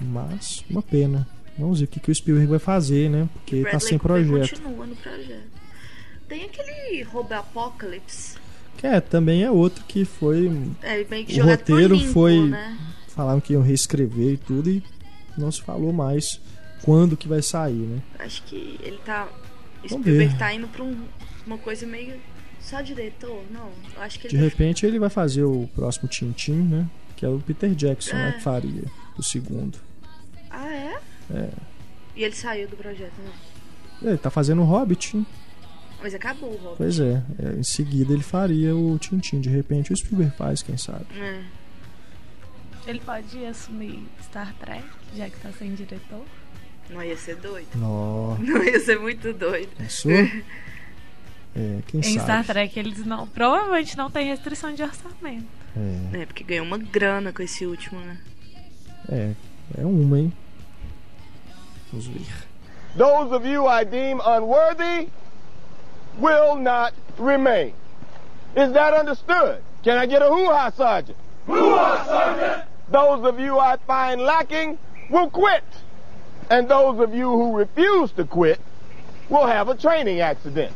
Mas, 0.00 0.62
uma 0.68 0.82
pena. 0.82 1.26
Vamos 1.58 1.78
ver 1.80 1.86
o 1.86 1.88
que, 1.88 1.98
que 2.00 2.10
o 2.10 2.14
Spielberg 2.14 2.50
vai 2.50 2.58
fazer, 2.58 3.08
né? 3.08 3.26
Porque 3.32 3.62
tá 3.64 3.80
sem 3.80 3.98
projeto. 3.98 4.60
continua 4.60 4.86
no 4.86 4.96
projeto. 4.96 5.56
Tem 6.28 6.44
aquele 6.44 7.02
Robo 7.04 7.32
Apocalypse. 7.32 8.36
Que 8.76 8.86
é, 8.86 9.00
também 9.00 9.42
é 9.42 9.50
outro 9.50 9.82
que 9.88 10.04
foi. 10.04 10.52
É, 10.82 11.02
meio 11.08 11.24
que 11.24 11.40
O 11.40 11.46
roteiro 11.46 11.94
limbo, 11.94 12.12
foi- 12.12 12.50
Né? 12.50 12.76
Falaram 13.08 13.40
que 13.40 13.54
iam 13.54 13.62
reescrever 13.62 14.34
e 14.34 14.36
tudo 14.36 14.68
e 14.68 14.82
não 15.40 15.50
se 15.52 15.62
falou 15.62 15.92
mais 15.92 16.40
quando 16.82 17.16
que 17.16 17.28
vai 17.28 17.42
sair, 17.42 17.74
né? 17.74 18.02
Acho 18.18 18.42
que 18.44 18.78
ele 18.82 18.98
tá. 19.04 19.28
Spielberg 19.86 20.36
tá 20.38 20.52
indo 20.52 20.66
pra 20.68 20.82
um- 20.82 21.04
uma 21.46 21.58
coisa 21.58 21.86
meio. 21.86 22.14
Só 22.60 22.80
diretor? 22.80 23.44
Não. 23.50 23.70
Acho 23.98 24.18
que 24.18 24.26
ele 24.26 24.34
De 24.34 24.40
vai 24.40 24.48
repente 24.48 24.84
ele 24.84 24.98
vai 24.98 25.08
fazer 25.10 25.44
o 25.44 25.68
próximo 25.74 26.08
Tintin, 26.08 26.52
né? 26.52 26.86
Que 27.14 27.24
é 27.24 27.28
o 27.28 27.38
Peter 27.38 27.72
Jackson, 27.74 28.14
né? 28.16 28.30
É. 28.30 28.32
Que 28.32 28.40
faria 28.42 28.82
o 29.16 29.22
segundo. 29.22 29.78
Ah, 30.50 30.68
é? 30.72 30.98
É. 31.32 31.48
E 32.16 32.24
ele 32.24 32.34
saiu 32.34 32.66
do 32.68 32.76
projeto, 32.76 33.12
né? 33.22 33.30
Ele 34.02 34.18
tá 34.18 34.30
fazendo 34.30 34.62
o 34.62 34.64
Hobbit, 34.64 35.16
hein? 35.16 35.26
Mas 36.02 36.12
acabou 36.14 36.50
o 36.50 36.56
Robert. 36.56 36.76
Pois 36.76 36.98
é. 36.98 37.22
É, 37.38 37.58
Em 37.58 37.62
seguida 37.62 38.12
ele 38.12 38.22
faria 38.22 38.74
o 38.76 38.98
Tintin. 38.98 39.40
De 39.40 39.48
repente 39.48 39.92
o 39.92 39.96
Spielberg 39.96 40.34
faz, 40.36 40.60
quem 40.62 40.76
sabe. 40.76 41.06
É. 41.18 41.42
Ele 42.86 43.00
pode 43.00 43.44
assumir 43.44 44.02
Star 44.22 44.54
Trek, 44.60 44.84
já 45.14 45.28
que 45.28 45.36
tá 45.40 45.50
sem 45.58 45.74
diretor. 45.74 46.24
Não 46.88 47.02
ia 47.02 47.16
ser 47.16 47.36
doido. 47.36 47.66
Nossa, 47.74 48.40
Não 48.44 48.62
ia 48.62 48.78
ser 48.80 48.98
muito 48.98 49.32
doido. 49.32 49.70
pensou? 49.76 50.12
É, 51.58 51.80
quem 51.86 52.00
Em 52.00 52.02
sabe. 52.02 52.20
Star 52.20 52.44
Trek 52.44 52.78
eles 52.78 52.98
não. 53.06 53.26
Provavelmente 53.26 53.96
não 53.96 54.10
tem 54.10 54.26
restrição 54.26 54.74
de 54.74 54.82
orçamento. 54.82 55.46
É, 56.12 56.20
É, 56.20 56.26
porque 56.26 56.44
ganhou 56.44 56.66
uma 56.66 56.76
grana 56.76 57.32
com 57.32 57.42
esse 57.42 57.64
último, 57.64 57.98
né? 57.98 58.18
é, 59.10 59.32
é 59.78 59.86
uma, 59.86 60.18
hein? 60.20 60.32
Vamos 61.90 62.06
ver. 62.08 62.26
Those 62.94 63.32
of 63.34 63.48
you 63.48 63.64
I 63.66 63.86
deem 63.86 64.16
unworthy 64.20 65.08
will 66.20 66.56
not 66.56 66.92
remain. 67.18 67.72
Is 68.54 68.70
that 68.74 68.94
understood? 68.94 69.62
Can 69.82 69.96
I 69.96 70.06
get 70.06 70.20
a 70.20 70.28
hoo-ha, 70.28 70.70
Sergeant? 70.72 71.16
Hoo-ha, 71.48 72.04
Sergeant! 72.04 72.68
Those 72.88 73.24
of 73.24 73.40
you 73.40 73.58
I 73.58 73.76
find 73.86 74.20
lacking 74.20 74.78
will 75.10 75.30
quit. 75.30 75.64
And 76.50 76.68
those 76.68 77.00
of 77.00 77.14
you 77.14 77.30
who 77.30 77.56
refuse 77.56 78.12
to 78.12 78.24
quit 78.24 78.60
will 79.28 79.46
have 79.46 79.68
a 79.68 79.74
training 79.74 80.20
accident. 80.20 80.72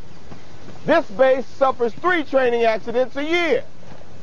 This 0.85 1.05
base 1.11 1.45
suffers 1.45 1.93
three 1.93 2.23
training 2.23 2.63
accidents 2.63 3.15
a 3.15 3.23
year. 3.23 3.63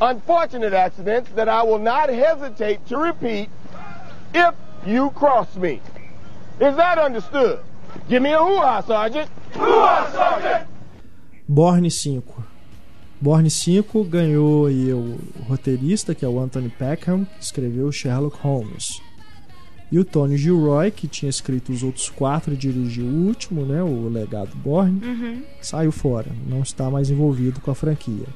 Unfortunate 0.01 0.73
accidents 0.73 1.31
that 1.31 1.49
I 1.49 1.63
will 1.63 1.79
not 1.79 2.09
hesitate 2.09 2.87
to 2.89 2.99
repeat 2.99 3.49
if 4.35 4.55
you 4.87 5.11
cross 5.11 5.57
me. 5.57 5.81
Is 6.61 6.77
that 6.77 6.99
understood? 6.99 7.61
Give 8.09 8.23
me 8.23 8.33
a 8.33 8.39
hoo-ha, 8.39 8.83
Sergeant. 8.83 9.31
Hoo-ha, 9.55 10.11
Sergeant! 10.13 10.69
Borne 11.49 11.89
5. 11.89 12.38
Borne 13.21 13.51
5 13.51 14.05
ganhou 14.05 14.67
aí 14.67 14.93
o 14.93 15.19
roteirista, 15.49 16.15
que 16.15 16.25
é 16.25 16.29
o 16.29 16.39
Anthony 16.39 16.69
Peckham, 16.69 17.25
que 17.25 17.43
escreveu 17.45 17.91
Sherlock 17.91 18.39
Holmes. 18.41 19.01
E 19.91 19.99
o 19.99 20.05
Tony 20.05 20.37
Gilroy, 20.37 20.91
que 20.91 21.09
tinha 21.09 21.31
escrito 21.31 21.73
os 21.73 21.83
outros 21.83 22.11
quatro 22.11 22.53
e 22.53 22.57
dirigiu 22.57 23.07
o 23.07 23.27
último, 23.27 23.65
né, 23.65 23.83
o 23.83 24.09
Legado 24.09 24.55
Borne, 24.57 25.01
Uhum. 25.05 25.43
saiu 25.63 25.91
fora, 25.91 26.31
não 26.47 26.61
está 26.61 26.91
mais 26.91 27.11
envolvido 27.11 27.61
com 27.61 27.71
a 27.71 27.75
franquia. 27.75 28.27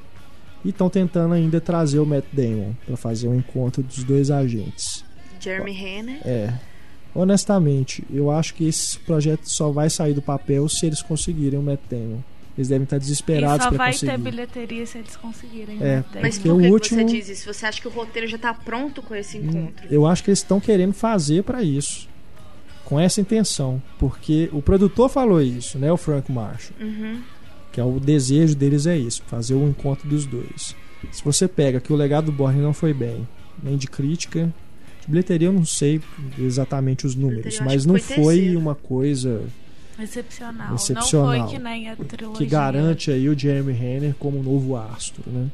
E 0.64 0.70
estão 0.70 0.88
tentando 0.88 1.34
ainda 1.34 1.60
trazer 1.60 1.98
o 1.98 2.06
Matt 2.06 2.24
Damon 2.32 2.72
para 2.86 2.96
fazer 2.96 3.28
um 3.28 3.34
encontro 3.36 3.82
dos 3.82 4.02
dois 4.02 4.30
agentes. 4.30 5.04
Jeremy 5.38 5.72
Renner. 5.72 6.20
É. 6.26 6.54
Honestamente, 7.14 8.02
eu 8.10 8.30
acho 8.30 8.54
que 8.54 8.66
esse 8.66 8.98
projeto 9.00 9.44
só 9.44 9.70
vai 9.70 9.90
sair 9.90 10.14
do 10.14 10.22
papel 10.22 10.66
se 10.68 10.86
eles 10.86 11.02
conseguirem 11.02 11.58
o 11.58 11.62
Matt 11.62 11.80
Damon. 11.90 12.20
Eles 12.56 12.68
devem 12.68 12.84
estar 12.84 12.98
desesperados 12.98 13.64
só 13.64 13.68
para 13.70 13.78
vai 13.78 13.92
conseguir. 13.92 14.12
ter 14.12 14.18
bilheteria 14.18 14.84
se 14.86 14.98
eles 14.98 15.16
conseguirem. 15.16 15.76
É, 15.80 15.96
né? 15.96 16.04
Mas 16.20 16.34
Porque 16.36 16.48
por 16.50 16.54
o 16.56 16.58
que, 16.60 16.66
que 16.66 16.72
último- 16.72 17.00
você 17.08 17.16
diz 17.16 17.28
isso? 17.30 17.52
Você 17.52 17.64
acha 17.66 17.80
que 17.80 17.88
o 17.88 17.90
roteiro 17.90 18.28
já 18.28 18.36
tá 18.38 18.52
pronto 18.52 19.00
com 19.02 19.14
esse 19.14 19.38
encontro? 19.38 19.86
Eu 19.90 20.06
acho 20.06 20.22
que 20.22 20.28
eles 20.30 20.40
estão 20.40 20.60
querendo 20.60 20.92
fazer 20.92 21.42
para 21.44 21.62
isso. 21.62 22.08
Com 22.84 23.00
essa 23.00 23.20
intenção. 23.22 23.82
Porque 23.98 24.50
o 24.52 24.60
produtor 24.60 25.08
falou 25.08 25.40
isso, 25.40 25.78
né? 25.78 25.90
O 25.90 25.96
Frank 25.96 26.30
Marshall. 26.30 26.74
Uhum. 26.80 27.22
Que 27.72 27.80
é 27.80 27.84
o 27.84 27.98
desejo 27.98 28.54
deles 28.54 28.86
é 28.86 28.98
isso, 28.98 29.22
fazer 29.26 29.54
o 29.54 29.66
encontro 29.66 30.06
dos 30.06 30.26
dois. 30.26 30.76
Se 31.10 31.24
você 31.24 31.48
pega 31.48 31.80
que 31.80 31.90
o 31.90 31.96
legado 31.96 32.26
do 32.26 32.32
Borne 32.32 32.60
não 32.60 32.74
foi 32.74 32.92
bem, 32.92 33.26
nem 33.62 33.78
de 33.78 33.86
crítica, 33.86 34.52
de 35.00 35.08
bilheteria 35.08 35.48
eu 35.48 35.52
não 35.54 35.64
sei 35.64 36.02
exatamente 36.38 37.06
os 37.06 37.14
números, 37.14 37.58
mas 37.60 37.86
não 37.86 37.94
foi 37.98 38.16
foi 38.16 38.34
terceiro. 38.36 38.58
uma 38.60 38.74
coisa 38.74 39.40
Excepcional. 40.02 40.74
Excepcional. 40.74 41.38
Não 41.38 41.48
foi 41.48 41.56
que 41.56 41.62
nem 41.62 41.88
a 41.90 41.96
trilogia. 41.96 42.38
que 42.38 42.46
garante 42.46 43.10
aí 43.10 43.28
o 43.28 43.38
Jeremy 43.38 43.72
Renner 43.72 44.14
como 44.14 44.38
um 44.38 44.42
novo 44.42 44.76
astro, 44.76 45.24
né? 45.30 45.48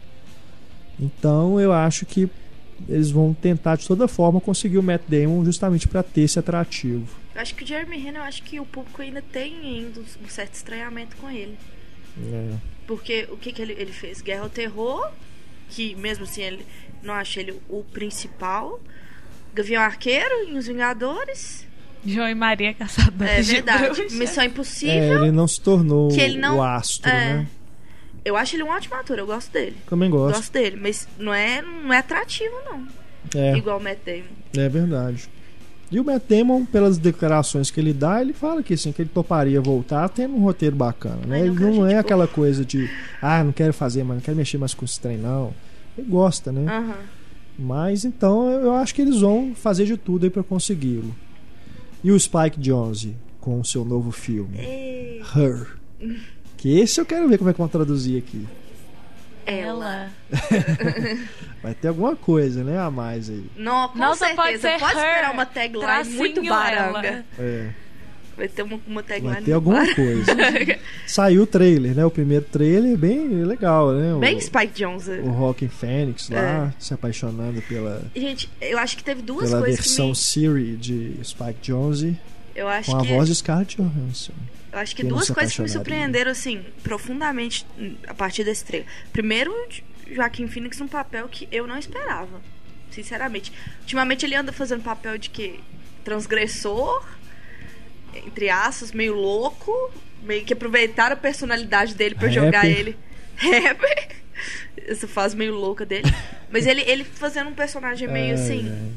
Então 0.99 1.61
eu 1.61 1.73
acho 1.73 2.05
que 2.05 2.29
eles 2.89 3.11
vão 3.11 3.35
tentar 3.35 3.77
de 3.77 3.87
toda 3.87 4.07
forma 4.07 4.41
conseguir 4.41 4.79
o 4.79 4.83
Matt 4.83 5.03
Damon 5.09 5.45
justamente 5.45 5.89
para 5.89 6.03
ter 6.03 6.23
esse 6.23 6.39
atrativo. 6.39 7.09
Eu 7.35 7.41
acho 7.41 7.55
que 7.55 7.65
o 7.65 7.67
Jeremy 7.67 7.99
Renner, 7.99 8.21
eu 8.21 8.25
acho 8.25 8.43
que 8.43 8.61
o 8.61 8.67
público 8.67 9.03
ainda 9.03 9.23
tem 9.23 9.55
ainda 9.57 10.01
um 10.01 10.29
certo 10.29 10.55
estranhamento 10.55 11.17
com 11.17 11.31
ele. 11.31 11.57
É. 12.33 12.55
Porque 12.87 13.29
o 13.31 13.37
que, 13.37 13.53
que 13.53 13.63
ele, 13.63 13.75
ele 13.75 13.93
fez? 13.93 14.21
Guerra 14.21 14.43
ao 14.43 14.49
Terror, 14.49 15.11
que 15.69 15.95
mesmo 15.95 16.25
assim 16.25 16.43
ele 16.43 16.67
não 17.03 17.15
acha 17.15 17.41
ele 17.41 17.61
o 17.69 17.85
principal. 17.85 18.81
Gavião 19.55 19.83
Arqueiro 19.83 20.35
em 20.49 20.57
Os 20.57 20.67
Vingadores. 20.67 21.67
João 22.07 22.29
e 22.29 22.35
Maria 22.35 22.73
Caçadores 22.75 23.33
É 23.33 23.41
de 23.43 23.53
verdade. 23.53 24.07
Missão 24.17 24.43
É, 24.45 24.47
Impossível. 24.47 25.23
ele 25.25 25.31
não 25.33 25.47
se 25.49 25.61
tornou 25.61 26.09
Que 26.09 26.21
ele 26.21 26.39
não- 26.39 26.59
o 26.59 26.63
astro, 26.63 27.09
é. 27.11 27.35
né? 27.35 27.47
Eu 28.25 28.37
acho 28.37 28.57
ele 28.57 28.63
um 28.63 28.69
ótimo 28.69 28.95
ator, 28.97 29.19
eu 29.19 29.27
gosto 29.27 29.51
dele. 29.53 29.77
Também 29.89 30.11
gosto. 30.11 30.37
Gosto 30.37 30.53
dele, 30.53 30.79
mas 30.81 31.09
não 31.19 31.33
é, 31.33 31.63
não 31.63 31.93
é 31.93 31.99
atrativo, 31.99 32.55
não. 32.67 32.87
É, 33.35 33.57
Igual 33.57 33.79
o 33.79 33.83
Matt 33.83 33.99
Damon. 34.05 34.23
é 34.65 34.69
verdade. 34.69 35.29
E 35.91 35.99
o 35.99 36.05
Matt 36.05 36.23
Damon, 36.29 36.67
pelas 36.67 36.99
declarações 36.99 37.71
que 37.71 37.81
ele 37.81 37.95
dá, 37.95 38.21
ele 38.21 38.35
fala 38.35 38.63
que 38.63 38.75
assim, 38.75 38.93
que 38.93 39.01
ele 39.01 39.09
toparia 39.13 39.59
voltar 39.61 40.09
tendo 40.11 40.35
um 40.35 40.41
roteiro 40.41 40.77
bacana, 40.77 41.21
né? 41.27 41.37
Ai, 41.41 41.47
Ele 41.49 41.59
não, 41.59 41.87
é 41.87 41.97
aquela 41.99 42.27
coisa 42.29 42.63
de, 42.65 42.91
ah, 43.23 43.43
não 43.43 43.53
quero 43.53 43.73
fazer, 43.73 44.03
mas 44.05 44.17
não 44.17 44.23
quero 44.23 44.37
mexer 44.37 44.59
mais 44.59 44.75
com 44.75 44.85
esse 44.85 45.01
trem, 45.01 45.17
não. 45.17 45.55
Ele 45.97 46.07
gosta, 46.09 46.53
né? 46.53 46.95
Mas 47.59 48.05
então 48.05 48.49
eu 48.51 48.75
acho 48.75 48.95
que 48.95 49.01
eles 49.03 49.21
vão 49.21 49.53
fazer 49.55 49.85
de 49.87 49.97
tudo 49.97 50.25
aí 50.25 50.31
pra 50.31 50.43
consegui-lo. 50.43 51.15
E 52.03 52.11
o 52.11 52.19
Spike 52.19 52.59
Jonze 52.61 53.17
com 53.41 53.61
o 53.61 53.65
seu 53.65 53.85
novo 53.85 54.11
filme, 54.11 54.59
Ei, 54.59 55.23
Her. 55.35 55.67
Que 56.57 56.79
esse 56.81 57.01
eu 57.01 57.07
quero 57.07 57.29
ver 57.29 57.39
como 57.39 57.51
é 57.51 57.53
que 57.53 57.59
vão 57.59 57.69
traduzir 57.69 58.19
aqui. 58.19 58.47
Ela. 59.47 60.11
Vai 61.63 61.75
ter 61.75 61.89
alguma 61.89 62.15
coisa, 62.15 62.63
né, 62.63 62.79
a 62.79 62.91
mais 62.91 63.31
aí. 63.31 63.47
Não, 63.57 63.89
com 63.89 63.99
Nossa, 63.99 64.27
certeza. 64.27 64.43
pode 64.43 64.59
ser 64.59 64.75
esperar 64.75 65.25
her, 65.25 65.33
uma 65.33 65.47
tagline 65.47 66.05
muito 66.17 66.45
baranga. 66.45 67.09
ela. 67.09 67.25
É, 67.39 67.71
Vai 68.39 68.47
ter 68.49 68.63
uma, 68.63 68.81
uma 68.87 69.03
tagline 69.03 69.35
vai 69.35 69.43
ter 69.43 69.53
alguma 69.53 69.79
baranga. 69.79 69.95
coisa. 69.97 70.33
Saiu 71.07 71.43
o 71.43 71.47
trailer, 71.47 71.93
né? 71.95 72.05
O 72.05 72.11
primeiro 72.11 72.45
trailer 72.45 72.97
bem 72.97 73.29
legal, 73.45 73.93
né? 73.93 74.15
O, 74.15 74.21
Bem 74.21 74.41
Spike 74.41 74.73
Jones. 74.75 75.09
o 75.09 75.29
Rockin' 75.31 75.69
Phoenix 75.69 76.31
lá, 76.31 76.39
É. 76.69 76.73
se 76.79 76.95
apaixonando 76.95 77.61
pela, 77.63 78.01
Gente, 78.15 78.49
eu 78.61 78.79
acho 78.79 78.97
que 78.97 79.03
teve 79.03 79.21
duas 79.23 79.51
pela 79.51 79.61
coisas 79.63 79.81
versão 79.81 80.07
que 80.07 80.11
me... 80.11 80.17
Siri 80.17 80.77
de 80.77 81.15
Spike 81.25 81.59
Jonze 81.63 82.17
Eu 82.55 82.69
acho 82.69 82.91
com 82.93 82.97
a 82.99 83.03
que... 83.03 83.09
voz 83.13 83.29
de 83.29 83.35
Scarlett 83.35 83.77
Johansson. 83.77 84.33
Eu 84.73 84.79
acho 84.79 84.95
que 84.95 85.03
Quem 85.03 85.11
duas 85.11 85.29
coisas 85.29 85.53
que 85.57 85.63
me 85.63 85.69
surpreenderam, 85.69 86.31
assim, 86.31 86.63
profundamente 86.83 87.67
a 88.07 88.15
partir 88.15 88.45
desse 88.45 88.65
trailer. 88.65 88.87
Primeiro, 89.13 89.53
Joaquim 90.13 90.47
Phoenix 90.47 90.79
num 90.79 90.87
papel 90.87 91.27
que 91.29 91.49
eu 91.51 91.67
não 91.67 91.77
esperava. 91.77 92.41
Sinceramente. 92.91 93.53
Ultimamente 93.81 94.25
ele 94.25 94.35
anda 94.37 94.53
fazendo 94.53 94.83
papel 94.83 95.19
de 95.19 95.29
que? 95.31 95.59
Transgressor, 96.05 97.05
entre 98.27 98.49
aspas, 98.51 98.93
meio 98.93 99.15
louco, 99.15 99.73
meio 100.23 100.45
que 100.45 100.53
aproveitaram 100.53 101.15
a 101.15 101.17
personalidade 101.19 101.95
dele 101.95 102.15
pra 102.15 102.29
Rapper. 102.29 102.45
jogar 102.45 102.67
ele. 102.67 102.97
Rapper. 103.37 104.09
Essa 104.87 105.07
fase 105.09 105.37
meio 105.37 105.55
louca 105.55 105.85
dele. 105.85 106.11
Mas 106.51 106.67
ele, 106.67 106.83
ele 106.83 107.05
fazendo 107.05 107.51
um 107.51 107.55
personagem 107.55 108.09
meio 108.09 108.35
assim, 108.35 108.69
ai. 108.71 108.93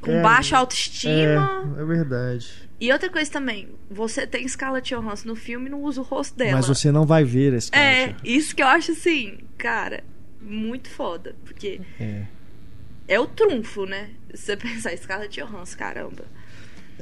com 0.00 0.12
É, 0.12 0.22
baixa 0.22 0.56
autoestima. 0.58 1.74
É, 1.78 1.82
é 1.82 1.84
verdade. 1.84 2.52
E 2.80 2.90
outra 2.92 3.08
coisa 3.10 3.30
também, 3.30 3.68
você 3.90 4.26
tem 4.26 4.46
Scarlett 4.48 4.94
Johansson 4.94 5.28
no 5.28 5.36
filme 5.36 5.66
e 5.66 5.70
não 5.70 5.82
usa 5.82 6.00
o 6.00 6.04
rosto 6.04 6.36
dela. 6.36 6.52
Mas 6.56 6.66
você 6.66 6.90
não 6.90 7.04
vai 7.06 7.24
ver 7.24 7.52
esse. 7.54 7.70
É, 7.74 8.14
isso 8.24 8.54
que 8.56 8.62
eu 8.62 8.66
acho 8.66 8.92
assim, 8.92 9.38
cara, 9.58 10.02
muito 10.40 10.88
foda. 10.88 11.34
Porque 11.44 11.80
É. 12.00 12.22
é 13.06 13.20
o 13.20 13.26
trunfo, 13.26 13.84
né? 13.84 14.10
Se 14.34 14.46
você 14.46 14.56
pensar 14.58 14.96
Scarlett 14.96 15.40
Johansson, 15.40 15.76
caramba. 15.76 16.24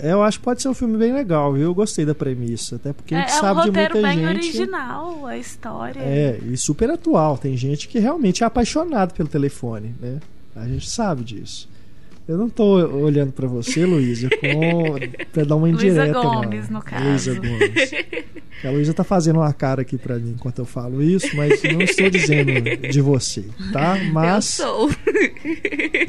É, 0.01 0.13
Eu 0.13 0.23
acho 0.23 0.39
que 0.39 0.45
pode 0.45 0.63
ser 0.63 0.69
um 0.69 0.75
filme 0.75 0.97
bem 0.97 1.13
legal, 1.13 1.53
viu? 1.53 1.63
Eu 1.65 1.75
gostei 1.75 2.05
da 2.05 2.15
premissa. 2.15 2.77
Até 2.77 2.93
porque 2.93 3.15
a 3.15 3.19
É, 3.19 3.21
gente 3.23 3.33
é 3.33 3.37
um 3.37 3.41
sabe 3.41 3.63
de 3.63 3.71
muita 3.71 3.95
bem 4.03 4.19
gente. 4.19 4.27
original, 4.27 5.27
a 5.27 5.37
história. 5.37 6.01
É, 6.01 6.39
e 6.47 6.57
super 6.57 6.91
atual. 6.91 7.37
Tem 7.39 7.57
gente 7.57 7.89
que 7.89 7.99
realmente 7.99 8.43
é 8.43 8.47
apaixonado 8.47 9.13
pelo 9.15 9.29
telefone, 9.29 9.95
né? 10.01 10.19
A 10.55 10.67
gente 10.67 10.89
sabe 10.91 11.23
disso. 11.25 11.69
Eu 12.29 12.37
não 12.37 12.51
tô 12.51 12.65
olhando 12.99 13.33
pra 13.33 13.47
você, 13.49 13.87
Luísa, 13.87 14.29
com... 14.29 14.97
pra 15.33 15.45
dar 15.45 15.57
uma 15.57 15.67
Luísa 15.67 15.87
indireta, 15.87 16.21
Gomes, 16.21 16.69
não. 16.69 16.79
no 16.79 16.85
caso. 16.85 17.05
Luísa 17.05 17.35
Gomes. 17.41 17.91
A 18.65 18.71
Luísa 18.71 18.93
tá 18.93 19.03
fazendo 19.05 19.37
uma 19.37 19.53
cara 19.55 19.81
aqui 19.81 19.97
pra 19.97 20.19
mim 20.19 20.33
enquanto 20.33 20.59
eu 20.59 20.67
falo 20.67 21.01
isso, 21.03 21.35
mas 21.37 21.63
não 21.63 21.81
estou 21.81 22.11
dizendo 22.11 22.53
de 22.91 23.01
você, 23.01 23.45
tá? 23.73 23.97
Mas 24.13 24.59
Eu 24.59 24.67
sou. 24.67 24.91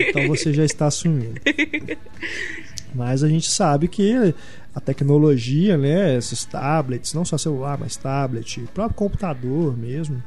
então 0.09 0.27
você 0.27 0.51
já 0.51 0.65
está 0.65 0.87
assumindo. 0.87 1.39
Mas 2.93 3.23
a 3.23 3.27
gente 3.27 3.49
sabe 3.49 3.87
que 3.87 4.33
a 4.73 4.79
tecnologia, 4.79 5.77
né, 5.77 6.17
esses 6.17 6.45
tablets, 6.45 7.13
não 7.13 7.23
só 7.25 7.37
celular, 7.37 7.77
mas 7.77 7.95
tablet, 7.95 8.61
próprio 8.73 8.95
computador 8.95 9.77
mesmo, 9.77 10.21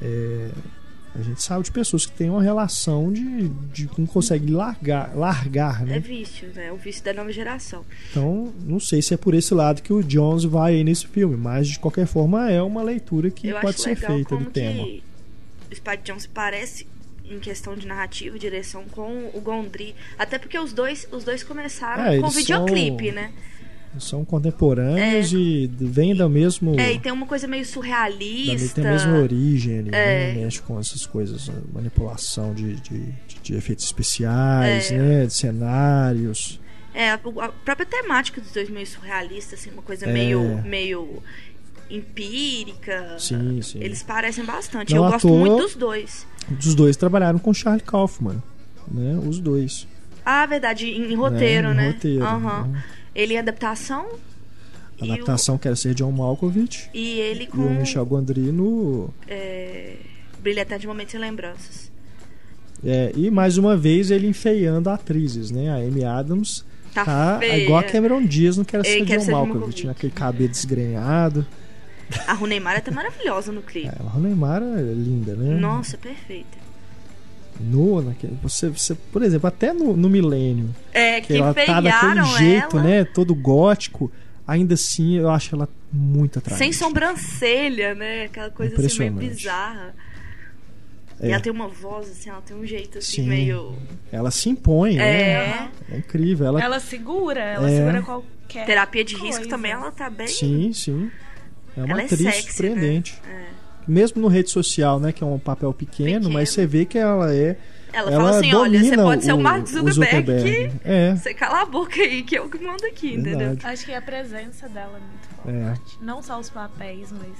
é, 0.00 0.50
a 1.14 1.20
gente 1.22 1.42
sabe 1.42 1.64
de 1.64 1.70
pessoas 1.70 2.06
que 2.06 2.12
têm 2.12 2.30
uma 2.30 2.42
relação 2.42 3.12
de, 3.12 3.48
de 3.72 3.86
que 3.86 4.00
não 4.00 4.06
consegue 4.06 4.50
largar, 4.50 5.14
largar, 5.14 5.82
É 5.82 5.84
né? 5.84 5.98
vício, 5.98 6.48
né? 6.54 6.68
É 6.68 6.72
o 6.72 6.76
vício 6.76 7.04
da 7.04 7.12
nova 7.12 7.30
geração. 7.30 7.84
Então, 8.10 8.52
não 8.64 8.80
sei 8.80 9.02
se 9.02 9.12
é 9.12 9.16
por 9.18 9.34
esse 9.34 9.52
lado 9.52 9.82
que 9.82 9.92
o 9.92 10.02
Jones 10.02 10.44
vai 10.44 10.74
aí 10.76 10.84
nesse 10.84 11.06
filme, 11.06 11.36
mas 11.36 11.68
de 11.68 11.78
qualquer 11.78 12.06
forma 12.06 12.50
é 12.50 12.62
uma 12.62 12.82
leitura 12.82 13.30
que 13.30 13.48
eu 13.48 13.60
pode 13.60 13.80
ser 13.80 13.94
feita 13.96 14.36
do 14.36 14.46
tema. 14.46 14.82
o 14.84 15.74
Spike 15.74 16.02
Jones 16.04 16.26
parece 16.26 16.86
em 17.24 17.38
questão 17.38 17.74
de 17.76 17.86
narrativa, 17.86 18.38
direção 18.38 18.84
com 18.90 19.30
o 19.34 19.40
Gondry, 19.40 19.94
até 20.18 20.38
porque 20.38 20.58
os 20.58 20.72
dois, 20.72 21.06
os 21.12 21.24
dois 21.24 21.42
começaram 21.42 22.04
É, 22.04 22.18
com 22.20 22.28
videoclipe, 22.28 23.06
são- 23.06 23.14
né? 23.14 23.32
São 23.98 24.24
contemporâneos 24.24 25.34
e 25.34 25.70
vêm 25.78 26.16
da 26.16 26.26
mesmo 26.26 26.80
É, 26.80 26.94
e 26.94 26.98
tem 26.98 27.12
uma 27.12 27.26
coisa 27.26 27.46
meio 27.46 27.64
surrealista. 27.66 28.76
tem 28.80 28.86
a 28.86 28.92
mesma 28.92 29.18
origem 29.18 29.80
ali, 29.80 29.90
É. 29.92 30.32
né? 30.34 30.44
Mexe 30.44 30.62
com 30.62 30.80
essas 30.80 31.04
coisas, 31.04 31.48
né? 31.48 31.54
manipulação 31.74 32.54
de, 32.54 32.76
de, 32.76 33.12
de- 33.42 33.54
efeitos 33.54 33.84
especiais, 33.84 34.90
É. 34.90 34.96
né? 34.96 35.26
De 35.26 35.34
cenários. 35.34 36.58
É, 36.94 37.10
a, 37.10 37.14
a 37.16 37.48
própria 37.50 37.84
temática 37.86 38.40
dos 38.40 38.50
dois 38.52 38.70
meio 38.70 38.86
surrealista, 38.86 39.56
assim, 39.56 39.70
uma 39.70 39.82
coisa 39.82 40.06
É. 40.06 40.12
meio, 40.12 40.62
meio 40.62 41.22
empírica. 41.90 43.16
Sim, 43.18 43.60
sim. 43.62 43.78
Eles 43.82 44.02
parecem 44.02 44.44
bastante. 44.44 44.94
Não 44.94 45.04
eu 45.04 45.10
gosto 45.10 45.28
muito 45.28 45.56
dos 45.62 45.74
dois. 45.74 46.26
Os 46.58 46.74
dois 46.74 46.96
trabalharam 46.96 47.38
com 47.38 47.52
Charlie 47.54 47.82
Kaufman, 47.82 48.42
né? 48.90 49.18
Os 49.26 49.38
dois. 49.38 49.86
Ah, 50.24 50.46
verdade, 50.46 50.86
em, 50.86 51.12
em 51.12 51.14
roteiro, 51.14 51.68
Em 51.70 51.74
né? 51.74 51.90
roteiro, 51.90 52.24
Aham. 52.24 52.66
né? 52.68 52.84
Ele 53.14 53.34
em 53.34 53.38
adaptação 53.38 54.06
A 55.00 55.04
E 55.04 55.10
o- 55.10 55.12
adaptação 55.14 55.58
que 55.58 55.66
era 55.68 55.76
ser 55.76 55.94
John 55.94 56.12
Malkovich 56.12 56.88
e 56.94 57.18
ele 57.20 57.44
e 57.44 57.46
com 57.46 57.58
o 57.58 57.70
Michel 57.70 58.06
Gondry 58.06 58.52
no... 58.52 59.10
é, 59.28 59.96
Brilha 60.42 60.60
Eterno 60.62 60.80
de 60.80 60.86
Momentos 60.86 61.12
e 61.14 61.18
Lembranças. 61.18 61.90
É, 62.84 63.12
e 63.16 63.30
mais 63.30 63.58
uma 63.58 63.76
vez 63.76 64.10
ele 64.10 64.26
enfeiando 64.26 64.90
atrizes, 64.90 65.50
né? 65.50 65.70
A 65.70 65.76
Amy 65.76 66.04
Adams 66.04 66.64
Tá, 66.94 67.04
tá 67.38 67.46
igual 67.56 67.78
a 67.78 67.82
Cameron 67.84 68.22
Diaz 68.24 68.56
não 68.58 68.64
quer 68.64 68.84
Ei, 68.84 68.98
ser 69.00 69.04
Quero 69.06 69.20
John 69.20 69.24
Ser 69.24 69.30
John 69.32 69.36
Malkovich, 69.38 69.58
Malkovich. 69.60 69.86
naquele 69.86 70.12
cabelo 70.12 70.48
desgrenhado. 70.50 71.46
A 72.26 72.32
Runeimara 72.34 72.80
tá 72.80 72.90
maravilhosa 72.90 73.50
no 73.52 73.62
clipe. 73.62 73.88
É, 73.88 73.92
a 74.14 74.18
Neymar 74.18 74.62
é 74.62 74.80
linda, 74.92 75.34
né? 75.34 75.54
Nossa, 75.58 75.96
perfeita. 75.98 76.58
No, 77.60 78.00
naquele, 78.02 78.36
você, 78.42 78.68
você, 78.68 78.94
por 78.94 79.22
exemplo, 79.22 79.46
até 79.46 79.72
no, 79.72 79.96
no 79.96 80.08
Milênio, 80.08 80.74
É, 80.92 81.20
que 81.20 81.28
que 81.28 81.36
ela 81.36 81.52
tá 81.54 81.80
daquele 81.80 82.24
jeito, 82.38 82.78
ela 82.78 82.82
né? 82.88 83.04
Todo 83.04 83.34
gótico, 83.34 84.10
ainda 84.46 84.74
assim 84.74 85.16
eu 85.18 85.30
acho 85.30 85.54
ela 85.54 85.68
muito 85.92 86.38
atraente. 86.38 86.58
sem 86.58 86.72
sobrancelha, 86.72 87.94
né? 87.94 88.24
Aquela 88.24 88.50
coisa 88.50 88.74
assim 88.74 88.98
meio 88.98 89.10
Impressionante. 89.12 89.36
bizarra. 89.36 89.94
É. 91.20 91.28
E 91.28 91.30
ela 91.30 91.40
tem 91.40 91.52
uma 91.52 91.68
voz, 91.68 92.10
assim, 92.10 92.30
ela 92.30 92.40
tem 92.40 92.56
um 92.56 92.66
jeito 92.66 92.98
assim, 92.98 93.22
Sim. 93.22 93.28
meio. 93.28 93.76
Ela 94.10 94.30
se 94.32 94.48
impõe, 94.48 94.96
né? 94.96 95.04
É. 95.04 95.68
É 95.92 95.98
incrível. 95.98 96.46
Ela, 96.48 96.60
Ela 96.62 96.80
segura, 96.80 97.40
ela 97.40 97.70
É. 97.70 97.76
segura 97.76 98.02
qualquer. 98.02 98.66
Terapia 98.66 99.04
de 99.04 99.14
risco 99.14 99.36
coisa. 99.42 99.48
também, 99.48 99.70
ela 99.72 99.90
tá 99.92 100.10
bem. 100.10 100.26
Sim, 100.26 100.72
sim. 100.72 101.10
É 101.76 101.80
uma 101.82 101.92
Ela 101.92 102.02
é 102.02 102.04
atriz 102.04 102.20
sexy, 102.20 102.42
surpreendente. 102.52 103.20
né? 103.26 103.46
Mesmo 103.88 104.22
no 104.22 104.28
rede 104.28 104.50
social, 104.50 105.00
né? 105.00 105.10
Que 105.12 105.24
é 105.24 105.26
um 105.26 105.38
papel 105.38 105.72
pequeno, 105.72 106.08
Pequeno. 106.20 106.30
mas 106.30 106.50
você 106.50 106.66
vê 106.66 106.84
que 106.84 106.96
ela 106.98 107.34
é. 107.34 107.56
Ela, 107.92 108.10
ela 108.12 108.24
fala 108.24 108.38
assim: 108.38 108.54
olha, 108.54 108.78
você 108.78 108.84
domina 108.90 109.02
pode 109.02 109.24
ser 109.24 109.32
o 109.32 109.40
Mark 109.40 109.64
o 109.64 109.66
Zuckerberg, 109.68 110.40
Zuckerberg. 110.40 110.72
É. 110.84 111.14
Você 111.16 111.34
cala 111.34 111.62
a 111.62 111.64
boca 111.66 112.00
aí, 112.00 112.22
que 112.22 112.36
eu 112.38 112.48
que 112.48 112.58
mando 112.64 112.86
aqui, 112.86 113.14
entendeu? 113.14 113.38
Verdade. 113.38 113.66
Acho 113.66 113.84
que 113.86 113.92
a 113.92 114.00
presença 114.00 114.68
dela 114.68 114.98
é 114.98 115.48
muito 115.50 115.58
É. 115.58 115.74
forte. 115.74 115.98
Não 116.00 116.22
só 116.22 116.38
os 116.38 116.48
papéis, 116.48 117.10
mas 117.12 117.32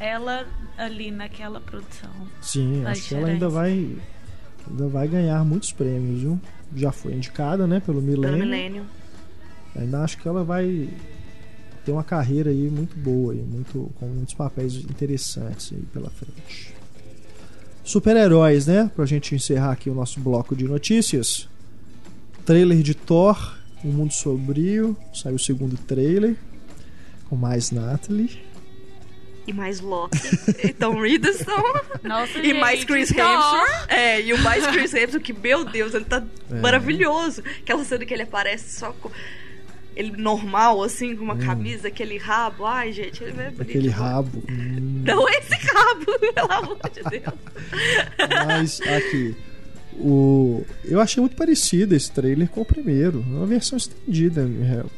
ela 0.00 0.46
ali 0.76 1.10
naquela 1.12 1.60
produção. 1.60 2.10
Sim, 2.40 2.84
acho 2.84 3.08
que 3.08 3.14
ela 3.14 3.28
ainda 3.28 3.48
vai. 3.48 3.96
Ainda 4.68 4.88
vai 4.88 5.06
ganhar 5.08 5.44
muitos 5.44 5.72
prêmios, 5.72 6.20
viu? 6.22 6.40
Já 6.74 6.90
foi 6.92 7.12
indicada, 7.14 7.66
né? 7.66 7.80
Pelo 7.84 8.00
Pelo 8.02 8.10
Milênio. 8.22 8.38
milênio. 8.38 8.86
Ainda 9.76 10.00
acho 10.02 10.18
que 10.18 10.26
ela 10.28 10.42
vai 10.44 10.88
ter 11.84 11.92
uma 11.92 12.04
carreira 12.04 12.50
aí 12.50 12.68
muito 12.70 12.96
boa, 12.96 13.32
aí, 13.32 13.40
muito, 13.40 13.90
com 13.98 14.06
muitos 14.06 14.34
papéis 14.34 14.74
interessantes 14.76 15.72
aí 15.72 15.82
pela 15.92 16.10
frente. 16.10 16.74
Super-heróis, 17.84 18.66
né? 18.66 18.90
Pra 18.94 19.04
gente 19.06 19.34
encerrar 19.34 19.72
aqui 19.72 19.90
o 19.90 19.94
nosso 19.94 20.20
bloco 20.20 20.54
de 20.54 20.64
notícias. 20.64 21.48
Trailer 22.44 22.82
de 22.82 22.94
Thor, 22.94 23.56
O 23.84 23.88
Mundo 23.88 24.12
Sombrio, 24.12 24.96
saiu 25.12 25.34
o 25.36 25.38
segundo 25.38 25.76
trailer, 25.76 26.36
com 27.28 27.34
mais 27.36 27.70
Natalie. 27.72 28.40
E 29.44 29.52
mais 29.52 29.80
Loki. 29.80 30.16
e 30.62 30.72
Tom 30.72 31.04
Hiddleston. 31.04 31.62
Nossa, 32.04 32.38
e 32.38 32.54
mais 32.54 32.78
gente, 32.80 32.88
Chris 32.92 33.08
Thor. 33.08 33.18
Hemsworth. 33.24 33.86
É, 33.90 34.20
e 34.20 34.32
o 34.32 34.38
mais 34.38 34.64
Chris 34.68 34.94
Hemsworth, 34.94 35.22
que, 35.24 35.32
meu 35.32 35.64
Deus, 35.64 35.94
ele 35.94 36.04
tá 36.04 36.22
É. 36.48 36.60
maravilhoso. 36.60 37.42
Aquela 37.60 37.84
cena 37.84 38.04
que 38.06 38.14
ele 38.14 38.22
aparece 38.22 38.78
só 38.78 38.92
com. 38.92 39.10
Ele 39.94 40.16
normal, 40.16 40.82
assim, 40.82 41.16
com 41.16 41.24
uma 41.24 41.34
hum. 41.34 41.38
camisa, 41.38 41.88
aquele 41.88 42.18
rabo. 42.18 42.64
Ai, 42.64 42.92
gente, 42.92 43.22
ele 43.22 43.32
é 43.32 43.50
bonito. 43.50 43.62
Aquele 43.62 43.88
rabo. 43.88 44.42
Hum. 44.50 45.02
Não 45.06 45.28
esse 45.28 45.54
rabo, 45.54 46.18
pelo 46.34 46.52
amor 46.52 46.78
de 46.92 47.02
Deus. 47.10 47.34
Mas 48.46 48.80
aqui. 48.82 49.36
O... 49.94 50.64
Eu 50.84 51.00
achei 51.00 51.20
muito 51.20 51.36
parecido 51.36 51.94
esse 51.94 52.10
trailer 52.10 52.48
com 52.48 52.62
o 52.62 52.64
primeiro. 52.64 53.20
Uma 53.20 53.46
versão 53.46 53.76
estendida, 53.76 54.48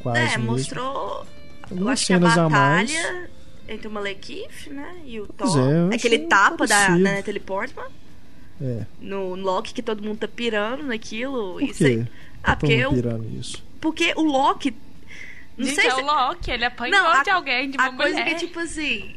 quase. 0.01 0.19
É, 0.19 0.37
mesmo. 0.37 0.43
mostrou. 0.45 1.25
Algumas 1.63 1.81
eu 1.81 1.89
acho 1.89 2.05
que 2.05 2.13
a 2.13 2.19
batalha 2.19 3.29
entre 3.67 3.87
o 3.87 3.91
Malekith, 3.91 4.69
né? 4.69 4.95
E 5.05 5.19
o 5.19 5.27
Thor. 5.27 5.57
É, 5.91 5.95
Aquele 5.95 6.19
tapa 6.19 6.67
da, 6.67 6.89
da 6.89 6.97
Natalie 6.97 7.39
Portman. 7.39 7.87
É. 8.61 8.85
No 9.01 9.35
Loki 9.35 9.73
que 9.73 9.81
todo 9.81 10.03
mundo 10.03 10.19
tá 10.19 10.27
pirando 10.27 10.83
naquilo. 10.83 11.53
Por 11.59 11.73
quê? 11.73 11.93
Isso 11.93 12.07
ah, 12.41 12.51
tá 12.51 12.55
porque 12.57 12.73
eu. 12.73 12.93
Pirando 12.93 13.27
isso? 13.37 13.64
Porque 13.85 14.13
o 14.15 14.23
Loki 14.23 14.73
não 15.55 15.67
Gente, 15.67 15.75
sei 15.75 15.87
é 15.87 15.91
se... 15.91 16.01
o 16.01 16.05
Loki, 16.05 16.49
ele 16.49 16.65
apanhou 16.65 16.97
não, 16.97 17.07
a, 17.07 17.21
de 17.21 17.29
alguém, 17.29 17.69
de 17.69 17.77
uma 17.77 17.85
a 17.85 17.91
mulher. 17.91 18.13
coisa 18.13 18.23
que, 18.23 18.35
tipo 18.35 18.59
assim, 18.59 19.15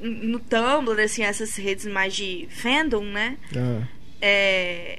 no 0.00 0.40
Tumblr, 0.40 0.98
assim, 1.00 1.22
essas 1.22 1.54
redes 1.54 1.84
mais 1.84 2.14
de 2.14 2.48
fandom, 2.50 3.04
né? 3.04 3.36
Ah. 3.54 3.86
É... 4.22 4.98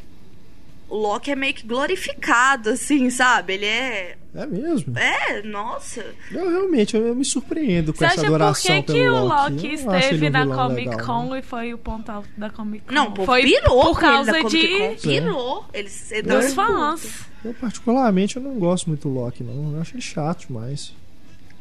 O 0.87 0.97
Loki 0.97 1.31
é 1.31 1.35
meio 1.35 1.53
que 1.53 1.65
glorificado, 1.65 2.69
assim, 2.69 3.09
sabe? 3.09 3.55
Ele 3.55 3.65
é... 3.65 4.17
É 4.35 4.45
mesmo? 4.45 4.95
É, 4.97 5.41
nossa. 5.41 6.05
Eu 6.31 6.47
realmente, 6.47 6.95
eu, 6.95 7.07
eu 7.07 7.15
me 7.15 7.25
surpreendo 7.25 7.91
com 7.91 7.99
Você 7.99 8.05
essa 8.05 8.27
adoração 8.27 8.75
por 8.83 8.85
que 8.85 8.93
que 8.93 9.09
o 9.09 9.25
Loki 9.25 9.73
esteve 9.73 10.29
na 10.29 10.45
Comic 10.45 10.89
legal, 10.89 11.05
Con 11.05 11.29
né? 11.31 11.39
e 11.39 11.41
foi 11.41 11.73
o 11.73 11.77
ponto 11.79 12.09
alto 12.11 12.29
da 12.37 12.51
Comic 12.51 12.85
Con? 12.85 12.93
Não, 12.93 13.15
foi 13.25 13.41
pirou 13.41 13.93
por 13.93 13.99
causa 13.99 14.43
de... 14.43 14.95
Pirou. 15.01 15.65
Eles, 15.73 16.11
dos 16.23 16.53
fãs. 16.53 17.28
Eu, 17.43 17.53
particularmente, 17.53 18.35
eu 18.35 18.41
não 18.41 18.59
gosto 18.59 18.87
muito 18.87 19.07
do 19.07 19.13
Loki, 19.13 19.43
não. 19.43 19.73
Eu 19.73 19.81
acho 19.81 19.95
ele 19.95 20.01
chato 20.01 20.47
demais. 20.47 20.93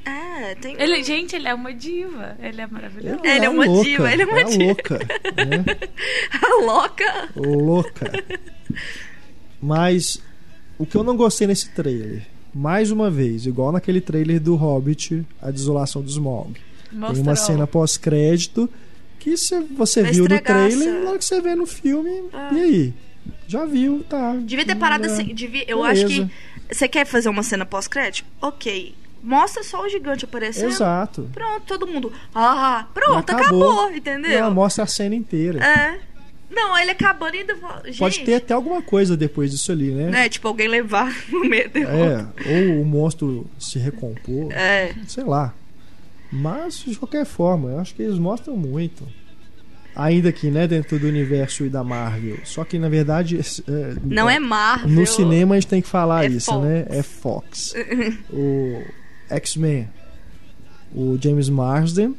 É, 0.04 0.54
tem. 0.54 0.80
Ele, 0.80 1.02
gente, 1.02 1.36
ele 1.36 1.48
é 1.48 1.54
uma 1.54 1.72
diva. 1.72 2.36
Ele 2.40 2.60
é 2.60 2.66
maravilhoso. 2.66 3.20
Ele, 3.22 3.28
é, 3.28 3.44
é 3.44 3.48
uma 3.48 3.66
louca, 3.66 3.84
diva, 3.84 4.12
ele 4.12 4.22
é 4.22 4.26
uma 4.26 4.40
é 4.40 4.44
diva. 4.44 4.64
louca. 4.64 4.98
Né? 4.98 5.64
a 6.42 6.64
louca. 6.64 7.28
Louca. 7.36 8.24
Mas 9.60 10.20
o 10.78 10.86
que 10.86 10.96
eu 10.96 11.04
não 11.04 11.16
gostei 11.16 11.46
nesse 11.46 11.70
trailer, 11.70 12.26
mais 12.54 12.90
uma 12.90 13.10
vez, 13.10 13.46
igual 13.46 13.72
naquele 13.72 14.00
trailer 14.00 14.40
do 14.40 14.54
Hobbit, 14.54 15.24
A 15.42 15.50
Desolação 15.50 16.02
dos 16.02 16.12
Smaug. 16.12 16.58
Tem 16.90 17.22
uma 17.22 17.36
cena 17.36 17.66
pós-crédito 17.66 18.68
que 19.18 19.36
se 19.36 19.60
você 19.60 20.02
viu 20.04 20.26
no 20.26 20.40
trailer, 20.40 21.04
logo 21.04 21.18
que 21.18 21.24
você 21.24 21.40
vê 21.40 21.54
no 21.54 21.66
filme, 21.66 22.24
ah. 22.32 22.50
e 22.52 22.60
aí? 22.60 22.94
Já 23.48 23.64
viu, 23.64 24.04
tá. 24.06 24.36
Devia 24.36 24.64
ter 24.64 24.76
parado 24.76 25.06
é, 25.06 25.10
assim. 25.10 25.34
Devia, 25.34 25.64
eu 25.66 25.82
beleza. 25.82 26.06
acho 26.06 26.14
que. 26.14 26.30
Você 26.70 26.86
quer 26.86 27.06
fazer 27.06 27.30
uma 27.30 27.42
cena 27.42 27.64
pós-crédito? 27.64 28.28
Ok. 28.42 28.94
Mostra 29.22 29.64
só 29.64 29.84
o 29.84 29.88
gigante 29.88 30.26
aparecendo. 30.26 30.68
Exato. 30.68 31.30
Pronto, 31.32 31.62
todo 31.66 31.86
mundo. 31.86 32.12
Ah, 32.34 32.86
pronto, 32.92 33.30
acabou. 33.30 33.70
acabou, 33.70 33.96
entendeu? 33.96 34.42
Não, 34.42 34.54
mostra 34.54 34.84
a 34.84 34.86
cena 34.86 35.14
inteira. 35.14 35.64
É. 35.64 35.98
Não, 36.50 36.78
ele 36.78 36.90
acabando 36.90 37.34
ainda. 37.34 37.54
Gente, 37.86 37.98
Pode 37.98 38.24
ter 38.24 38.34
até 38.34 38.52
alguma 38.52 38.82
coisa 38.82 39.16
depois 39.16 39.50
disso 39.50 39.72
ali, 39.72 39.90
né? 39.90 40.10
né? 40.10 40.28
Tipo, 40.28 40.48
alguém 40.48 40.68
levar 40.68 41.10
no 41.32 41.40
meio 41.40 41.70
É, 41.74 42.26
ou 42.46 42.82
o 42.82 42.84
monstro 42.84 43.46
se 43.58 43.78
recompor. 43.78 44.52
É. 44.52 44.94
Sei 45.06 45.24
lá. 45.24 45.54
Mas, 46.30 46.84
de 46.86 46.96
qualquer 46.98 47.24
forma, 47.24 47.70
eu 47.70 47.80
acho 47.80 47.94
que 47.94 48.02
eles 48.02 48.18
mostram 48.18 48.56
muito 48.56 49.06
ainda 49.98 50.30
que 50.30 50.48
né, 50.48 50.68
dentro 50.68 50.96
do 50.96 51.08
universo 51.08 51.64
e 51.64 51.68
da 51.68 51.82
Marvel. 51.82 52.38
Só 52.44 52.64
que 52.64 52.78
na 52.78 52.88
verdade 52.88 53.38
é, 53.38 53.96
não 54.04 54.30
é 54.30 54.38
Marvel. 54.38 54.88
No 54.88 55.04
cinema 55.04 55.56
a 55.56 55.60
gente 55.60 55.68
tem 55.68 55.82
que 55.82 55.88
falar 55.88 56.24
é 56.24 56.28
isso, 56.28 56.52
Fox. 56.52 56.64
né? 56.64 56.86
É 56.88 57.02
Fox. 57.02 57.74
o 58.32 58.84
X-Men, 59.28 59.88
o 60.94 61.18
James 61.20 61.48
Marsden 61.48 62.14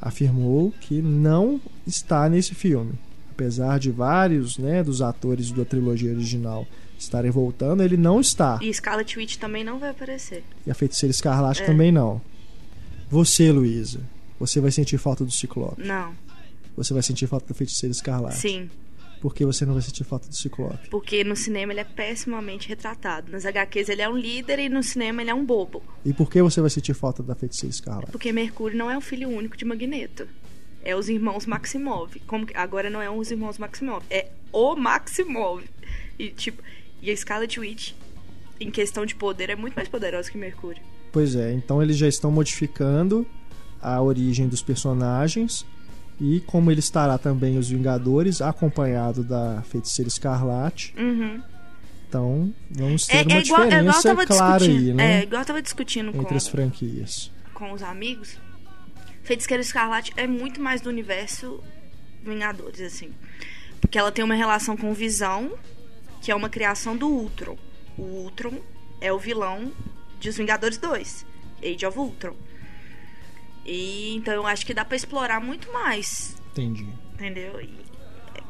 afirmou 0.00 0.72
que 0.80 1.02
não 1.02 1.60
está 1.84 2.28
nesse 2.28 2.54
filme, 2.54 2.92
apesar 3.32 3.80
de 3.80 3.90
vários, 3.90 4.56
né, 4.56 4.84
dos 4.84 5.02
atores 5.02 5.50
da 5.50 5.64
trilogia 5.64 6.12
original 6.12 6.64
estarem 6.96 7.32
voltando, 7.32 7.82
ele 7.82 7.96
não 7.96 8.20
está. 8.20 8.60
E 8.62 8.72
Scarlet 8.72 9.18
Witch 9.18 9.36
também 9.36 9.64
não 9.64 9.78
vai 9.78 9.90
aparecer. 9.90 10.44
E 10.64 10.70
a 10.70 10.74
Feiticeira 10.74 11.10
Escarlate 11.10 11.62
é. 11.62 11.66
também 11.66 11.90
não. 11.90 12.20
Você, 13.10 13.50
Luísa, 13.50 14.00
você 14.38 14.60
vai 14.60 14.70
sentir 14.70 14.98
falta 14.98 15.24
do 15.24 15.32
Ciclope? 15.32 15.82
Não 15.82 16.23
você 16.76 16.92
vai 16.92 17.02
sentir 17.02 17.26
falta 17.26 17.46
do 17.46 17.54
feiticeiro 17.54 17.92
escarlate. 17.92 18.36
Sim. 18.36 18.70
Por 19.20 19.34
que 19.34 19.44
você 19.44 19.64
não 19.64 19.72
vai 19.72 19.82
sentir 19.82 20.04
falta 20.04 20.28
do 20.28 20.36
Ciclope? 20.36 20.90
Porque 20.90 21.24
no 21.24 21.34
cinema 21.34 21.72
ele 21.72 21.80
é 21.80 21.84
pessimamente 21.84 22.68
retratado. 22.68 23.32
Nas 23.32 23.46
HQs 23.46 23.88
ele 23.88 24.02
é 24.02 24.08
um 24.08 24.18
líder 24.18 24.58
e 24.58 24.68
no 24.68 24.82
cinema 24.82 25.22
ele 25.22 25.30
é 25.30 25.34
um 25.34 25.42
bobo. 25.42 25.82
E 26.04 26.12
por 26.12 26.30
que 26.30 26.42
você 26.42 26.60
vai 26.60 26.68
sentir 26.68 26.92
falta 26.92 27.22
da 27.22 27.34
feiticeira 27.34 27.70
escarlate? 27.70 28.12
Porque 28.12 28.30
Mercúrio 28.32 28.76
não 28.76 28.90
é 28.90 28.98
o 28.98 29.00
filho 29.00 29.30
único 29.30 29.56
de 29.56 29.64
Magneto. 29.64 30.28
É 30.82 30.94
os 30.94 31.08
irmãos 31.08 31.46
Maximov. 31.46 32.20
Como 32.26 32.44
que... 32.44 32.54
agora 32.54 32.90
não 32.90 33.00
é 33.00 33.08
os 33.08 33.30
irmãos 33.30 33.56
Maximov, 33.56 34.04
é 34.10 34.28
o 34.52 34.76
Maximov. 34.76 35.64
E 36.18 36.28
tipo, 36.28 36.62
e 37.00 37.10
a 37.10 37.16
Scarlet 37.16 37.58
Witch 37.58 37.92
em 38.60 38.70
questão 38.70 39.06
de 39.06 39.14
poder 39.14 39.48
é 39.48 39.56
muito 39.56 39.74
mais 39.74 39.88
poderosa 39.88 40.30
que 40.30 40.36
Mercúrio. 40.36 40.82
Pois 41.10 41.34
é, 41.34 41.50
então 41.52 41.82
eles 41.82 41.96
já 41.96 42.08
estão 42.08 42.30
modificando 42.30 43.26
a 43.80 44.02
origem 44.02 44.48
dos 44.48 44.62
personagens 44.62 45.64
e 46.20 46.40
como 46.40 46.70
ele 46.70 46.80
estará 46.80 47.18
também 47.18 47.58
os 47.58 47.68
Vingadores, 47.68 48.40
acompanhado 48.40 49.24
da 49.24 49.62
Feiticeira 49.62 50.08
Escarlate. 50.08 50.94
Uhum. 50.96 51.42
Então, 52.08 52.54
vamos 52.70 53.06
ter 53.06 53.16
é, 53.16 53.22
uma 53.22 53.32
é 53.32 53.40
igual, 53.40 53.64
diferença 53.64 54.10
é 54.10 54.26
clara 54.26 54.64
aí, 54.64 54.94
né? 54.94 55.20
É, 55.20 55.22
igual 55.24 55.42
eu 55.42 55.46
tava 55.46 55.60
discutindo 55.60 56.10
entre 56.10 56.24
com, 56.24 56.34
as 56.36 56.46
franquias. 56.46 57.30
Com 57.52 57.72
os 57.72 57.82
amigos. 57.82 58.38
Feiticeira 59.24 59.62
Escarlate 59.62 60.12
é 60.16 60.26
muito 60.26 60.60
mais 60.60 60.80
do 60.80 60.88
universo 60.88 61.60
Vingadores, 62.22 62.80
assim. 62.80 63.12
Porque 63.80 63.98
ela 63.98 64.12
tem 64.12 64.24
uma 64.24 64.34
relação 64.34 64.76
com 64.76 64.94
Visão, 64.94 65.52
que 66.22 66.30
é 66.30 66.34
uma 66.34 66.48
criação 66.48 66.96
do 66.96 67.08
Ultron. 67.08 67.56
O 67.98 68.02
Ultron 68.02 68.54
é 69.00 69.12
o 69.12 69.18
vilão 69.18 69.72
de 70.18 70.28
Os 70.28 70.36
Vingadores 70.36 70.78
2, 70.78 71.26
Age 71.62 71.84
of 71.86 71.98
Ultron. 71.98 72.34
E 73.64 74.14
então 74.14 74.34
eu 74.34 74.46
acho 74.46 74.64
que 74.66 74.74
dá 74.74 74.84
para 74.84 74.96
explorar 74.96 75.40
muito 75.40 75.72
mais. 75.72 76.36
Entendi. 76.52 76.86
Entendeu? 77.14 77.60
E 77.60 77.84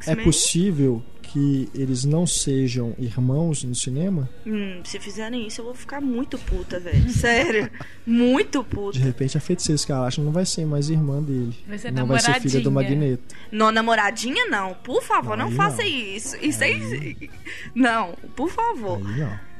é 0.06 0.16
possível 0.16 1.02
que 1.22 1.68
eles 1.74 2.04
não 2.04 2.26
sejam 2.26 2.94
irmãos 2.98 3.64
no 3.64 3.74
cinema? 3.74 4.28
Hum, 4.46 4.80
se 4.84 5.00
fizerem 5.00 5.46
isso, 5.46 5.60
eu 5.60 5.64
vou 5.64 5.74
ficar 5.74 6.00
muito 6.00 6.38
puta, 6.38 6.78
velho. 6.78 7.08
Sério. 7.10 7.70
muito 8.06 8.62
puta. 8.62 8.98
De 8.98 9.04
repente 9.04 9.36
a 9.36 9.40
feiticeira 9.40 9.76
Escarlate 9.76 10.20
não 10.20 10.30
vai 10.30 10.46
ser 10.46 10.64
mais 10.64 10.90
irmã 10.90 11.22
dele. 11.22 11.56
Vai 11.66 11.78
ser 11.78 11.90
não 11.92 12.06
vai 12.06 12.20
ser 12.20 12.40
filha 12.40 12.60
do 12.60 12.70
Magneto. 12.70 13.34
Não, 13.50 13.72
namoradinha 13.72 14.46
não. 14.46 14.74
Por 14.74 15.02
favor, 15.02 15.36
não, 15.36 15.50
não 15.50 15.56
faça 15.56 15.82
não. 15.82 15.88
isso. 15.88 16.36
Isso 16.40 16.62
aí... 16.62 16.74
aí... 16.74 17.30
Não, 17.74 18.14
por 18.36 18.50
favor. 18.50 18.98
Aí 19.04 19.20
não. 19.20 19.53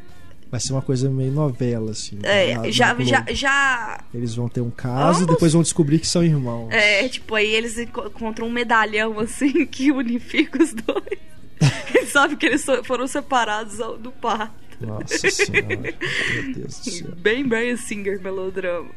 Vai 0.55 0.61
ser 0.61 0.73
uma 0.73 0.83
coisa 0.83 1.11
meio 1.11 1.33
novela, 1.33 1.91
assim. 1.91 2.17
É, 2.23 2.55
na, 2.55 2.71
já, 2.71 2.95
na 2.95 3.03
já, 3.03 3.25
já. 3.31 4.05
Eles 4.15 4.37
vão 4.37 4.49
ter 4.49 4.61
um 4.61 4.71
caso 4.71 5.19
Ambos... 5.19 5.23
e 5.23 5.27
depois 5.35 5.53
vão 5.53 5.63
descobrir 5.63 5.99
que 5.99 6.07
são 6.07 6.23
irmãos. 6.23 6.71
É, 6.71 7.09
tipo, 7.09 7.35
aí 7.35 7.53
eles 7.53 7.77
encontram 7.77 8.47
um 8.47 8.51
medalhão, 8.51 9.19
assim, 9.19 9.51
que 9.67 9.91
unifica 9.91 10.63
os 10.63 10.73
dois. 10.73 11.19
eles 11.93 12.11
sabem 12.11 12.37
que 12.37 12.47
eles 12.47 12.65
foram 12.85 13.09
separados 13.09 13.79
do 13.99 14.13
parto. 14.13 14.55
Nossa 14.81 15.29
senhora. 15.29 15.67
Meu 15.67 16.55
Deus 16.55 16.79
do 16.79 16.91
céu. 16.93 17.11
Bem 17.17 17.45
Brian 17.45 17.77
Singer 17.77 18.23
melodrama. 18.23 18.91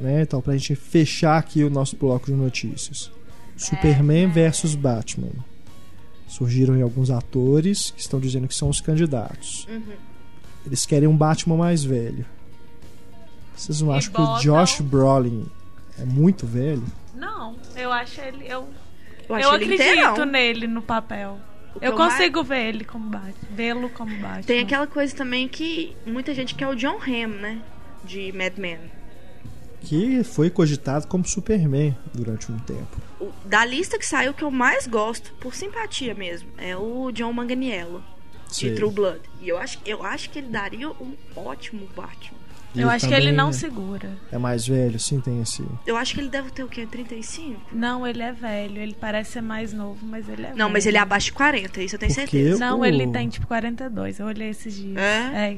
Né, 0.00 0.22
então, 0.22 0.40
pra 0.40 0.54
gente 0.54 0.76
fechar 0.76 1.36
aqui 1.36 1.62
o 1.62 1.68
nosso 1.68 1.94
bloco 1.94 2.24
de 2.24 2.32
notícias. 2.32 3.12
Superman 3.54 4.24
é, 4.24 4.28
versus 4.28 4.74
Batman 4.74 5.49
surgiram 6.30 6.74
aí 6.74 6.82
alguns 6.82 7.10
atores 7.10 7.90
que 7.90 8.00
estão 8.00 8.20
dizendo 8.20 8.46
que 8.46 8.54
são 8.54 8.68
os 8.68 8.80
candidatos. 8.80 9.66
Uhum. 9.68 9.94
Eles 10.64 10.86
querem 10.86 11.08
um 11.08 11.16
Batman 11.16 11.56
mais 11.56 11.82
velho. 11.82 12.24
Vocês 13.56 13.80
não 13.80 13.92
e 13.92 13.98
acham 13.98 14.12
botam... 14.12 14.38
que 14.38 14.48
o 14.48 14.52
Josh 14.52 14.80
Brolin 14.80 15.46
é 15.98 16.04
muito 16.04 16.46
velho? 16.46 16.84
Não, 17.14 17.56
eu 17.76 17.92
acho 17.92 18.20
ele. 18.20 18.46
Eu, 18.46 18.68
eu, 19.28 19.36
eu 19.36 19.50
acredito 19.50 19.82
inteirão. 19.82 20.24
nele 20.24 20.66
no 20.68 20.80
papel. 20.80 21.38
Eu 21.80 21.94
consigo 21.94 22.38
mais... 22.38 22.48
ver 22.48 22.68
ele 22.68 22.84
como 22.84 23.10
Batman. 23.10 23.34
Vê-lo 23.50 23.90
como 23.90 24.16
Batman. 24.18 24.42
Tem 24.42 24.60
aquela 24.60 24.86
coisa 24.86 25.14
também 25.14 25.48
que 25.48 25.96
muita 26.06 26.32
gente 26.32 26.54
quer 26.54 26.68
o 26.68 26.74
John 26.76 26.98
Hamm, 26.98 27.40
né? 27.40 27.60
De 28.04 28.32
Mad 28.32 28.56
Men 28.56 28.78
que 29.80 30.22
foi 30.24 30.50
cogitado 30.50 31.06
como 31.06 31.24
Superman 31.26 31.96
durante 32.14 32.50
um 32.50 32.58
tempo. 32.58 32.96
Da 33.44 33.64
lista 33.64 33.98
que 33.98 34.06
saiu, 34.06 34.32
que 34.34 34.42
eu 34.44 34.50
mais 34.50 34.86
gosto, 34.86 35.32
por 35.40 35.54
simpatia 35.54 36.14
mesmo, 36.14 36.48
é 36.58 36.76
o 36.76 37.10
John 37.12 37.32
Manganiello, 37.32 38.02
de 38.52 38.70
True 38.74 38.90
Blood. 38.92 39.20
E 39.40 39.48
eu 39.48 39.58
acho, 39.58 39.78
eu 39.84 40.02
acho 40.04 40.30
que 40.30 40.38
ele 40.38 40.48
daria 40.48 40.88
um 40.88 41.14
ótimo 41.36 41.88
Batman. 41.96 42.38
Eu 42.72 42.88
acho 42.88 43.08
que 43.08 43.14
ele 43.14 43.32
não 43.32 43.52
segura. 43.52 44.16
É 44.30 44.38
mais 44.38 44.64
velho, 44.64 44.96
sim, 44.96 45.18
tem 45.20 45.42
esse. 45.42 45.64
Eu 45.84 45.96
acho 45.96 46.14
que 46.14 46.20
ele 46.20 46.28
deve 46.28 46.52
ter 46.52 46.62
o 46.62 46.68
quê? 46.68 46.86
35? 46.86 47.60
Não, 47.72 48.06
ele 48.06 48.22
é 48.22 48.32
velho. 48.32 48.78
Ele 48.80 48.94
parece 48.94 49.32
ser 49.32 49.40
mais 49.40 49.72
novo, 49.72 49.98
mas 50.06 50.28
ele 50.28 50.42
é 50.46 50.50
Não, 50.50 50.56
velho. 50.56 50.70
mas 50.74 50.86
ele 50.86 50.96
é 50.96 51.00
abaixo 51.00 51.26
de 51.26 51.32
40, 51.32 51.82
isso 51.82 51.96
eu 51.96 51.98
tenho 51.98 52.14
Porque 52.14 52.28
certeza. 52.30 52.60
Não, 52.64 52.78
o- 52.78 52.84
ele 52.84 53.08
tem 53.08 53.28
tipo 53.28 53.44
42. 53.48 54.20
Eu 54.20 54.26
olhei 54.26 54.50
esses 54.50 54.72
dias. 54.76 54.96
É? 54.96 55.52
É. 55.52 55.56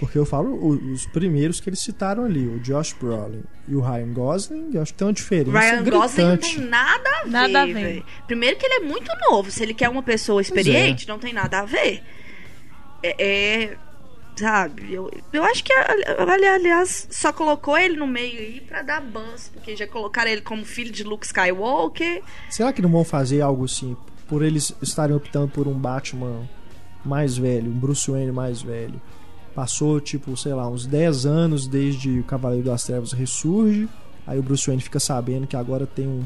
Porque 0.00 0.16
eu 0.18 0.24
falo 0.26 0.54
os 0.92 1.06
primeiros 1.06 1.60
que 1.60 1.68
eles 1.68 1.80
citaram 1.80 2.24
ali, 2.24 2.46
o 2.46 2.60
Josh 2.60 2.92
Brolin 2.92 3.42
e 3.66 3.74
o 3.74 3.80
Ryan 3.80 4.12
Gosling, 4.12 4.70
eu 4.74 4.82
acho 4.82 4.92
que 4.92 4.98
tem 4.98 5.06
uma 5.08 5.12
diferença 5.12 5.58
Ryan 5.58 5.82
Gosling 5.84 6.24
não 6.24 6.30
gritante. 6.36 6.56
tem 6.56 6.64
nada 6.66 7.10
a 7.10 7.24
ver. 7.24 7.30
Nada 7.30 7.62
a 7.62 7.66
ver. 7.66 8.04
Primeiro 8.26 8.56
que 8.56 8.66
ele 8.66 8.74
é 8.74 8.80
muito 8.86 9.10
novo. 9.28 9.50
Se 9.50 9.62
ele 9.62 9.74
quer 9.74 9.88
uma 9.88 10.02
pessoa 10.02 10.40
experiente, 10.40 11.08
não 11.08 11.18
tem 11.18 11.32
nada 11.32 11.60
a 11.60 11.64
ver. 11.64 12.02
É. 13.02 13.16
é- 13.64 13.76
sabe? 14.36 14.92
Eu, 14.94 15.10
eu 15.32 15.42
acho 15.42 15.64
que, 15.64 15.72
ali- 15.72 16.46
aliás, 16.46 17.08
só 17.10 17.32
colocou 17.32 17.76
ele 17.76 17.96
no 17.96 18.06
meio 18.06 18.38
aí 18.38 18.60
pra 18.60 18.82
dar 18.82 19.00
buzz. 19.00 19.50
Porque 19.52 19.74
já 19.74 19.86
colocaram 19.86 20.30
ele 20.30 20.42
como 20.42 20.64
filho 20.64 20.92
de 20.92 21.02
Luke 21.02 21.26
Skywalker. 21.26 22.22
Será 22.48 22.72
que 22.72 22.80
não 22.80 22.90
vão 22.90 23.04
fazer 23.04 23.40
algo 23.40 23.64
assim, 23.64 23.96
por 24.28 24.44
eles 24.44 24.72
estarem 24.80 25.16
optando 25.16 25.48
por 25.48 25.66
um 25.66 25.74
Batman 25.74 26.48
mais 27.04 27.36
velho, 27.36 27.68
um 27.70 27.74
Bruce 27.78 28.08
Wayne 28.08 28.30
mais 28.30 28.62
velho? 28.62 29.00
Passou, 29.58 30.00
tipo, 30.00 30.36
sei 30.36 30.54
lá, 30.54 30.68
uns 30.68 30.86
10 30.86 31.26
anos 31.26 31.66
desde 31.66 32.20
o 32.20 32.22
Cavaleiro 32.22 32.66
das 32.66 32.84
Trevas 32.84 33.10
ressurge. 33.10 33.88
Aí 34.24 34.38
o 34.38 34.42
Bruce 34.42 34.64
Wayne 34.64 34.80
fica 34.80 35.00
sabendo 35.00 35.48
que 35.48 35.56
agora 35.56 35.84
tem 35.84 36.06
um, 36.06 36.22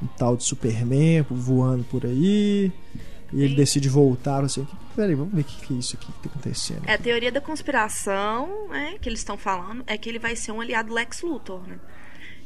um 0.00 0.06
tal 0.16 0.36
de 0.36 0.44
Superman 0.44 1.26
voando 1.28 1.82
por 1.82 2.06
aí. 2.06 2.70
E 3.32 3.42
ele 3.42 3.48
Sim. 3.48 3.56
decide 3.56 3.88
voltar, 3.88 4.44
assim, 4.44 4.64
peraí, 4.94 5.16
vamos 5.16 5.34
ver 5.34 5.40
o 5.40 5.44
que, 5.44 5.66
que 5.66 5.74
é 5.74 5.76
isso 5.76 5.96
aqui 5.96 6.06
que 6.06 6.20
tá 6.20 6.28
acontecendo. 6.30 6.82
É, 6.86 6.92
a 6.92 6.98
teoria 6.98 7.32
da 7.32 7.40
conspiração 7.40 8.68
né, 8.68 8.94
que 9.02 9.08
eles 9.08 9.18
estão 9.18 9.36
falando 9.36 9.82
é 9.84 9.98
que 9.98 10.08
ele 10.08 10.20
vai 10.20 10.36
ser 10.36 10.52
um 10.52 10.60
aliado 10.60 10.90
do 10.90 10.94
Lex 10.94 11.22
Luthor, 11.22 11.66
né? 11.66 11.80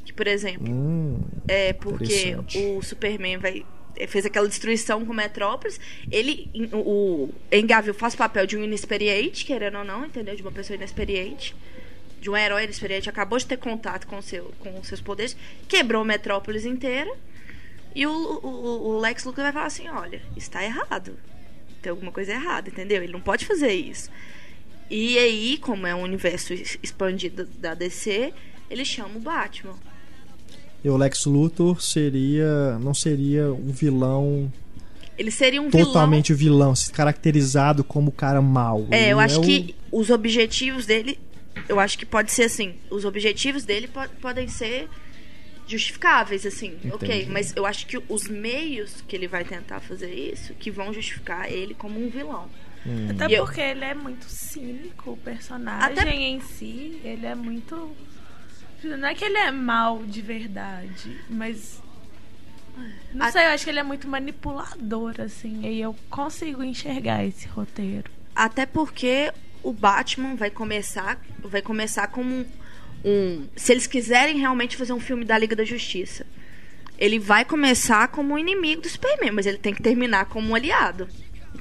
Que, 0.03 0.15
por 0.15 0.27
exemplo, 0.27 0.67
Hum, 0.67 1.21
É 1.47 1.75
porque 1.75 2.39
o 2.57 2.81
Superman 2.81 3.37
vai 3.37 3.67
fez 4.09 4.27
aquela 4.27 4.49
destruição 4.49 5.05
com 5.05 5.13
Metrópolis. 5.13 5.81
Ele, 6.11 6.51
o 6.73 7.29
Engaville 7.51 7.97
faz 7.97 8.15
papel 8.15 8.47
de 8.47 8.57
um 8.57 8.65
inexperiente, 8.65 9.45
querendo 9.45 9.79
ou 9.79 9.85
não, 9.85 10.07
entendeu? 10.07 10.35
De 10.35 10.43
uma 10.43 10.53
pessoa 10.53 10.77
inexperiente, 10.77 11.55
de 12.21 12.31
um 12.31 12.37
herói 12.37 12.65
inexperiente, 12.65 13.09
acabou 13.09 13.39
de 13.39 13.47
ter 13.47 13.57
contato 13.57 14.07
com, 14.07 14.21
seu, 14.23 14.53
com 14.61 14.83
seus 14.85 15.01
poderes, 15.01 15.37
quebrou 15.69 16.05
Metrópolis 16.05 16.65
inteira. 16.65 17.13
E 17.95 18.07
o, 18.07 18.11
o, 18.13 18.89
o 18.89 18.99
Lex 18.99 19.25
Luthor 19.25 19.45
vai 19.45 19.53
falar 19.53 19.67
assim: 19.67 19.89
olha, 19.89 20.23
está 20.37 20.65
errado. 20.65 21.19
Tem 21.83 21.91
alguma 21.91 22.13
coisa 22.13 22.33
errada, 22.33 22.71
entendeu? 22.71 23.03
Ele 23.03 23.13
não 23.13 23.21
pode 23.21 23.45
fazer 23.45 23.73
isso. 23.73 24.11
E 24.89 25.19
aí, 25.19 25.59
como 25.59 25.87
é 25.87 25.95
um 25.95 26.03
universo 26.03 26.53
expandido 26.53 27.45
da 27.45 27.75
DC, 27.75 28.33
ele 28.71 28.85
chama 28.85 29.17
o 29.17 29.21
Batman. 29.21 29.75
E 30.85 30.89
o 30.89 30.97
Lex 30.97 31.25
Luthor 31.27 31.81
seria. 31.83 32.79
não 32.79 32.93
seria 32.95 33.53
um 33.53 33.71
vilão 33.71 34.53
Ele 35.19 35.31
seria 35.31 35.61
um 35.63 35.69
vilão 35.71 35.87
totalmente 35.87 36.33
vilão, 36.35 36.75
se 36.75 36.91
caracterizado 36.93 37.85
como 37.85 38.09
o 38.09 38.13
cara 38.13 38.41
mau. 38.43 38.87
É, 38.91 39.13
eu 39.13 39.21
acho 39.21 39.41
o- 39.41 39.43
que 39.45 39.75
os 39.91 40.11
objetivos 40.11 40.87
dele. 40.87 41.19
Eu 41.69 41.79
acho 41.79 41.99
que 41.99 42.07
pode 42.07 42.33
ser 42.33 42.45
assim. 42.45 42.75
Os 42.91 43.05
objetivos 43.05 43.65
dele 43.65 43.87
po- 43.87 44.09
podem 44.21 44.49
ser 44.49 44.89
justificáveis, 45.69 46.45
assim. 46.47 46.77
Ok, 46.93 47.09
Entendi. 47.09 47.31
mas 47.31 47.53
eu 47.55 47.65
acho 47.67 47.87
que 47.87 48.03
os 48.09 48.27
meios 48.29 49.03
que 49.07 49.15
ele 49.15 49.29
vai 49.29 49.45
tentar 49.45 49.81
fazer 49.81 50.13
isso 50.13 50.55
que 50.55 50.71
vão 50.71 50.93
justificar 50.93 51.51
ele 51.51 51.75
como 51.75 52.03
um 52.05 52.09
vilão. 52.09 52.49
Até 53.11 53.29
E 53.29 53.35
eu- 53.35 53.45
porque 53.45 53.61
ele 53.61 53.85
é 53.85 53.95
muito 53.95 54.25
cínico, 54.25 55.13
o 55.13 55.17
personagem 55.17 55.99
Até- 55.99 56.15
em 56.17 56.41
si, 56.41 56.99
ele 57.05 57.27
é 57.27 57.35
muito. 57.35 57.91
Não 58.85 59.09
é 59.09 59.15
que 59.15 59.25
ele 59.25 59.39
é 59.39 59.51
mal 59.51 60.03
de 60.05 60.21
verdade, 60.21 61.19
mas. 61.29 61.81
Não 63.13 63.31
sei, 63.31 63.45
eu 63.45 63.51
acho 63.51 63.65
que 63.65 63.71
ele 63.71 63.79
é 63.79 63.83
muito 63.83 64.09
manipulador, 64.09 65.15
assim. 65.21 65.61
E 65.67 65.81
eu 65.81 65.95
consigo 66.09 66.63
enxergar 66.63 67.25
esse 67.25 67.47
roteiro. 67.47 68.11
Até 68.35 68.65
porque 68.65 69.31
o 69.63 69.73
Batman 69.73 70.35
vai 70.35 70.51
começar, 70.51 71.21
vai 71.41 71.61
começar 71.63 72.07
como 72.09 72.35
um, 72.35 72.47
um- 73.05 73.47
se 73.55 73.73
eles 73.73 73.87
quiserem 73.87 74.39
realmente 74.39 74.77
fazer 74.77 74.93
um 74.95 75.01
filme 75.01 75.25
da 75.25 75.37
Liga 75.37 75.55
da 75.55 75.65
Justiça, 75.65 76.27
ele 76.99 77.19
vai 77.19 77.45
começar 77.45 78.09
como 78.09 78.35
um 78.35 78.39
inimigo 78.39 78.81
do 78.83 78.89
Superman, 78.89 79.33
mas 79.33 79.47
ele 79.47 79.59
tem 79.59 79.75
que 79.75 79.83
terminar 79.83 80.25
como 80.27 80.49
um 80.49 80.55
aliado, 80.55 81.07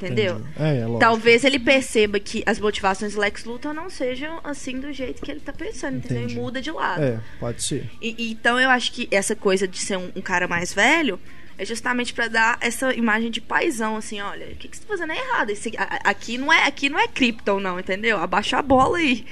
entendeu? 0.05 0.41
É, 0.59 0.77
é. 0.79 0.99
Talvez 0.99 1.43
ele 1.43 1.59
perceba 1.59 2.19
que 2.19 2.43
as 2.45 2.59
motivações 2.59 3.13
do 3.13 3.19
Lex 3.19 3.43
Luthor 3.45 3.73
não 3.73 3.89
sejam 3.89 4.39
assim 4.43 4.79
do 4.79 4.91
jeito 4.91 5.21
que 5.21 5.29
ele 5.31 5.39
tá 5.39 5.53
pensando, 5.53 5.97
entendeu? 5.97 6.23
Entendi. 6.23 6.33
E 6.35 6.39
muda 6.39 6.61
de 6.61 6.71
lado. 6.71 7.03
É, 7.03 7.19
pode 7.39 7.61
ser. 7.63 7.89
E- 8.01 8.31
então 8.31 8.59
eu 8.59 8.69
acho 8.69 8.91
que 8.91 9.07
essa 9.11 9.35
coisa 9.35 9.67
de 9.67 9.77
ser 9.79 9.97
um, 9.97 10.11
um 10.15 10.21
cara 10.21 10.47
mais 10.47 10.73
velho 10.73 11.19
é 11.57 11.65
justamente 11.65 12.13
pra 12.13 12.27
dar 12.27 12.57
essa 12.61 12.93
imagem 12.95 13.29
de 13.29 13.39
paizão, 13.39 13.95
assim, 13.95 14.19
olha, 14.21 14.47
o 14.47 14.55
que, 14.55 14.67
que 14.67 14.75
você 14.77 14.83
tá 14.83 14.87
fazendo 14.87 15.13
é 15.13 15.17
errado. 15.17 15.49
Esse- 15.51 15.75
a- 15.77 15.99
aqui 16.05 16.37
não 16.37 16.51
é 16.51 16.65
aqui 16.65 16.89
não 16.89 16.97
é 16.99 17.07
Krypton, 17.07 17.59
não, 17.59 17.79
entendeu? 17.79 18.17
Abaixa 18.17 18.57
a 18.57 18.61
bola 18.61 18.97
aí. 18.97 19.25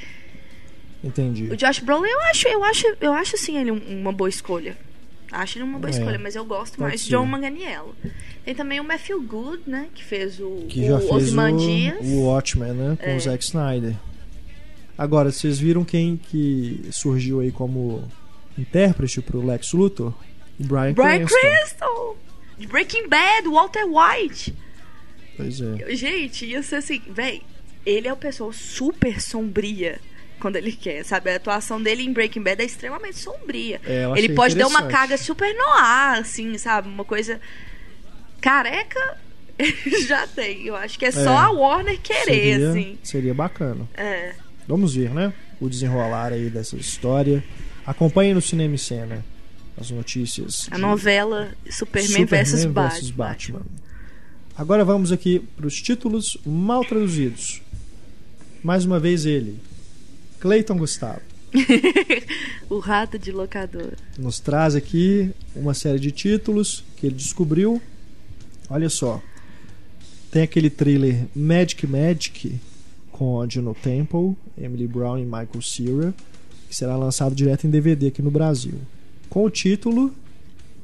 Entendi. 1.03 1.45
O 1.45 1.55
Josh 1.55 1.79
Brolin, 1.79 2.09
eu 2.09 2.21
acho, 2.23 2.47
eu 2.47 2.63
acho, 2.63 2.85
eu 2.99 3.13
acho 3.13 3.35
assim 3.35 3.57
ele 3.57 3.71
um- 3.71 4.01
uma 4.01 4.11
boa 4.11 4.29
escolha. 4.29 4.77
Acho 5.31 5.57
ele 5.57 5.63
uma 5.65 5.77
boa 5.79 5.89
É, 5.89 5.97
escolha, 5.97 6.17
mas 6.19 6.35
eu 6.35 6.43
gosto 6.45 6.77
pode 6.77 6.89
mais 6.89 7.01
de. 7.03 7.09
John 7.11 7.25
Manganiello. 7.25 7.95
Tem 8.43 8.55
também 8.55 8.79
o 8.79 8.83
Matthew 8.83 9.21
Good, 9.21 9.63
né, 9.67 9.87
que 9.93 10.03
fez 10.03 10.39
o, 10.39 10.65
Que 10.67 10.85
já 10.87 10.95
o 10.95 10.99
fez 10.99 11.11
o, 11.11 11.15
Ozymandias. 11.15 11.97
o 12.01 12.21
Watchmen, 12.23 12.73
né? 12.73 12.97
Com 12.99 13.09
É. 13.09 13.15
o 13.15 13.19
Zack 13.19 13.43
Snyder. 13.43 13.95
Agora, 14.97 15.31
vocês 15.31 15.59
viram 15.59 15.85
quem 15.85 16.17
que 16.17 16.81
surgiu 16.91 17.39
aí 17.39 17.51
como 17.51 18.03
intérprete 18.57 19.21
pro 19.21 19.45
Lex 19.45 19.71
Luthor? 19.73 20.13
O 20.59 20.63
Brian, 20.63 20.93
Brian 20.93 21.25
Cranston. 21.25 22.17
De 22.57 22.67
Breaking 22.67 23.07
Bad, 23.07 23.47
Walter 23.47 23.85
White. 23.85 24.53
Pois 25.37 25.61
é. 25.61 25.95
Gente, 25.95 26.61
ser 26.63 26.75
assim, 26.75 27.01
véi, 27.09 27.41
ele 27.85 28.07
é 28.07 28.11
uma 28.11 28.17
pessoa 28.17 28.51
super 28.51 29.21
sombria 29.21 30.01
quando 30.39 30.55
ele 30.55 30.71
quer, 30.71 31.03
sabe? 31.03 31.29
A 31.29 31.35
atuação 31.35 31.81
dele 31.81 32.03
em 32.03 32.11
Breaking 32.13 32.41
Bad 32.41 32.61
é 32.61 32.65
extremamente 32.65 33.17
sombria. 33.17 33.79
É, 33.85 34.05
ele 34.17 34.33
pode 34.33 34.55
dar 34.55 34.67
uma 34.67 34.83
carga 34.87 35.17
super 35.17 35.53
noir, 35.53 36.19
assim, 36.19 36.57
sabe? 36.57 36.87
Uma 36.87 37.05
coisa 37.05 37.39
careca 38.41 39.17
ele 39.57 40.01
já 40.07 40.25
tem. 40.27 40.65
Eu 40.65 40.75
acho 40.75 40.97
que 40.97 41.05
é, 41.05 41.11
só 41.11 41.33
É. 41.33 41.45
a 41.45 41.49
Warner 41.51 41.99
querer, 41.99 42.23
seria, 42.25 42.69
assim. 42.69 42.97
seria 43.03 43.33
bacana. 43.33 43.87
É. 43.95 44.33
Vamos 44.67 44.95
ver, 44.95 45.13
né? 45.13 45.33
O 45.59 45.67
desenrolar 45.67 46.31
aí 46.31 46.49
dessa 46.49 46.75
história. 46.77 47.43
Acompanhe 47.85 48.33
no 48.33 48.41
Cinema 48.41 48.75
e 48.75 48.77
Cena 48.77 49.25
as 49.77 49.91
notícias. 49.91 50.67
A 50.71 50.77
novela 50.77 51.51
Superman, 51.69 52.07
Superman 52.09 52.25
versus 52.25 52.65
Batman. 52.65 53.15
Batman. 53.15 53.61
Agora 54.55 54.83
vamos 54.83 55.11
aqui 55.11 55.39
para 55.55 55.65
os 55.65 55.81
títulos 55.81 56.37
mal 56.45 56.83
traduzidos. 56.85 57.61
Mais 58.61 58.83
uma 58.85 58.99
vez 58.99 59.25
ele, 59.25 59.57
Cleiton 60.39 60.77
Gustavo, 60.77 61.21
o 62.69 62.79
rato 62.79 63.17
de 63.19 63.31
locador. 63.31 63.93
nos 64.17 64.39
traz 64.39 64.75
aqui 64.75 65.31
uma 65.55 65.73
série 65.73 65.99
de 65.99 66.11
títulos 66.11 66.83
que 66.95 67.07
ele 67.07 67.15
descobriu. 67.15 67.81
Olha 68.69 68.89
só, 68.89 69.21
tem 70.31 70.43
aquele 70.43 70.69
thriller 70.69 71.25
Magic 71.35 71.85
Magic 71.87 72.59
com 73.11 73.49
Juno 73.49 73.75
Temple, 73.75 74.35
Emily 74.57 74.87
Brown 74.87 75.17
e 75.17 75.25
Michael 75.25 75.61
Cera, 75.61 76.13
que 76.69 76.75
será 76.75 76.95
lançado 76.95 77.33
direto 77.35 77.65
em 77.65 77.69
DVD 77.69 78.07
aqui 78.07 78.21
no 78.21 78.31
Brasil, 78.31 78.79
com 79.29 79.43
o 79.43 79.49
título 79.49 80.13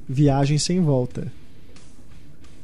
Viagem 0.10 0.58
sem 0.58 0.82
Volta. 0.82 1.32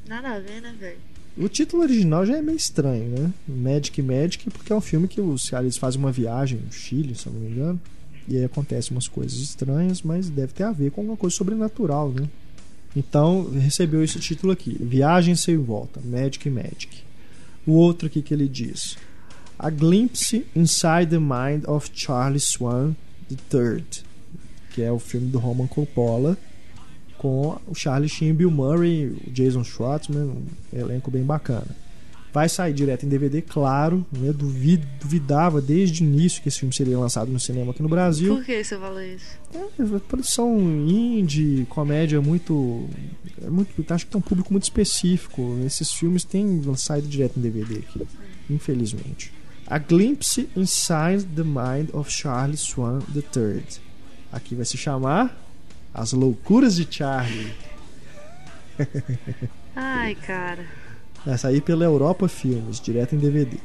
Nada 0.07 0.31
a 0.31 0.39
ver, 0.39 0.61
né, 0.61 0.75
velho? 0.77 0.97
O 1.37 1.47
título 1.47 1.83
original 1.83 2.25
já 2.25 2.37
é 2.37 2.41
meio 2.41 2.57
estranho, 2.57 3.09
né? 3.09 3.33
Magic 3.47 4.01
Magic, 4.01 4.49
porque 4.49 4.73
é 4.73 4.75
um 4.75 4.81
filme 4.81 5.07
que 5.07 5.21
os 5.21 5.49
caras 5.49 5.77
fazem 5.77 5.99
uma 5.99 6.11
viagem 6.11 6.59
no 6.59 6.71
Chile, 6.71 7.15
se 7.15 7.27
eu 7.27 7.33
não 7.33 7.39
me 7.39 7.49
engano. 7.49 7.81
E 8.27 8.37
aí 8.37 8.43
acontecem 8.43 8.91
umas 8.91 9.07
coisas 9.07 9.39
estranhas, 9.39 10.01
mas 10.01 10.29
deve 10.29 10.53
ter 10.53 10.63
a 10.63 10.71
ver 10.71 10.91
com 10.91 11.01
alguma 11.01 11.17
coisa 11.17 11.35
sobrenatural, 11.35 12.11
né? 12.11 12.27
Então, 12.95 13.49
recebeu 13.49 14.03
esse 14.03 14.19
título 14.19 14.51
aqui: 14.51 14.77
Viagem 14.79 15.35
sem 15.35 15.57
volta, 15.57 16.01
Magic 16.03 16.49
Magic. 16.49 17.03
O 17.65 17.73
outro 17.73 18.07
aqui 18.07 18.21
que 18.21 18.33
ele 18.33 18.47
diz: 18.47 18.97
A 19.57 19.69
Glimpse 19.69 20.45
Inside 20.53 21.07
the 21.11 21.19
Mind 21.19 21.63
of 21.65 21.89
Charlie 21.93 22.39
Swan 22.39 22.93
III, 23.29 23.83
que 24.71 24.81
é 24.81 24.91
o 24.91 24.99
filme 24.99 25.29
do 25.29 25.39
Roman 25.39 25.67
Coppola 25.67 26.37
com 27.21 27.55
o 27.67 27.75
Charlie 27.75 28.09
Sheen, 28.09 28.33
Bill 28.33 28.49
Murray, 28.49 29.05
o 29.05 29.29
Jason 29.29 29.63
Schwartzman, 29.63 30.23
um 30.23 30.43
elenco 30.73 31.11
bem 31.11 31.21
bacana. 31.21 31.67
Vai 32.33 32.49
sair 32.49 32.73
direto 32.73 33.05
em 33.05 33.09
DVD, 33.09 33.43
claro. 33.43 34.03
Né? 34.11 34.33
Duvid, 34.33 34.83
duvidava 34.99 35.61
desde 35.61 36.01
o 36.01 36.07
início 36.07 36.41
que 36.41 36.49
esse 36.49 36.57
filme 36.57 36.73
seria 36.73 36.97
lançado 36.97 37.31
no 37.31 37.39
cinema 37.39 37.73
aqui 37.73 37.83
no 37.83 37.89
Brasil. 37.89 38.37
Por 38.37 38.43
que 38.43 38.63
você 38.63 38.75
fala 38.75 39.05
isso? 39.05 39.37
É, 39.53 39.99
produção 39.99 40.59
indie, 40.59 41.67
comédia 41.69 42.19
muito, 42.19 42.89
é 43.39 43.49
muito. 43.51 43.69
Acho 43.93 44.05
que 44.07 44.11
tem 44.11 44.17
um 44.17 44.23
público 44.23 44.51
muito 44.51 44.63
específico. 44.63 45.59
Esses 45.63 45.93
filmes 45.93 46.23
têm 46.23 46.59
saído 46.75 47.07
direto 47.07 47.37
em 47.37 47.41
DVD 47.43 47.79
aqui, 47.79 48.01
infelizmente. 48.49 49.31
A 49.67 49.77
Glimpse 49.77 50.49
Inside 50.55 51.25
the 51.35 51.43
Mind 51.43 51.89
of 51.93 52.11
Charlie 52.11 52.57
Swan 52.57 52.99
III. 53.13 53.63
Aqui 54.31 54.55
vai 54.55 54.65
se 54.65 54.75
chamar 54.75 55.37
As 55.93 56.13
Loucuras 56.13 56.75
de 56.75 56.87
Charlie. 56.89 57.53
Ai, 59.75 60.15
cara. 60.15 60.65
Vai 61.25 61.37
sair 61.37 61.61
pela 61.61 61.85
Europa 61.85 62.27
Filmes, 62.27 62.79
direto 62.79 63.15
em 63.15 63.19
DVD. 63.19 63.57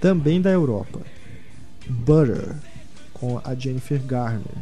Também 0.00 0.40
da 0.40 0.50
Europa. 0.50 1.00
Butter, 1.86 2.56
com 3.12 3.40
a 3.44 3.54
Jennifer 3.54 4.00
Garner. 4.02 4.56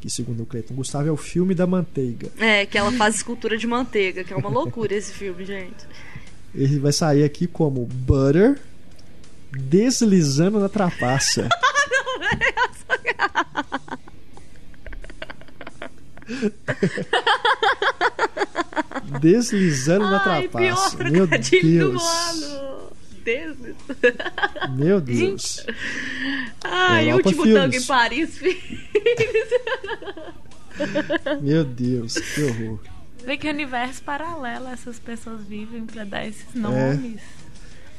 Que, 0.00 0.08
segundo 0.08 0.42
o 0.44 0.46
Cleiton 0.46 0.74
Gustavo, 0.74 1.08
é 1.08 1.12
o 1.12 1.16
filme 1.16 1.54
da 1.54 1.66
manteiga. 1.66 2.30
É, 2.38 2.64
que 2.64 2.78
ela 2.78 2.92
faz 2.92 3.16
escultura 3.16 3.56
de 3.56 3.66
manteiga, 3.66 4.22
que 4.22 4.32
é 4.32 4.36
uma 4.36 4.48
loucura 4.48 4.94
esse 4.94 5.12
filme, 5.12 5.44
gente. 5.44 5.86
Ele 6.54 6.78
vai 6.78 6.92
sair 6.92 7.24
aqui 7.24 7.46
como 7.46 7.84
Butter 7.84 8.58
deslizando 9.52 10.60
na 10.60 10.68
trapaça. 10.68 11.48
deslizando 19.20 20.04
Ai, 20.04 20.10
na 20.10 20.20
trapaça. 20.20 20.96
Pior 20.96 21.10
Meu 21.10 21.26
trocadilho 21.28 21.90
Deus. 21.90 22.02
do 22.02 22.06
ano. 22.08 22.86
Desliz. 23.24 23.76
Meu 24.76 25.00
Deus. 25.02 25.66
Ai, 26.62 27.10
Europa 27.10 27.28
último 27.28 27.42
Filmes. 27.44 27.62
tango 27.62 27.76
em 27.76 27.86
Paris, 27.86 28.38
filho. 28.38 28.56
Meu 31.42 31.64
Deus, 31.64 32.14
que 32.14 32.42
horror. 32.42 32.78
Vê 33.24 33.36
que 33.36 33.48
universo 33.48 34.02
paralelo 34.02 34.68
essas 34.68 34.98
pessoas 35.00 35.40
vivem 35.42 35.84
pra 35.84 36.04
dar 36.04 36.24
É. 36.24 36.28
esses 36.28 36.54
nomes. 36.54 37.20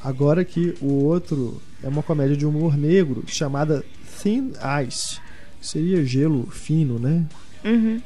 Agora 0.02 0.44
que 0.44 0.74
o 0.80 1.04
outro 1.04 1.60
é 1.82 1.88
uma 1.88 2.02
comédia 2.02 2.36
de 2.36 2.46
humor 2.46 2.76
negro 2.76 3.24
chamada 3.26 3.84
Thin 4.22 4.52
Ice. 4.86 5.20
Seria 5.60 6.04
gelo 6.06 6.46
fino, 6.50 6.98
né? 6.98 7.26
Uhum. 7.64 8.00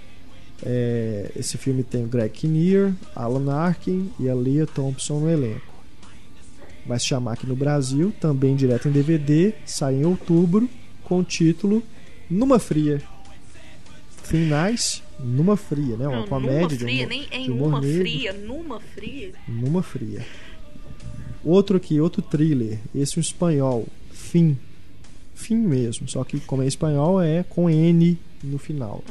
É, 0.64 1.30
esse 1.36 1.58
filme 1.58 1.82
tem 1.82 2.04
o 2.04 2.08
Greg 2.08 2.30
Kinnear, 2.30 2.94
Alan 3.16 3.52
Arkin 3.52 4.10
e 4.20 4.28
a 4.28 4.34
Leah 4.34 4.66
Thompson 4.66 5.20
no 5.20 5.30
elenco. 5.30 5.72
Vai 6.86 6.98
se 6.98 7.06
chamar 7.06 7.32
aqui 7.34 7.46
no 7.46 7.54
Brasil, 7.56 8.12
também 8.20 8.54
direto 8.56 8.88
em 8.88 8.92
DVD, 8.92 9.54
sai 9.64 9.96
em 9.96 10.04
outubro, 10.04 10.68
com 11.04 11.18
o 11.20 11.24
título 11.24 11.82
Numa 12.30 12.58
Fria. 12.58 13.02
Thin 14.28 14.50
Ice, 14.72 15.02
Numa 15.20 15.56
Fria, 15.56 15.96
né? 15.96 16.06
Uma 16.08 16.20
Não, 16.20 16.28
comédia 16.28 16.60
numa 16.60 16.68
de 16.68 16.78
fria, 16.78 17.04
humor, 17.04 17.08
nem 17.08 17.22
de 17.28 17.34
em 17.36 17.50
humor 17.50 17.68
uma 17.68 17.80
negro. 17.80 18.00
fria, 18.00 18.32
numa 18.32 18.80
fria. 18.80 19.32
Numa 19.48 19.82
fria. 19.82 20.26
Outro 21.44 21.76
aqui, 21.76 22.00
outro 22.00 22.22
thriller. 22.22 22.78
Esse 22.94 23.16
é 23.16 23.18
um 23.18 23.20
espanhol. 23.20 23.86
Fim. 24.12 24.56
Fim 25.34 25.56
mesmo. 25.56 26.08
Só 26.08 26.22
que 26.24 26.38
como 26.40 26.62
é 26.62 26.66
espanhol, 26.66 27.20
é 27.20 27.42
com 27.42 27.68
N 27.68 28.16
no 28.44 28.58
final. 28.58 29.02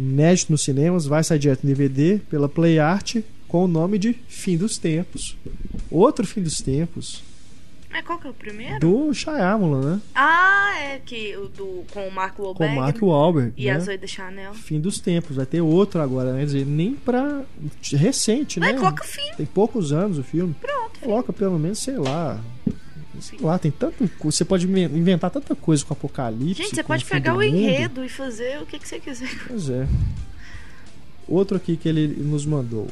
Inédito 0.00 0.50
nos 0.52 0.62
cinemas, 0.64 1.06
vai 1.06 1.22
sair 1.22 1.38
direto 1.38 1.64
em 1.64 1.68
DVD 1.68 2.18
pela 2.30 2.48
Play 2.48 2.78
Art 2.78 3.16
com 3.46 3.64
o 3.64 3.68
nome 3.68 3.98
de 3.98 4.14
Fim 4.28 4.56
dos 4.56 4.78
Tempos. 4.78 5.36
Outro 5.90 6.26
Fim 6.26 6.40
dos 6.42 6.58
Tempos 6.62 7.22
Mas 7.90 8.04
qual 8.06 8.18
que 8.18 8.26
é 8.26 8.30
o 8.30 8.34
primeiro? 8.34 8.78
do 8.80 9.12
Shyamalan, 9.12 9.96
né? 9.96 10.00
Ah, 10.14 10.72
é 10.78 11.00
que 11.04 11.36
o 11.36 11.48
do 11.48 11.84
com 11.92 12.06
o 12.06 12.10
Mark 12.12 12.36
Com 12.36 12.44
Wahlberg 12.44 12.76
Mark 12.76 13.02
Wahlberg. 13.02 13.52
e 13.56 13.66
né? 13.66 13.72
a 13.72 13.78
Zoe 13.80 13.98
da 13.98 14.06
Chanel. 14.06 14.54
Fim 14.54 14.80
dos 14.80 15.00
Tempos. 15.00 15.36
Vai 15.36 15.44
ter 15.46 15.60
outro 15.60 16.00
agora, 16.00 16.32
né? 16.32 16.38
Quer 16.40 16.46
dizer, 16.46 16.66
nem 16.66 16.94
pra... 16.94 17.42
Recente, 17.92 18.58
Mas 18.60 18.72
né? 18.72 18.78
coloca 18.78 19.04
fim. 19.04 19.32
Tem 19.36 19.44
poucos 19.46 19.92
anos 19.92 20.16
o 20.18 20.22
filme. 20.22 20.54
Pronto. 20.60 21.00
Coloca 21.00 21.32
pelo 21.32 21.58
menos, 21.58 21.78
sei 21.80 21.96
lá. 21.98 22.40
Sei 23.20 23.38
lá, 23.40 23.58
tem 23.58 23.70
tanto. 23.70 24.08
Você 24.24 24.44
pode 24.44 24.66
inven- 24.66 24.84
inventar 24.96 25.30
tanta 25.30 25.54
coisa 25.54 25.84
com 25.84 25.92
apocalipse. 25.92 26.62
Gente, 26.62 26.74
você 26.74 26.82
pode 26.82 27.04
pegar 27.04 27.34
o 27.36 27.42
enredo 27.42 28.04
e 28.04 28.08
fazer 28.08 28.60
o 28.62 28.66
que, 28.66 28.78
que 28.78 28.88
você 28.88 28.98
quiser. 28.98 29.28
Pois 29.46 29.68
é. 29.68 29.86
Outro 31.28 31.56
aqui 31.56 31.76
que 31.76 31.88
ele 31.88 32.08
nos 32.08 32.44
mandou: 32.46 32.88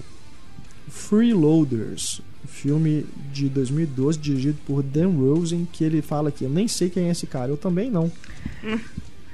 Freeloaders, 0.89 2.21
filme 2.47 3.07
de 3.33 3.49
2012 3.49 4.19
dirigido 4.19 4.59
por 4.67 4.83
Dan 4.83 5.09
Rosen, 5.11 5.67
que 5.73 5.83
ele 5.85 6.03
fala 6.03 6.29
aqui, 6.29 6.45
eu 6.45 6.51
nem 6.51 6.69
sei 6.69 6.91
quem 6.91 7.09
é 7.09 7.11
esse 7.11 7.27
cara, 7.27 7.51
eu 7.51 7.57
também 7.57 7.91
não. 7.91 8.11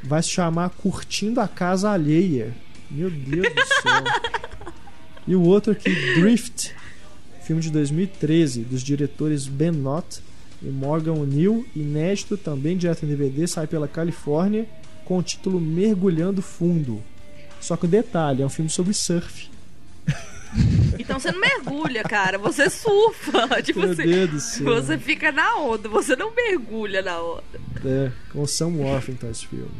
Vai 0.03 0.23
se 0.23 0.29
chamar 0.31 0.71
Curtindo 0.71 1.41
a 1.41 1.49
Casa 1.49 1.91
Alheia. 1.91 2.55
Meu 2.91 3.11
Deus 3.11 3.47
do 3.55 3.65
céu. 3.83 4.05
E 5.27 5.35
o 5.35 5.41
outro 5.43 5.73
aqui, 5.73 5.91
Drift, 6.21 6.75
filme 7.43 7.63
de 7.63 7.71
2013, 7.71 8.61
dos 8.63 8.83
diretores 8.83 9.47
Ben 9.49 9.73
Knott 9.73 10.21
e 10.65 10.71
Morgan 10.71 11.13
O'Neill, 11.13 11.67
inédito 11.77 12.37
também 12.37 12.77
direto 12.77 13.05
em 13.05 13.09
DVD, 13.09 13.47
sai 13.47 13.67
pela 13.67 13.87
Califórnia 13.87 14.67
com 15.05 15.19
o 15.19 15.23
título 15.23 15.61
Mergulhando 15.61 16.41
Fundo. 16.41 17.03
Só 17.61 17.77
que 17.77 17.85
o 17.85 17.89
detalhe, 17.89 18.43
é 18.43 18.47
um 18.47 18.51
filme 18.51 18.71
sobre 18.71 18.95
surf. 18.95 19.51
Então 20.97 21.19
você 21.19 21.33
não 21.33 21.41
mergulha, 21.41 22.05
cara. 22.05 22.39
Você 22.39 22.71
surfa. 22.71 23.49
Tipo 23.61 23.81
Meu 23.81 23.91
assim. 23.91 24.05
Deus 24.05 24.31
do 24.31 24.41
céu. 24.41 24.65
Você 24.67 24.97
fica 24.97 25.33
na 25.33 25.57
onda, 25.57 25.89
você 25.89 26.15
não 26.15 26.33
mergulha 26.33 27.03
na 27.03 27.21
onda. 27.21 27.43
É, 27.85 28.13
com 28.33 28.43
o 28.43 28.47
Sam 28.47 28.69
Worthington 28.69 29.29
esse 29.29 29.49
filme. 29.49 29.73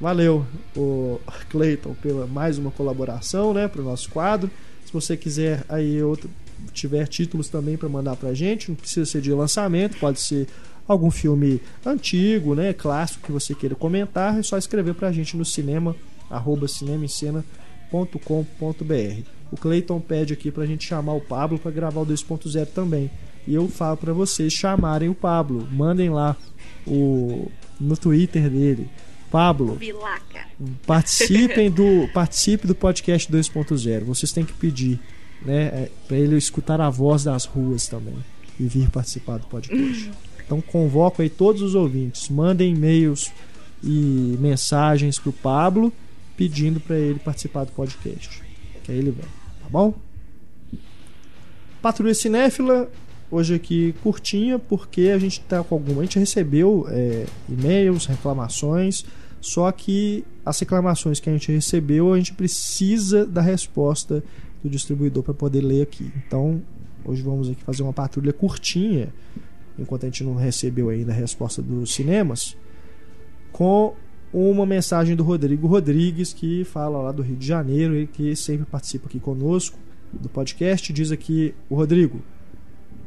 Valeu, 0.00 0.46
o 0.74 1.20
Clayton, 1.50 1.94
pela 2.02 2.26
mais 2.26 2.56
uma 2.56 2.70
colaboração, 2.70 3.52
né, 3.52 3.68
para 3.68 3.82
o 3.82 3.84
nosso 3.84 4.08
quadro. 4.08 4.50
Se 4.86 4.92
você 4.92 5.16
quiser 5.16 5.64
aí 5.68 6.02
outro, 6.02 6.30
tiver 6.72 7.06
títulos 7.06 7.48
também 7.48 7.76
para 7.76 7.88
mandar 7.88 8.16
pra 8.16 8.34
gente, 8.34 8.68
não 8.68 8.76
precisa 8.76 9.06
ser 9.06 9.20
de 9.20 9.32
lançamento, 9.32 9.98
pode 9.98 10.20
ser 10.20 10.46
algum 10.86 11.10
filme 11.10 11.60
antigo, 11.84 12.54
né, 12.54 12.72
clássico 12.72 13.26
que 13.26 13.32
você 13.32 13.54
queira 13.54 13.74
comentar, 13.74 14.38
é 14.38 14.42
só 14.42 14.56
escrever 14.56 14.94
pra 14.94 15.12
gente 15.12 15.36
no 15.36 15.44
cinema 15.44 15.96
arroba 16.30 16.68
cinemaencena.com.br. 16.68 19.36
O 19.50 19.56
Clayton 19.56 20.00
pede 20.00 20.32
aqui 20.32 20.50
pra 20.50 20.66
gente 20.66 20.86
chamar 20.86 21.14
o 21.14 21.20
Pablo 21.20 21.58
para 21.58 21.70
gravar 21.70 22.00
o 22.00 22.06
2.0 22.06 22.66
também. 22.66 23.10
E 23.46 23.54
eu 23.54 23.68
falo 23.68 23.96
para 23.96 24.12
vocês 24.12 24.52
chamarem 24.52 25.08
o 25.08 25.14
Pablo, 25.14 25.68
mandem 25.70 26.10
lá 26.10 26.36
o 26.86 27.48
no 27.78 27.96
Twitter 27.96 28.50
dele. 28.50 28.88
Pablo, 29.30 29.74
Vilaca. 29.74 30.46
participem 30.86 31.70
do 31.70 32.08
participe 32.12 32.66
do 32.66 32.74
podcast 32.74 33.30
2.0. 33.30 34.04
Vocês 34.04 34.32
têm 34.32 34.44
que 34.44 34.52
pedir, 34.52 34.98
né, 35.42 35.88
para 36.06 36.16
ele 36.16 36.36
escutar 36.36 36.80
a 36.80 36.90
voz 36.90 37.24
das 37.24 37.44
ruas 37.44 37.86
também 37.86 38.16
e 38.58 38.64
vir 38.66 38.90
participar 38.90 39.38
do 39.38 39.46
podcast. 39.46 40.10
Então 40.44 40.60
convoco 40.60 41.22
aí 41.22 41.28
todos 41.28 41.60
os 41.60 41.74
ouvintes, 41.74 42.28
mandem 42.28 42.72
e-mails 42.72 43.32
e 43.82 44.36
mensagens 44.40 45.18
pro 45.18 45.32
Pablo 45.32 45.92
pedindo 46.36 46.78
para 46.80 46.96
ele 46.96 47.18
participar 47.18 47.64
do 47.64 47.72
podcast. 47.72 48.42
Que 48.84 48.92
aí 48.92 48.98
ele 48.98 49.10
vem, 49.10 49.24
tá 49.62 49.68
bom? 49.70 49.94
Patrulha 51.82 52.14
Cinéfila, 52.14 52.90
hoje 53.30 53.54
aqui 53.54 53.94
curtinha, 54.02 54.58
porque 54.58 55.10
a 55.14 55.18
gente 55.18 55.40
tá 55.40 55.62
com 55.62 55.74
alguma. 55.74 56.02
A 56.02 56.04
gente 56.04 56.18
recebeu 56.18 56.86
é, 56.88 57.26
e-mails, 57.48 58.06
reclamações, 58.06 59.04
só 59.40 59.70
que 59.72 60.24
as 60.44 60.58
reclamações 60.58 61.20
que 61.20 61.28
a 61.28 61.32
gente 61.32 61.50
recebeu, 61.50 62.12
a 62.12 62.16
gente 62.16 62.32
precisa 62.34 63.26
da 63.26 63.40
resposta 63.40 64.22
do 64.66 64.70
distribuidor 64.70 65.22
para 65.22 65.32
poder 65.32 65.60
ler 65.60 65.82
aqui. 65.82 66.10
Então, 66.26 66.60
hoje 67.04 67.22
vamos 67.22 67.48
aqui 67.48 67.62
fazer 67.62 67.82
uma 67.82 67.92
patrulha 67.92 68.32
curtinha, 68.32 69.12
enquanto 69.78 70.04
a 70.04 70.06
gente 70.06 70.24
não 70.24 70.34
recebeu 70.34 70.88
ainda 70.88 71.12
a 71.12 71.14
resposta 71.14 71.62
dos 71.62 71.94
cinemas, 71.94 72.56
com 73.52 73.94
uma 74.32 74.66
mensagem 74.66 75.14
do 75.14 75.22
Rodrigo 75.22 75.66
Rodrigues, 75.66 76.32
que 76.32 76.64
fala 76.64 77.00
lá 77.00 77.12
do 77.12 77.22
Rio 77.22 77.36
de 77.36 77.46
Janeiro 77.46 77.96
e 77.96 78.06
que 78.06 78.34
sempre 78.34 78.66
participa 78.66 79.06
aqui 79.06 79.20
conosco 79.20 79.78
do 80.12 80.28
podcast. 80.28 80.92
Diz 80.92 81.12
aqui 81.12 81.54
o 81.70 81.76
Rodrigo. 81.76 82.20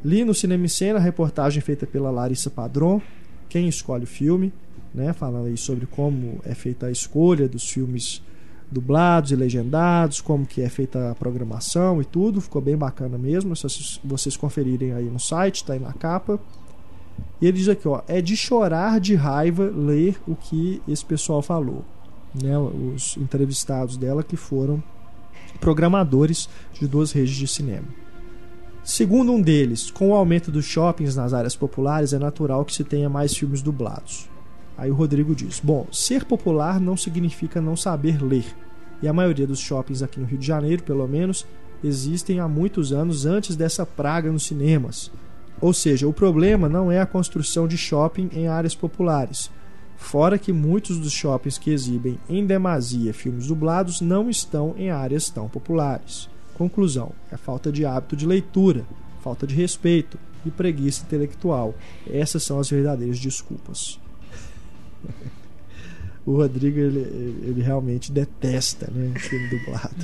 Li 0.02 0.24
no 0.24 0.34
Cinema 0.34 0.64
em 0.64 0.68
Cena 0.68 0.98
a 0.98 1.02
reportagem 1.02 1.60
feita 1.60 1.86
pela 1.86 2.10
Larissa 2.10 2.48
Padron, 2.48 3.02
quem 3.50 3.68
escolhe 3.68 4.04
o 4.04 4.06
filme, 4.06 4.50
né, 4.94 5.12
falando 5.12 5.46
aí 5.46 5.56
sobre 5.58 5.86
como 5.86 6.40
é 6.42 6.54
feita 6.54 6.86
a 6.86 6.90
escolha 6.90 7.46
dos 7.46 7.68
filmes 7.68 8.22
dublados 8.70 9.32
e 9.32 9.36
legendados, 9.36 10.20
como 10.20 10.46
que 10.46 10.62
é 10.62 10.68
feita 10.68 11.10
a 11.10 11.14
programação 11.14 12.00
e 12.00 12.04
tudo, 12.04 12.40
ficou 12.40 12.62
bem 12.62 12.76
bacana 12.76 13.18
mesmo, 13.18 13.56
se 13.56 14.00
vocês- 14.04 14.36
conferirem 14.36 14.92
aí 14.92 15.10
no 15.10 15.18
site, 15.18 15.64
tá 15.64 15.72
aí 15.72 15.80
na 15.80 15.92
capa. 15.92 16.38
E 17.40 17.46
ele 17.46 17.58
diz 17.58 17.68
aqui, 17.68 17.88
ó, 17.88 18.02
é 18.06 18.20
de 18.20 18.36
chorar 18.36 19.00
de 19.00 19.14
raiva 19.14 19.64
ler 19.64 20.16
o 20.26 20.34
que 20.34 20.80
esse 20.86 21.04
pessoal 21.04 21.42
falou, 21.42 21.84
né, 22.40 22.56
os 22.58 23.16
entrevistados 23.16 23.96
dela 23.96 24.22
que 24.22 24.36
foram 24.36 24.82
programadores 25.60 26.48
de 26.72 26.86
duas 26.86 27.12
redes 27.12 27.34
de 27.34 27.48
cinema. 27.48 27.86
Segundo 28.82 29.32
um 29.32 29.42
deles, 29.42 29.90
com 29.90 30.10
o 30.10 30.14
aumento 30.14 30.50
dos 30.50 30.64
shoppings 30.64 31.14
nas 31.14 31.34
áreas 31.34 31.54
populares, 31.54 32.12
é 32.12 32.18
natural 32.18 32.64
que 32.64 32.74
se 32.74 32.82
tenha 32.84 33.10
mais 33.10 33.36
filmes 33.36 33.60
dublados. 33.60 34.28
Aí 34.76 34.90
o 34.90 34.94
Rodrigo 34.94 35.34
diz: 35.34 35.60
Bom, 35.62 35.86
ser 35.92 36.24
popular 36.24 36.80
não 36.80 36.96
significa 36.96 37.60
não 37.60 37.76
saber 37.76 38.22
ler. 38.22 38.46
E 39.02 39.08
a 39.08 39.12
maioria 39.12 39.46
dos 39.46 39.60
shoppings 39.60 40.02
aqui 40.02 40.20
no 40.20 40.26
Rio 40.26 40.38
de 40.38 40.46
Janeiro, 40.46 40.82
pelo 40.82 41.06
menos, 41.08 41.46
existem 41.82 42.40
há 42.40 42.46
muitos 42.46 42.92
anos 42.92 43.24
antes 43.24 43.56
dessa 43.56 43.86
praga 43.86 44.30
nos 44.30 44.44
cinemas. 44.44 45.10
Ou 45.60 45.72
seja, 45.72 46.08
o 46.08 46.12
problema 46.12 46.68
não 46.68 46.90
é 46.90 47.00
a 47.00 47.06
construção 47.06 47.68
de 47.68 47.76
shopping 47.76 48.30
em 48.32 48.48
áreas 48.48 48.74
populares. 48.74 49.50
Fora 49.96 50.38
que 50.38 50.52
muitos 50.52 50.98
dos 50.98 51.12
shoppings 51.12 51.58
que 51.58 51.70
exibem 51.70 52.18
em 52.28 52.44
demasia 52.44 53.12
filmes 53.12 53.46
dublados 53.46 54.00
não 54.00 54.30
estão 54.30 54.74
em 54.78 54.90
áreas 54.90 55.28
tão 55.28 55.48
populares. 55.48 56.28
Conclusão: 56.54 57.12
é 57.30 57.36
falta 57.36 57.70
de 57.70 57.84
hábito 57.84 58.16
de 58.16 58.26
leitura, 58.26 58.84
falta 59.22 59.46
de 59.46 59.54
respeito 59.54 60.18
e 60.44 60.50
preguiça 60.50 61.04
intelectual. 61.04 61.74
Essas 62.10 62.42
são 62.42 62.58
as 62.58 62.70
verdadeiras 62.70 63.18
desculpas. 63.18 64.00
O 66.26 66.36
Rodrigo 66.36 66.78
ele, 66.78 67.00
ele 67.42 67.62
realmente 67.62 68.12
detesta 68.12 68.90
né, 68.90 69.12
filme 69.18 69.48
dublado. 69.48 69.94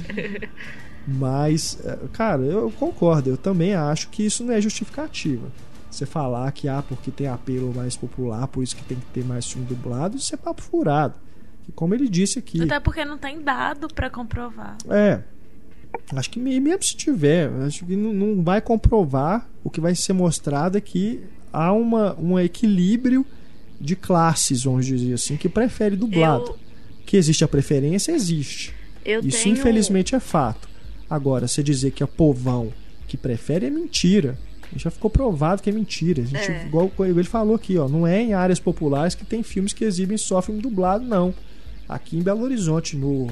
Mas, 1.07 1.79
é, 1.85 1.99
cara, 2.13 2.43
eu 2.43 2.71
concordo. 2.73 3.31
Eu 3.31 3.37
também 3.37 3.75
acho 3.75 4.09
que 4.09 4.27
isso 4.27 4.43
não 4.43 4.53
é 4.53 4.61
justificativa. 4.61 5.47
Você 5.91 6.05
falar 6.05 6.51
que, 6.53 6.69
ah, 6.69 6.83
porque 6.87 7.11
tem 7.11 7.29
apelo 7.29 7.73
mais 7.73 7.97
popular, 7.97 8.47
por 8.49 8.63
isso 8.63 8.77
que 8.77 8.85
tem 8.85 8.99
que 8.99 9.07
ter 9.07 9.25
mais 9.25 9.51
filme 9.51 9.67
dublado, 9.67 10.17
isso 10.17 10.35
é 10.35 10.37
papo 10.37 10.61
furado. 10.61 11.15
E 11.69 11.73
como 11.73 11.95
ele 11.95 12.09
disse 12.09 12.39
aqui. 12.39 12.63
Até 12.63 12.81
porque 12.81 13.05
não 13.05 13.17
tem 13.17 13.41
dado 13.41 13.89
para 13.89 14.11
comprovar. 14.11 14.77
É. 14.89 15.23
Acho 16.15 16.31
que 16.31 16.39
mesmo 16.39 16.83
se 16.83 16.97
tiver, 16.97 17.51
acho 17.63 17.87
que 17.87 17.97
não, 17.97 18.13
não 18.13 18.43
vai 18.43 18.61
comprovar. 18.61 19.49
O 19.65 19.71
que 19.71 19.81
vai 19.81 19.95
ser 19.95 20.13
mostrado 20.13 20.77
é 20.77 20.81
que 20.81 21.23
há 21.53 21.73
uma, 21.73 22.15
um 22.21 22.39
equilíbrio 22.39 23.25
de 23.81 23.97
classes, 23.97 24.65
vamos 24.65 24.87
dizer 24.87 25.15
assim, 25.15 25.37
que 25.37 25.49
prefere 25.49 25.97
dublado. 25.97 26.47
Eu... 26.47 26.59
Que 27.05 27.17
existe 27.17 27.45
a 27.45 27.49
preferência, 27.49 28.13
existe. 28.13 28.75
Eu 29.05 29.21
Isso, 29.21 29.45
tenho... 29.45 29.57
infelizmente, 29.57 30.15
é 30.15 30.21
fato. 30.21 30.69
Agora, 31.09 31.47
você 31.47 31.63
dizer 31.63 31.93
que 31.93 32.03
é 32.03 32.07
povão 32.07 32.73
que 33.07 33.17
prefere 33.17 33.67
é 33.67 33.71
mentira. 33.71 34.37
Já 34.75 34.91
ficou 34.91 35.09
provado 35.09 35.63
que 35.63 35.71
é 35.71 35.73
mentira. 35.73 36.23
A 36.23 36.27
gente, 36.27 36.51
é. 36.51 36.67
Igual 36.67 36.91
ele 36.99 37.23
falou 37.23 37.55
aqui, 37.55 37.79
ó, 37.79 37.89
não 37.89 38.05
é 38.05 38.21
em 38.21 38.35
áreas 38.35 38.59
populares 38.59 39.15
que 39.15 39.25
tem 39.25 39.43
filmes 39.43 39.73
que 39.73 39.85
exibem 39.85 40.19
só 40.19 40.43
filme 40.43 40.61
dublado, 40.61 41.05
não. 41.05 41.33
Aqui 41.89 42.19
em 42.19 42.23
Belo 42.23 42.43
Horizonte, 42.43 42.97
no 42.97 43.29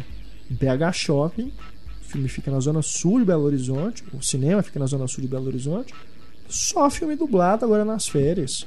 BH 0.48 0.92
Shopping, 0.92 1.52
o 2.00 2.04
filme 2.04 2.28
fica 2.28 2.50
na 2.50 2.60
zona 2.60 2.82
sul 2.82 3.18
de 3.18 3.24
Belo 3.24 3.42
Horizonte, 3.42 4.04
o 4.12 4.22
cinema 4.22 4.62
fica 4.62 4.78
na 4.78 4.86
zona 4.86 5.08
sul 5.08 5.22
de 5.22 5.28
Belo 5.28 5.46
Horizonte, 5.46 5.92
só 6.48 6.88
filme 6.88 7.16
dublado 7.16 7.64
agora 7.64 7.84
nas 7.84 8.06
férias. 8.06 8.64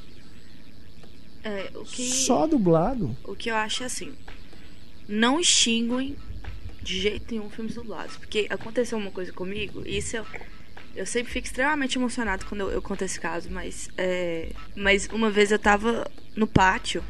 É, 1.47 1.71
que, 1.85 2.09
só 2.09 2.45
dublado. 2.45 3.15
O 3.23 3.33
que 3.33 3.49
eu 3.49 3.55
acho 3.55 3.83
é 3.83 3.85
assim, 3.85 4.13
não 5.07 5.39
extinguem 5.39 6.17
de 6.81 6.99
jeito 6.99 7.33
nenhum 7.33 7.49
filmes 7.49 7.75
dublados. 7.75 8.17
Porque 8.17 8.47
aconteceu 8.49 8.97
uma 8.97 9.11
coisa 9.11 9.31
comigo, 9.31 9.81
e 9.85 9.97
isso 9.97 10.17
eu, 10.17 10.25
eu 10.93 11.05
sempre 11.05 11.31
fico 11.31 11.47
extremamente 11.47 11.97
emocionado 11.97 12.45
quando 12.45 12.61
eu, 12.61 12.71
eu 12.71 12.81
conto 12.81 13.05
esse 13.05 13.17
caso, 13.17 13.49
mas, 13.49 13.87
é, 13.97 14.51
mas 14.75 15.07
uma 15.07 15.31
vez 15.31 15.49
eu 15.49 15.57
tava 15.57 16.11
no 16.35 16.45
pátio 16.45 17.01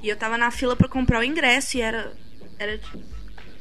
e 0.00 0.08
eu 0.08 0.16
tava 0.16 0.38
na 0.38 0.52
fila 0.52 0.76
para 0.76 0.88
comprar 0.88 1.18
o 1.18 1.24
ingresso 1.24 1.78
e 1.78 1.80
era, 1.80 2.16
era 2.60 2.78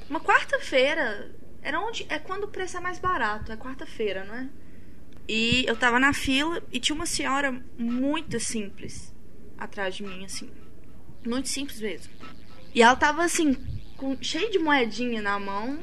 uma 0.07 0.19
quarta-feira. 0.19 1.33
Era 1.63 1.79
onde. 1.79 2.05
É 2.07 2.19
quando 2.19 2.43
o 2.43 2.49
preço 2.49 2.77
é 2.77 2.79
mais 2.79 2.99
barato, 2.99 3.51
é 3.51 3.57
quarta-feira, 3.57 4.23
não 4.25 4.35
é? 4.35 4.47
E 5.27 5.65
eu 5.67 5.75
tava 5.75 5.99
na 5.99 6.13
fila 6.13 6.61
e 6.71 6.79
tinha 6.79 6.95
uma 6.95 7.07
senhora 7.07 7.59
muito 7.79 8.39
simples 8.39 9.14
atrás 9.57 9.95
de 9.95 10.03
mim, 10.03 10.25
assim. 10.25 10.49
Muito 11.25 11.49
simples 11.49 11.79
mesmo. 11.79 12.13
E 12.73 12.81
ela 12.81 12.95
tava 12.95 13.23
assim, 13.23 13.55
com, 13.97 14.17
cheio 14.21 14.51
de 14.51 14.59
moedinha 14.59 15.21
na 15.21 15.39
mão 15.39 15.79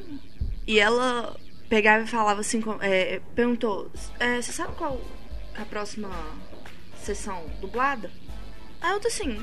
e 0.67 0.79
ela 0.79 1.37
pegava 1.69 2.05
e 2.05 2.07
falava 2.07 2.41
assim, 2.41 2.63
é, 2.81 3.21
perguntou, 3.35 3.91
é, 4.21 4.41
você 4.41 4.53
sabe 4.53 4.77
qual 4.77 5.01
a 5.57 5.65
próxima 5.65 6.11
sessão 6.97 7.47
dublada? 7.61 8.11
Aí 8.81 8.93
eu 8.93 9.01
tô 9.01 9.09
assim, 9.09 9.43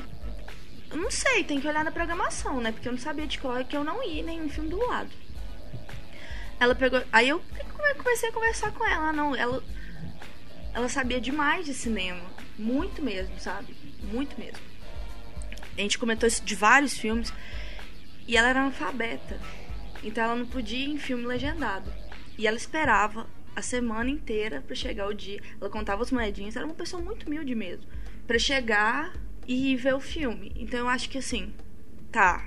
eu 0.90 0.96
não 0.96 1.10
sei, 1.10 1.44
tem 1.44 1.60
que 1.60 1.68
olhar 1.68 1.84
na 1.84 1.90
programação, 1.90 2.60
né? 2.60 2.72
Porque 2.72 2.88
eu 2.88 2.92
não 2.92 2.98
sabia 2.98 3.26
de 3.26 3.38
qual 3.38 3.56
é 3.56 3.64
que 3.64 3.76
eu 3.76 3.84
não 3.84 4.02
ia 4.02 4.22
nenhum 4.22 4.48
filme 4.48 4.70
dublado. 4.70 5.10
Ela 6.58 6.74
pegou. 6.74 7.02
Aí 7.10 7.28
eu 7.28 7.42
comecei 7.96 8.28
a 8.28 8.32
conversar 8.32 8.72
com 8.72 8.84
ela, 8.84 9.12
não, 9.12 9.34
ela. 9.34 9.62
Ela 10.74 10.88
sabia 10.88 11.20
demais 11.20 11.64
de 11.64 11.72
cinema. 11.72 12.20
Muito 12.58 13.02
mesmo, 13.02 13.38
sabe? 13.40 13.74
Muito 14.02 14.38
mesmo. 14.38 14.58
A 15.76 15.80
gente 15.80 15.98
comentou 15.98 16.26
isso 16.26 16.44
de 16.44 16.54
vários 16.54 16.96
filmes. 16.96 17.32
E 18.26 18.36
ela 18.36 18.48
era 18.48 18.60
analfabeta. 18.60 19.38
Então 20.02 20.24
ela 20.24 20.36
não 20.36 20.46
podia 20.46 20.78
ir 20.78 20.90
em 20.90 20.98
filme 20.98 21.26
legendado. 21.26 21.92
E 22.38 22.46
ela 22.46 22.56
esperava 22.56 23.26
a 23.54 23.62
semana 23.62 24.08
inteira 24.08 24.62
para 24.66 24.74
chegar 24.74 25.08
o 25.08 25.14
dia. 25.14 25.40
Ela 25.60 25.70
contava 25.70 26.02
as 26.02 26.10
moedinhas, 26.12 26.56
era 26.56 26.64
uma 26.64 26.74
pessoa 26.74 27.02
muito 27.02 27.26
humilde 27.26 27.54
mesmo. 27.54 27.84
para 28.26 28.38
chegar 28.38 29.12
e 29.46 29.74
ver 29.74 29.94
o 29.94 30.00
filme. 30.00 30.52
Então 30.54 30.78
eu 30.78 30.88
acho 30.88 31.08
que 31.10 31.18
assim, 31.18 31.52
tá. 32.12 32.46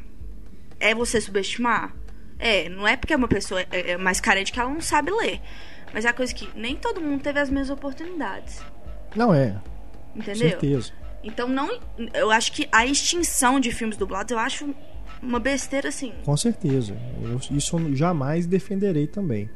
É 0.79 0.95
você 0.95 1.19
subestimar? 1.19 1.93
É, 2.39 2.69
não 2.69 2.87
é 2.87 2.95
porque 2.95 3.13
é 3.13 3.17
uma 3.17 3.27
pessoa 3.27 3.61
é, 3.71 3.91
é 3.91 3.97
mais 3.97 4.19
carente 4.19 4.51
que 4.51 4.59
ela 4.59 4.69
não 4.69 4.81
sabe 4.81 5.11
ler. 5.11 5.41
Mas 5.93 6.05
é 6.05 6.09
a 6.09 6.13
coisa 6.13 6.33
que 6.33 6.49
nem 6.57 6.75
todo 6.75 7.01
mundo 7.01 7.21
teve 7.21 7.39
as 7.39 7.49
mesmas 7.49 7.69
oportunidades. 7.69 8.61
Não 9.15 9.33
é. 9.33 9.61
Entendeu? 10.15 10.51
Com 10.51 10.59
certeza. 10.59 10.93
Então 11.23 11.47
não. 11.47 11.79
Eu 12.13 12.31
acho 12.31 12.51
que 12.51 12.67
a 12.71 12.85
extinção 12.85 13.59
de 13.59 13.71
filmes 13.71 13.97
dublados 13.97 14.31
eu 14.31 14.39
acho 14.39 14.73
uma 15.21 15.39
besteira 15.39 15.89
assim. 15.89 16.13
Com 16.25 16.35
certeza. 16.35 16.95
Eu, 17.21 17.39
isso 17.55 17.77
eu 17.77 17.95
jamais 17.95 18.45
defenderei 18.45 19.07
também. 19.07 19.49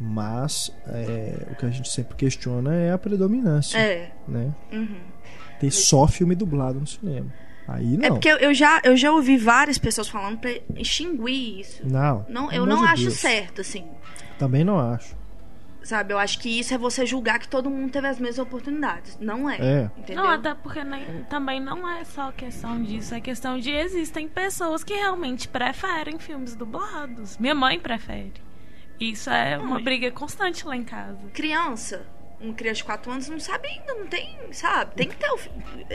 Mas 0.00 0.74
é, 0.88 1.46
o 1.52 1.54
que 1.54 1.66
a 1.66 1.70
gente 1.70 1.88
sempre 1.88 2.16
questiona 2.16 2.74
é 2.74 2.92
a 2.92 2.98
predominância. 2.98 3.78
É. 3.78 4.12
Né? 4.26 4.52
Uhum. 4.72 5.00
Ter 5.60 5.70
só 5.70 6.08
filme 6.08 6.34
dublado 6.34 6.80
no 6.80 6.86
cinema. 6.86 7.32
Aí 7.68 7.96
não. 7.96 8.04
É 8.04 8.10
porque 8.10 8.28
eu 8.28 8.52
já, 8.52 8.80
eu 8.82 8.96
já 8.96 9.12
ouvi 9.12 9.36
várias 9.36 9.78
pessoas 9.78 10.08
falando 10.08 10.38
pra 10.38 10.50
extinguir 10.76 11.60
isso. 11.60 11.86
Não. 11.86 12.26
não 12.28 12.50
eu 12.50 12.66
não 12.66 12.82
acho 12.82 13.04
Deus. 13.04 13.14
certo, 13.14 13.60
assim. 13.60 13.84
Também 14.38 14.64
não 14.64 14.78
acho. 14.80 15.16
Sabe, 15.84 16.14
eu 16.14 16.18
acho 16.18 16.38
que 16.38 16.48
isso 16.60 16.72
é 16.72 16.78
você 16.78 17.04
julgar 17.04 17.38
que 17.38 17.48
todo 17.48 17.68
mundo 17.68 17.90
teve 17.90 18.06
as 18.06 18.18
mesmas 18.18 18.38
oportunidades. 18.38 19.18
Não 19.20 19.50
é. 19.50 19.58
é. 19.60 19.90
Entendeu? 19.96 20.22
Não, 20.22 20.30
até 20.30 20.54
porque 20.54 20.84
nem, 20.84 21.24
também 21.28 21.60
não 21.60 21.88
é 21.88 22.04
só 22.04 22.30
questão 22.30 22.80
disso. 22.82 23.14
É 23.14 23.20
questão 23.20 23.58
de 23.58 23.70
existem 23.70 24.28
pessoas 24.28 24.84
que 24.84 24.94
realmente 24.94 25.48
preferem 25.48 26.18
filmes 26.18 26.54
dublados. 26.54 27.36
Minha 27.38 27.54
mãe 27.54 27.80
prefere. 27.80 28.32
Isso 29.00 29.28
é 29.30 29.58
uma 29.58 29.80
briga 29.80 30.10
constante 30.12 30.64
lá 30.66 30.76
em 30.76 30.84
casa. 30.84 31.18
Criança, 31.32 32.06
uma 32.40 32.54
criança 32.54 32.76
de 32.76 32.84
4 32.84 33.12
anos 33.12 33.28
não 33.28 33.40
sabe 33.40 33.66
ainda, 33.66 33.94
não 33.94 34.06
tem, 34.06 34.36
sabe? 34.52 34.94
Tem 34.94 35.08
que 35.08 35.16
ter 35.16 35.30
o, 35.30 35.38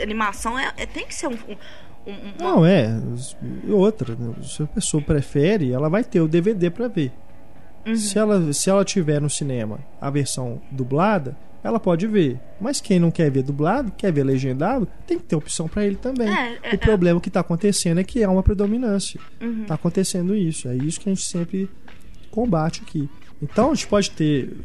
animação, 0.02 0.58
é, 0.58 0.72
é, 0.76 0.84
tem 0.84 1.06
que 1.06 1.14
ser 1.14 1.28
um, 1.28 1.38
um, 2.06 2.12
um 2.12 2.34
Não, 2.38 2.66
é. 2.66 2.88
Outra, 3.70 4.14
né? 4.14 4.34
se 4.42 4.62
a 4.62 4.66
pessoa 4.66 5.02
prefere, 5.02 5.72
ela 5.72 5.88
vai 5.88 6.04
ter 6.04 6.20
o 6.20 6.28
DVD 6.28 6.70
para 6.70 6.88
ver. 6.88 7.12
Uhum. 7.88 7.96
Se, 7.96 8.18
ela, 8.18 8.52
se 8.52 8.68
ela 8.68 8.84
tiver 8.84 9.20
no 9.20 9.30
cinema 9.30 9.78
a 10.00 10.10
versão 10.10 10.60
dublada, 10.70 11.36
ela 11.62 11.80
pode 11.80 12.06
ver. 12.06 12.38
Mas 12.60 12.80
quem 12.80 13.00
não 13.00 13.10
quer 13.10 13.30
ver 13.30 13.42
dublado, 13.42 13.92
quer 13.96 14.12
ver 14.12 14.24
legendado, 14.24 14.86
tem 15.06 15.18
que 15.18 15.24
ter 15.24 15.36
opção 15.36 15.68
para 15.68 15.84
ele 15.84 15.96
também. 15.96 16.28
É, 16.28 16.58
é, 16.62 16.74
o 16.74 16.78
problema 16.78 17.20
que 17.20 17.28
está 17.28 17.40
acontecendo 17.40 17.98
é 17.98 18.04
que 18.04 18.22
há 18.22 18.30
uma 18.30 18.42
predominância. 18.42 19.20
Está 19.40 19.46
uhum. 19.46 19.64
acontecendo 19.70 20.34
isso. 20.34 20.68
É 20.68 20.76
isso 20.76 21.00
que 21.00 21.08
a 21.08 21.14
gente 21.14 21.24
sempre 21.24 21.68
combate 22.30 22.82
aqui. 22.82 23.08
Então 23.42 23.70
a 23.70 23.74
gente 23.74 23.86
pode 23.86 24.10
ter 24.10 24.56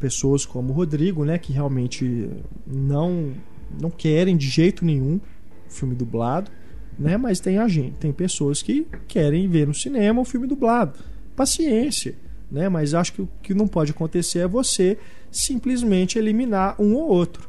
pessoas 0.00 0.44
como 0.44 0.72
o 0.72 0.76
Rodrigo, 0.76 1.24
né, 1.24 1.38
que 1.38 1.52
realmente 1.52 2.28
não 2.66 3.32
não 3.78 3.90
querem 3.90 4.34
de 4.34 4.48
jeito 4.48 4.82
nenhum 4.82 5.20
filme 5.68 5.94
dublado, 5.94 6.50
né? 6.98 7.18
Mas 7.18 7.38
tem 7.38 7.58
a 7.58 7.68
gente, 7.68 7.96
tem 7.98 8.10
pessoas 8.12 8.62
que 8.62 8.86
querem 9.06 9.46
ver 9.46 9.66
no 9.66 9.74
cinema 9.74 10.22
o 10.22 10.24
filme 10.24 10.46
dublado. 10.46 10.98
Paciência 11.36 12.14
né? 12.50 12.68
Mas 12.68 12.94
acho 12.94 13.12
que 13.12 13.22
o 13.22 13.28
que 13.42 13.54
não 13.54 13.68
pode 13.68 13.92
acontecer 13.92 14.40
é 14.40 14.48
você 14.48 14.98
simplesmente 15.30 16.18
eliminar 16.18 16.80
um 16.80 16.94
ou 16.94 17.08
outro. 17.08 17.48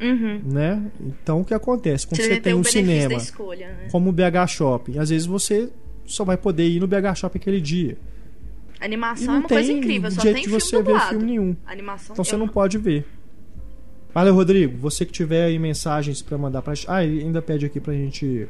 Uhum. 0.00 0.40
Né? 0.44 0.90
Então 1.00 1.40
o 1.40 1.44
que 1.44 1.52
acontece? 1.52 2.06
Quando 2.06 2.22
você, 2.22 2.34
você 2.34 2.40
tem 2.40 2.54
um 2.54 2.64
cinema 2.64 3.14
escolha, 3.14 3.68
né? 3.68 3.88
como 3.92 4.08
o 4.08 4.12
BH 4.12 4.48
Shopping, 4.48 4.98
às 4.98 5.10
vezes 5.10 5.26
você 5.26 5.70
só 6.06 6.24
vai 6.24 6.36
poder 6.36 6.66
ir 6.68 6.80
no 6.80 6.86
BH 6.86 7.16
Shopping 7.16 7.38
aquele 7.38 7.60
dia. 7.60 7.98
A 8.80 8.86
animação 8.86 9.34
é 9.34 9.38
uma 9.38 9.48
coisa 9.48 9.70
incrível, 9.70 10.10
só 10.10 10.22
tem 10.22 10.34
de 10.34 10.42
filme 10.44 10.60
você 10.60 10.76
dublado. 10.76 11.00
ver 11.00 11.08
filme 11.10 11.24
nenhum. 11.26 11.56
Animação 11.66 12.14
então 12.14 12.24
você 12.24 12.36
não 12.36 12.48
pode 12.48 12.78
ver. 12.78 13.06
Valeu, 14.12 14.34
Rodrigo. 14.34 14.76
Você 14.78 15.04
que 15.04 15.12
tiver 15.12 15.44
aí 15.44 15.58
mensagens 15.58 16.20
para 16.22 16.36
mandar 16.36 16.62
pra 16.62 16.74
gente. 16.74 16.90
Ah, 16.90 17.04
ele 17.04 17.20
ainda 17.22 17.40
pede 17.40 17.66
aqui 17.66 17.78
pra 17.78 17.92
gente 17.92 18.48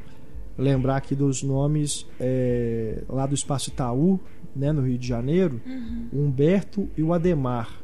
lembrar 0.57 0.97
aqui 0.97 1.15
dos 1.15 1.43
nomes 1.43 2.07
é, 2.19 3.03
lá 3.09 3.27
do 3.27 3.35
Espaço 3.35 3.71
Itaú, 3.71 4.21
né, 4.55 4.73
no 4.73 4.83
Rio 4.83 4.99
de 4.99 5.07
Janeiro, 5.07 5.61
uhum. 5.67 6.09
o 6.13 6.25
Humberto 6.25 6.89
e 6.97 7.03
o 7.03 7.13
Ademar. 7.13 7.81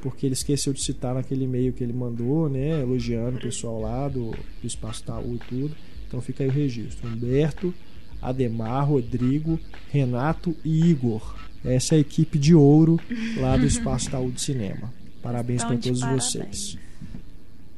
Porque 0.00 0.26
ele 0.26 0.34
esqueceu 0.34 0.72
de 0.72 0.82
citar 0.82 1.14
naquele 1.14 1.44
e-mail 1.44 1.72
que 1.72 1.84
ele 1.84 1.92
mandou, 1.92 2.48
né, 2.48 2.80
elogiando 2.80 3.38
o 3.38 3.40
pessoal 3.40 3.80
lá 3.80 4.08
do, 4.08 4.30
do 4.30 4.66
Espaço 4.66 5.04
Taú 5.04 5.36
e 5.36 5.38
tudo. 5.38 5.76
Então 6.08 6.20
fica 6.20 6.42
aí 6.42 6.48
o 6.48 6.52
registro. 6.52 7.08
Humberto, 7.08 7.72
Ademar, 8.20 8.88
Rodrigo, 8.88 9.58
Renato 9.90 10.56
e 10.64 10.90
Igor. 10.90 11.36
Essa 11.64 11.94
é 11.94 11.98
a 11.98 12.00
equipe 12.00 12.38
de 12.38 12.54
ouro 12.54 12.98
lá 13.36 13.56
do 13.56 13.64
Espaço 13.64 14.10
Taú 14.10 14.30
de 14.30 14.40
Cinema. 14.40 14.92
Parabéns 15.22 15.62
para 15.62 15.78
todos 15.78 16.00
parabéns. 16.00 16.24
vocês. 16.24 16.76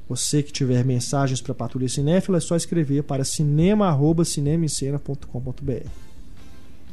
Você 0.08 0.42
que 0.42 0.52
tiver 0.52 0.84
mensagens 0.84 1.40
para 1.40 1.52
a 1.52 1.54
Patrulha 1.54 1.88
Cinéfila, 1.88 2.38
é 2.38 2.40
só 2.40 2.56
escrever 2.56 3.04
para 3.04 3.24
cinema@cinemascena.com.br. 3.24 6.03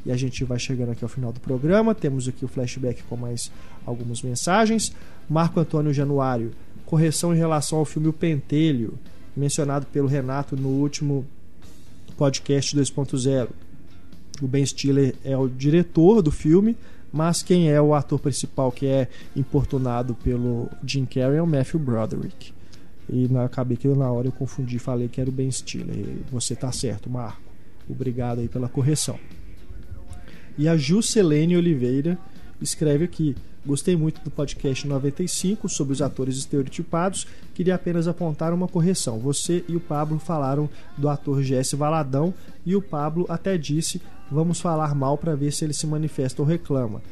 E 0.06 0.12
a 0.12 0.18
gente 0.18 0.44
vai 0.44 0.58
chegando 0.58 0.92
aqui 0.92 1.04
ao 1.04 1.10
final 1.10 1.32
do 1.32 1.40
programa. 1.40 1.94
Temos 1.94 2.28
aqui 2.28 2.44
o 2.44 2.48
flashback 2.48 3.04
com 3.04 3.16
mais 3.16 3.52
algumas 3.86 4.22
mensagens. 4.22 4.94
Marco 5.30 5.60
Antônio 5.60 5.94
Januário, 5.94 6.52
correção 6.86 7.34
em 7.34 7.38
relação 7.38 7.80
ao 7.80 7.86
filme 7.86 8.08
O 8.08 8.14
Pentelho, 8.14 8.98
mencionado 9.36 9.86
pelo 9.86 10.08
Renato 10.08 10.58
no 10.58 10.70
último 10.70 11.26
podcast 12.18 12.76
2.0. 12.76 13.50
O 14.42 14.48
Ben 14.48 14.66
Stiller 14.66 15.16
é 15.24 15.38
o 15.38 15.48
diretor 15.48 16.22
do 16.22 16.32
filme, 16.32 16.76
mas 17.14 17.44
quem 17.44 17.70
é 17.70 17.80
o 17.80 17.94
ator 17.94 18.20
principal 18.20 18.72
que 18.72 18.88
é 18.88 19.08
importunado 19.36 20.16
pelo 20.16 20.70
Jim 20.84 21.06
Carrey 21.06 21.38
é 21.38 21.42
o 21.42 21.48
Matthew 21.48 21.80
Broderick. 21.80 22.54
E 23.10 23.28
na, 23.28 23.46
acabei 23.46 23.78
que 23.78 23.88
na 23.88 24.10
hora 24.10 24.28
eu 24.28 24.32
confundi 24.32 24.80
falei 24.80 25.08
que 25.08 25.20
era 25.20 25.30
o 25.30 25.34
Ben 25.34 25.52
Stiller. 25.52 26.18
Você 26.32 26.56
tá 26.56 26.72
certo, 26.72 27.10
Marco. 27.10 27.42
Obrigado 27.90 28.40
aí 28.40 28.48
pela 28.48 28.70
correção. 28.70 29.20
E 30.58 30.68
a 30.68 30.76
Juscelene 30.78 31.58
Oliveira 31.58 32.18
escreve 32.62 33.06
aqui: 33.06 33.36
Gostei 33.64 33.96
muito 33.96 34.20
do 34.24 34.32
podcast 34.32 34.88
95 34.88 35.70
sobre 35.70 35.94
os 35.94 36.02
atores 36.02 36.36
estereotipados. 36.38 37.28
Queria 37.54 37.76
apenas 37.76 38.08
apontar 38.08 38.54
uma 38.54 38.68
correção. 38.68 39.20
Você 39.20 39.64
e 39.70 39.76
o 39.76 39.80
Pablo 39.80 40.18
falaram 40.18 40.68
do 40.98 41.08
ator 41.08 41.44
Jesse 41.44 41.76
Valadão 41.76 42.34
e 42.66 42.76
o 42.76 42.82
Pablo 42.82 43.26
até 43.30 43.60
disse: 43.60 44.02
vamos 44.32 44.60
falar 44.60 44.96
mal 44.96 45.16
para 45.16 45.36
ver 45.36 45.54
se 45.54 45.64
ele 45.64 45.74
se 45.74 45.86
manifesta 45.86 46.42
ou 46.42 46.48
reclama. 46.48 47.04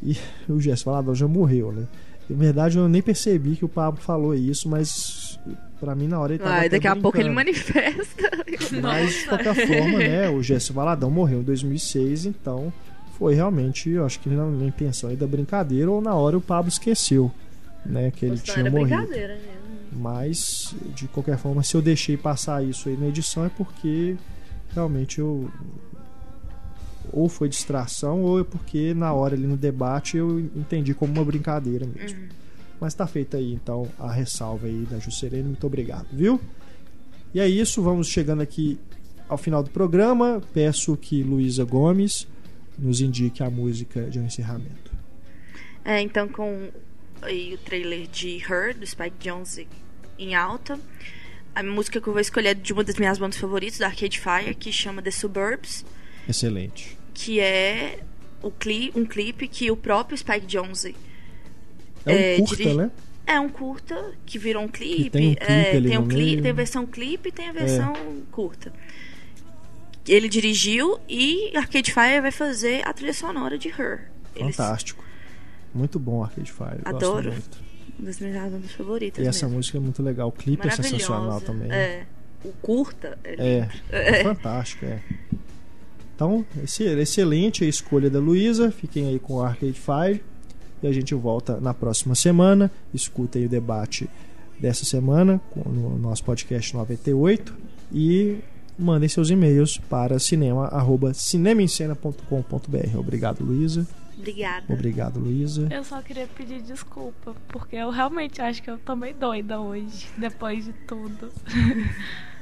E 0.00 0.16
o 0.48 0.60
Jesse 0.60 0.84
Valadão 0.84 1.16
já 1.16 1.26
morreu, 1.26 1.72
né? 1.72 1.88
Na 2.30 2.36
verdade, 2.36 2.78
eu 2.78 2.88
nem 2.88 3.02
percebi 3.02 3.56
que 3.56 3.64
o 3.64 3.68
Pablo 3.68 4.00
falou 4.00 4.34
isso, 4.34 4.68
mas 4.68 5.40
para 5.80 5.94
mim 5.94 6.08
na 6.08 6.18
hora 6.18 6.32
ele 6.32 6.42
tava 6.42 6.54
Ai, 6.54 6.68
daqui 6.68 6.86
a 6.86 6.90
brincando. 6.90 7.02
pouco 7.02 7.18
ele 7.18 7.30
manifesta. 7.30 8.30
Mas 8.82 9.14
de 9.14 9.26
qualquer 9.26 9.54
forma, 9.54 9.98
né, 9.98 10.28
o 10.28 10.42
Jesse 10.42 10.72
Valadão 10.72 11.10
morreu 11.10 11.40
em 11.40 11.44
2006, 11.44 12.26
então 12.26 12.72
foi 13.18 13.34
realmente, 13.34 13.90
eu 13.90 14.04
acho 14.06 14.20
que 14.20 14.28
na, 14.28 14.46
na 14.46 14.66
intenção 14.66 15.10
aí 15.10 15.16
da 15.16 15.26
brincadeira 15.26 15.90
ou 15.90 16.00
na 16.00 16.14
hora 16.14 16.36
o 16.36 16.40
Pablo 16.40 16.68
esqueceu, 16.68 17.30
né, 17.84 18.10
que 18.10 18.24
ele 18.26 18.36
Nossa, 18.36 18.52
tinha 18.52 18.70
morrido. 18.70 19.08
Mas 19.90 20.74
de 20.94 21.08
qualquer 21.08 21.38
forma, 21.38 21.62
se 21.62 21.74
eu 21.74 21.82
deixei 21.82 22.16
passar 22.16 22.62
isso 22.62 22.88
aí 22.88 22.96
na 22.96 23.08
edição 23.08 23.44
é 23.44 23.48
porque 23.48 24.16
realmente 24.74 25.18
eu 25.18 25.50
ou 27.10 27.28
foi 27.28 27.48
distração 27.48 28.22
ou 28.22 28.40
é 28.40 28.44
porque 28.44 28.92
na 28.94 29.12
hora 29.12 29.34
ali 29.34 29.46
no 29.46 29.56
debate 29.56 30.16
eu 30.18 30.40
entendi 30.40 30.92
como 30.92 31.12
uma 31.12 31.24
brincadeira 31.24 31.86
mesmo. 31.86 32.18
Mas 32.80 32.94
tá 32.94 33.06
feita 33.06 33.36
aí 33.36 33.52
então 33.52 33.88
a 33.98 34.10
ressalva 34.12 34.66
aí 34.66 34.86
da 34.88 34.98
Juscelene, 34.98 35.48
muito 35.48 35.66
obrigado, 35.66 36.06
viu? 36.12 36.40
E 37.34 37.40
é 37.40 37.48
isso, 37.48 37.82
vamos 37.82 38.08
chegando 38.08 38.40
aqui 38.40 38.78
ao 39.28 39.36
final 39.36 39.62
do 39.62 39.70
programa. 39.70 40.40
Peço 40.52 40.96
que 40.96 41.22
Luísa 41.22 41.64
Gomes 41.64 42.26
nos 42.78 43.00
indique 43.00 43.42
a 43.42 43.50
música 43.50 44.08
de 44.08 44.18
um 44.18 44.24
encerramento. 44.24 44.92
É, 45.84 46.00
então 46.00 46.28
com 46.28 46.70
aí, 47.22 47.54
o 47.54 47.58
trailer 47.58 48.06
de 48.06 48.38
Her, 48.38 48.76
do 48.76 48.86
Spike 48.86 49.16
Jonze 49.20 49.66
em 50.18 50.34
alta. 50.34 50.78
A 51.54 51.62
música 51.62 52.00
que 52.00 52.06
eu 52.06 52.12
vou 52.12 52.20
escolher 52.20 52.50
é 52.50 52.54
de 52.54 52.72
uma 52.72 52.84
das 52.84 52.96
minhas 52.96 53.18
bandas 53.18 53.38
favoritas, 53.38 53.78
da 53.78 53.86
Arcade 53.86 54.20
Fire, 54.20 54.54
que 54.54 54.70
chama 54.70 55.02
The 55.02 55.10
Suburbs, 55.10 55.84
Excelente. 56.28 56.96
que 57.12 57.40
é 57.40 58.00
o 58.40 58.50
cli 58.50 58.92
um 58.94 59.04
clipe 59.04 59.48
que 59.48 59.70
o 59.70 59.76
próprio 59.76 60.16
Spike 60.16 60.46
Jonze 60.46 60.94
É 62.06 62.10
um 62.10 62.14
É, 62.14 62.36
curta, 62.38 62.56
dirige- 62.56 62.76
né? 62.76 62.90
é 63.26 63.40
um 63.40 63.48
curta 63.48 64.12
que 64.24 64.38
virou 64.38 64.62
um 64.62 64.68
clipe. 64.68 65.10
tem 65.10 65.30
um 65.30 65.34
clipe 65.34 65.52
é, 65.52 65.80
tem, 65.80 65.98
um 65.98 66.06
clipe. 66.08 66.38
É. 66.38 66.42
tem 66.42 66.50
a 66.50 66.54
versão 66.54 66.86
clipe 66.86 67.28
e 67.28 67.32
tem 67.32 67.48
a 67.48 67.52
versão 67.52 67.92
curta. 68.30 68.72
Ele 70.06 70.28
dirigiu 70.28 70.98
e 71.08 71.54
Arcade 71.56 71.92
Fire 71.92 72.20
vai 72.22 72.30
fazer 72.32 72.80
a 72.86 72.92
trilha 72.94 73.12
sonora 73.12 73.58
de 73.58 73.68
Her. 73.68 74.10
Eles- 74.34 74.56
Fantástico. 74.56 75.04
Muito 75.74 75.98
bom 75.98 76.22
Arcade 76.24 76.50
Fire. 76.50 76.80
Adoro. 76.84 77.30
Uma 77.98 78.06
das 78.06 78.18
minhas 78.20 78.50
bandas 78.50 78.72
favoritas. 78.72 79.22
E 79.22 79.28
essa 79.28 79.44
mesmo. 79.44 79.58
música 79.58 79.76
é 79.76 79.80
muito 79.80 80.02
legal. 80.02 80.28
O 80.28 80.32
clipe 80.32 80.66
é 80.66 80.70
sensacional 80.70 81.40
também. 81.42 81.70
É. 81.70 82.06
O 82.42 82.52
curta 82.52 83.18
é 83.24 83.34
É, 83.34 83.60
lindo. 83.60 83.72
é 83.90 84.22
fantástico, 84.24 84.86
é. 84.86 85.00
Então, 86.14 86.44
esse- 86.64 86.84
excelente 86.84 87.64
a 87.64 87.66
escolha 87.68 88.08
da 88.08 88.18
Luísa. 88.18 88.70
Fiquem 88.70 89.08
aí 89.08 89.18
com 89.18 89.34
o 89.34 89.42
Arcade 89.42 89.74
Fire. 89.78 90.22
E 90.82 90.86
a 90.86 90.92
gente 90.92 91.14
volta 91.14 91.58
na 91.60 91.72
próxima 91.74 92.14
semana. 92.14 92.70
Escutem 92.94 93.46
o 93.46 93.48
debate 93.48 94.08
dessa 94.60 94.84
semana 94.84 95.40
com- 95.50 95.68
no 95.68 95.98
nosso 95.98 96.24
podcast 96.24 96.74
98. 96.74 97.54
E 97.92 98.38
mandem 98.78 99.08
seus 99.08 99.30
e-mails 99.30 99.78
para 99.78 100.18
cinema, 100.18 100.66
arroba 100.68 101.12
cinemaencena.com.br. 101.14 102.96
Obrigado, 102.98 103.44
Luísa. 103.44 103.86
Obrigada. 104.16 104.64
Obrigado, 104.72 105.20
Luísa. 105.20 105.68
Eu 105.70 105.84
só 105.84 106.00
queria 106.02 106.26
pedir 106.26 106.60
desculpa, 106.62 107.34
porque 107.48 107.76
eu 107.76 107.90
realmente 107.90 108.40
acho 108.42 108.62
que 108.62 108.70
eu 108.70 108.76
tô 108.78 108.96
meio 108.96 109.14
doida 109.14 109.60
hoje, 109.60 110.08
depois 110.16 110.64
de 110.64 110.72
tudo. 110.86 111.30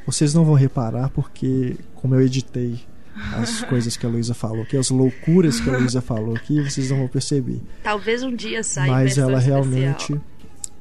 Vocês 0.06 0.32
não 0.32 0.44
vão 0.44 0.54
reparar 0.54 1.10
porque, 1.10 1.76
como 1.96 2.14
eu 2.14 2.22
editei 2.22 2.78
as 3.34 3.62
coisas 3.64 3.96
que 3.96 4.04
a 4.04 4.08
Luísa 4.08 4.34
falou 4.34 4.62
aqui, 4.62 4.76
as 4.76 4.90
loucuras 4.90 5.60
que 5.60 5.68
a 5.70 5.76
Luísa 5.78 6.00
falou 6.00 6.34
aqui, 6.36 6.60
vocês 6.62 6.90
não 6.90 6.98
vão 6.98 7.08
perceber. 7.08 7.60
Talvez 7.82 8.22
um 8.22 8.34
dia 8.34 8.62
saia 8.62 8.92
Mas 8.92 9.16
ela 9.18 9.32
especial. 9.38 9.62
realmente. 9.62 10.20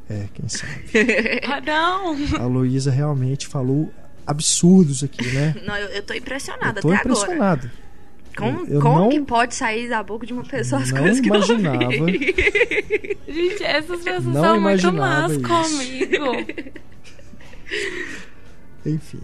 É, 0.09 0.25
quem 0.33 0.47
sabe. 0.49 0.83
Ah, 1.47 1.61
não! 1.61 2.15
A 2.39 2.45
Luísa 2.45 2.91
realmente 2.91 3.47
falou 3.47 3.91
absurdos 4.27 5.03
aqui, 5.03 5.25
né? 5.33 5.55
Não, 5.65 5.75
eu, 5.77 5.88
eu 5.89 6.03
tô 6.03 6.13
impressionada 6.13 6.79
Eu 6.79 6.81
tô 6.83 6.91
até 6.91 6.97
agora. 6.99 7.13
impressionado. 7.15 7.71
Como, 8.38 8.59
Eu- 8.61 8.67
eu 8.67 8.81
como 8.81 8.99
não- 8.99 9.09
que 9.09 9.21
pode 9.21 9.55
sair 9.55 9.88
da 9.88 10.03
boca 10.03 10.25
de 10.27 10.33
uma 10.33 10.43
pessoa 10.43 10.81
as 10.81 10.91
Não 10.91 10.97
coisas 10.99 11.21
que 11.21 11.27
imaginava. 11.27 11.83
eu 11.93 12.01
ouvi? 12.01 12.36
Gente, 13.27 13.63
essas 13.63 14.01
pessoas 14.01 14.25
Não 14.25 14.41
são 14.43 14.59
muito 14.61 14.91
más 14.93 15.31
isso. 15.31 15.41
comigo. 15.41 16.25
Enfim, 18.86 19.21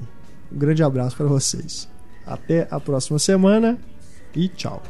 um 0.52 0.58
grande 0.58 0.82
abraço 0.84 1.16
para 1.16 1.28
vocês. 1.28 1.88
Até 2.32 2.68
a 2.72 2.80
próxima 2.80 3.20
semana 3.20 3.78
e 4.34 4.48
tchau. 4.48 4.82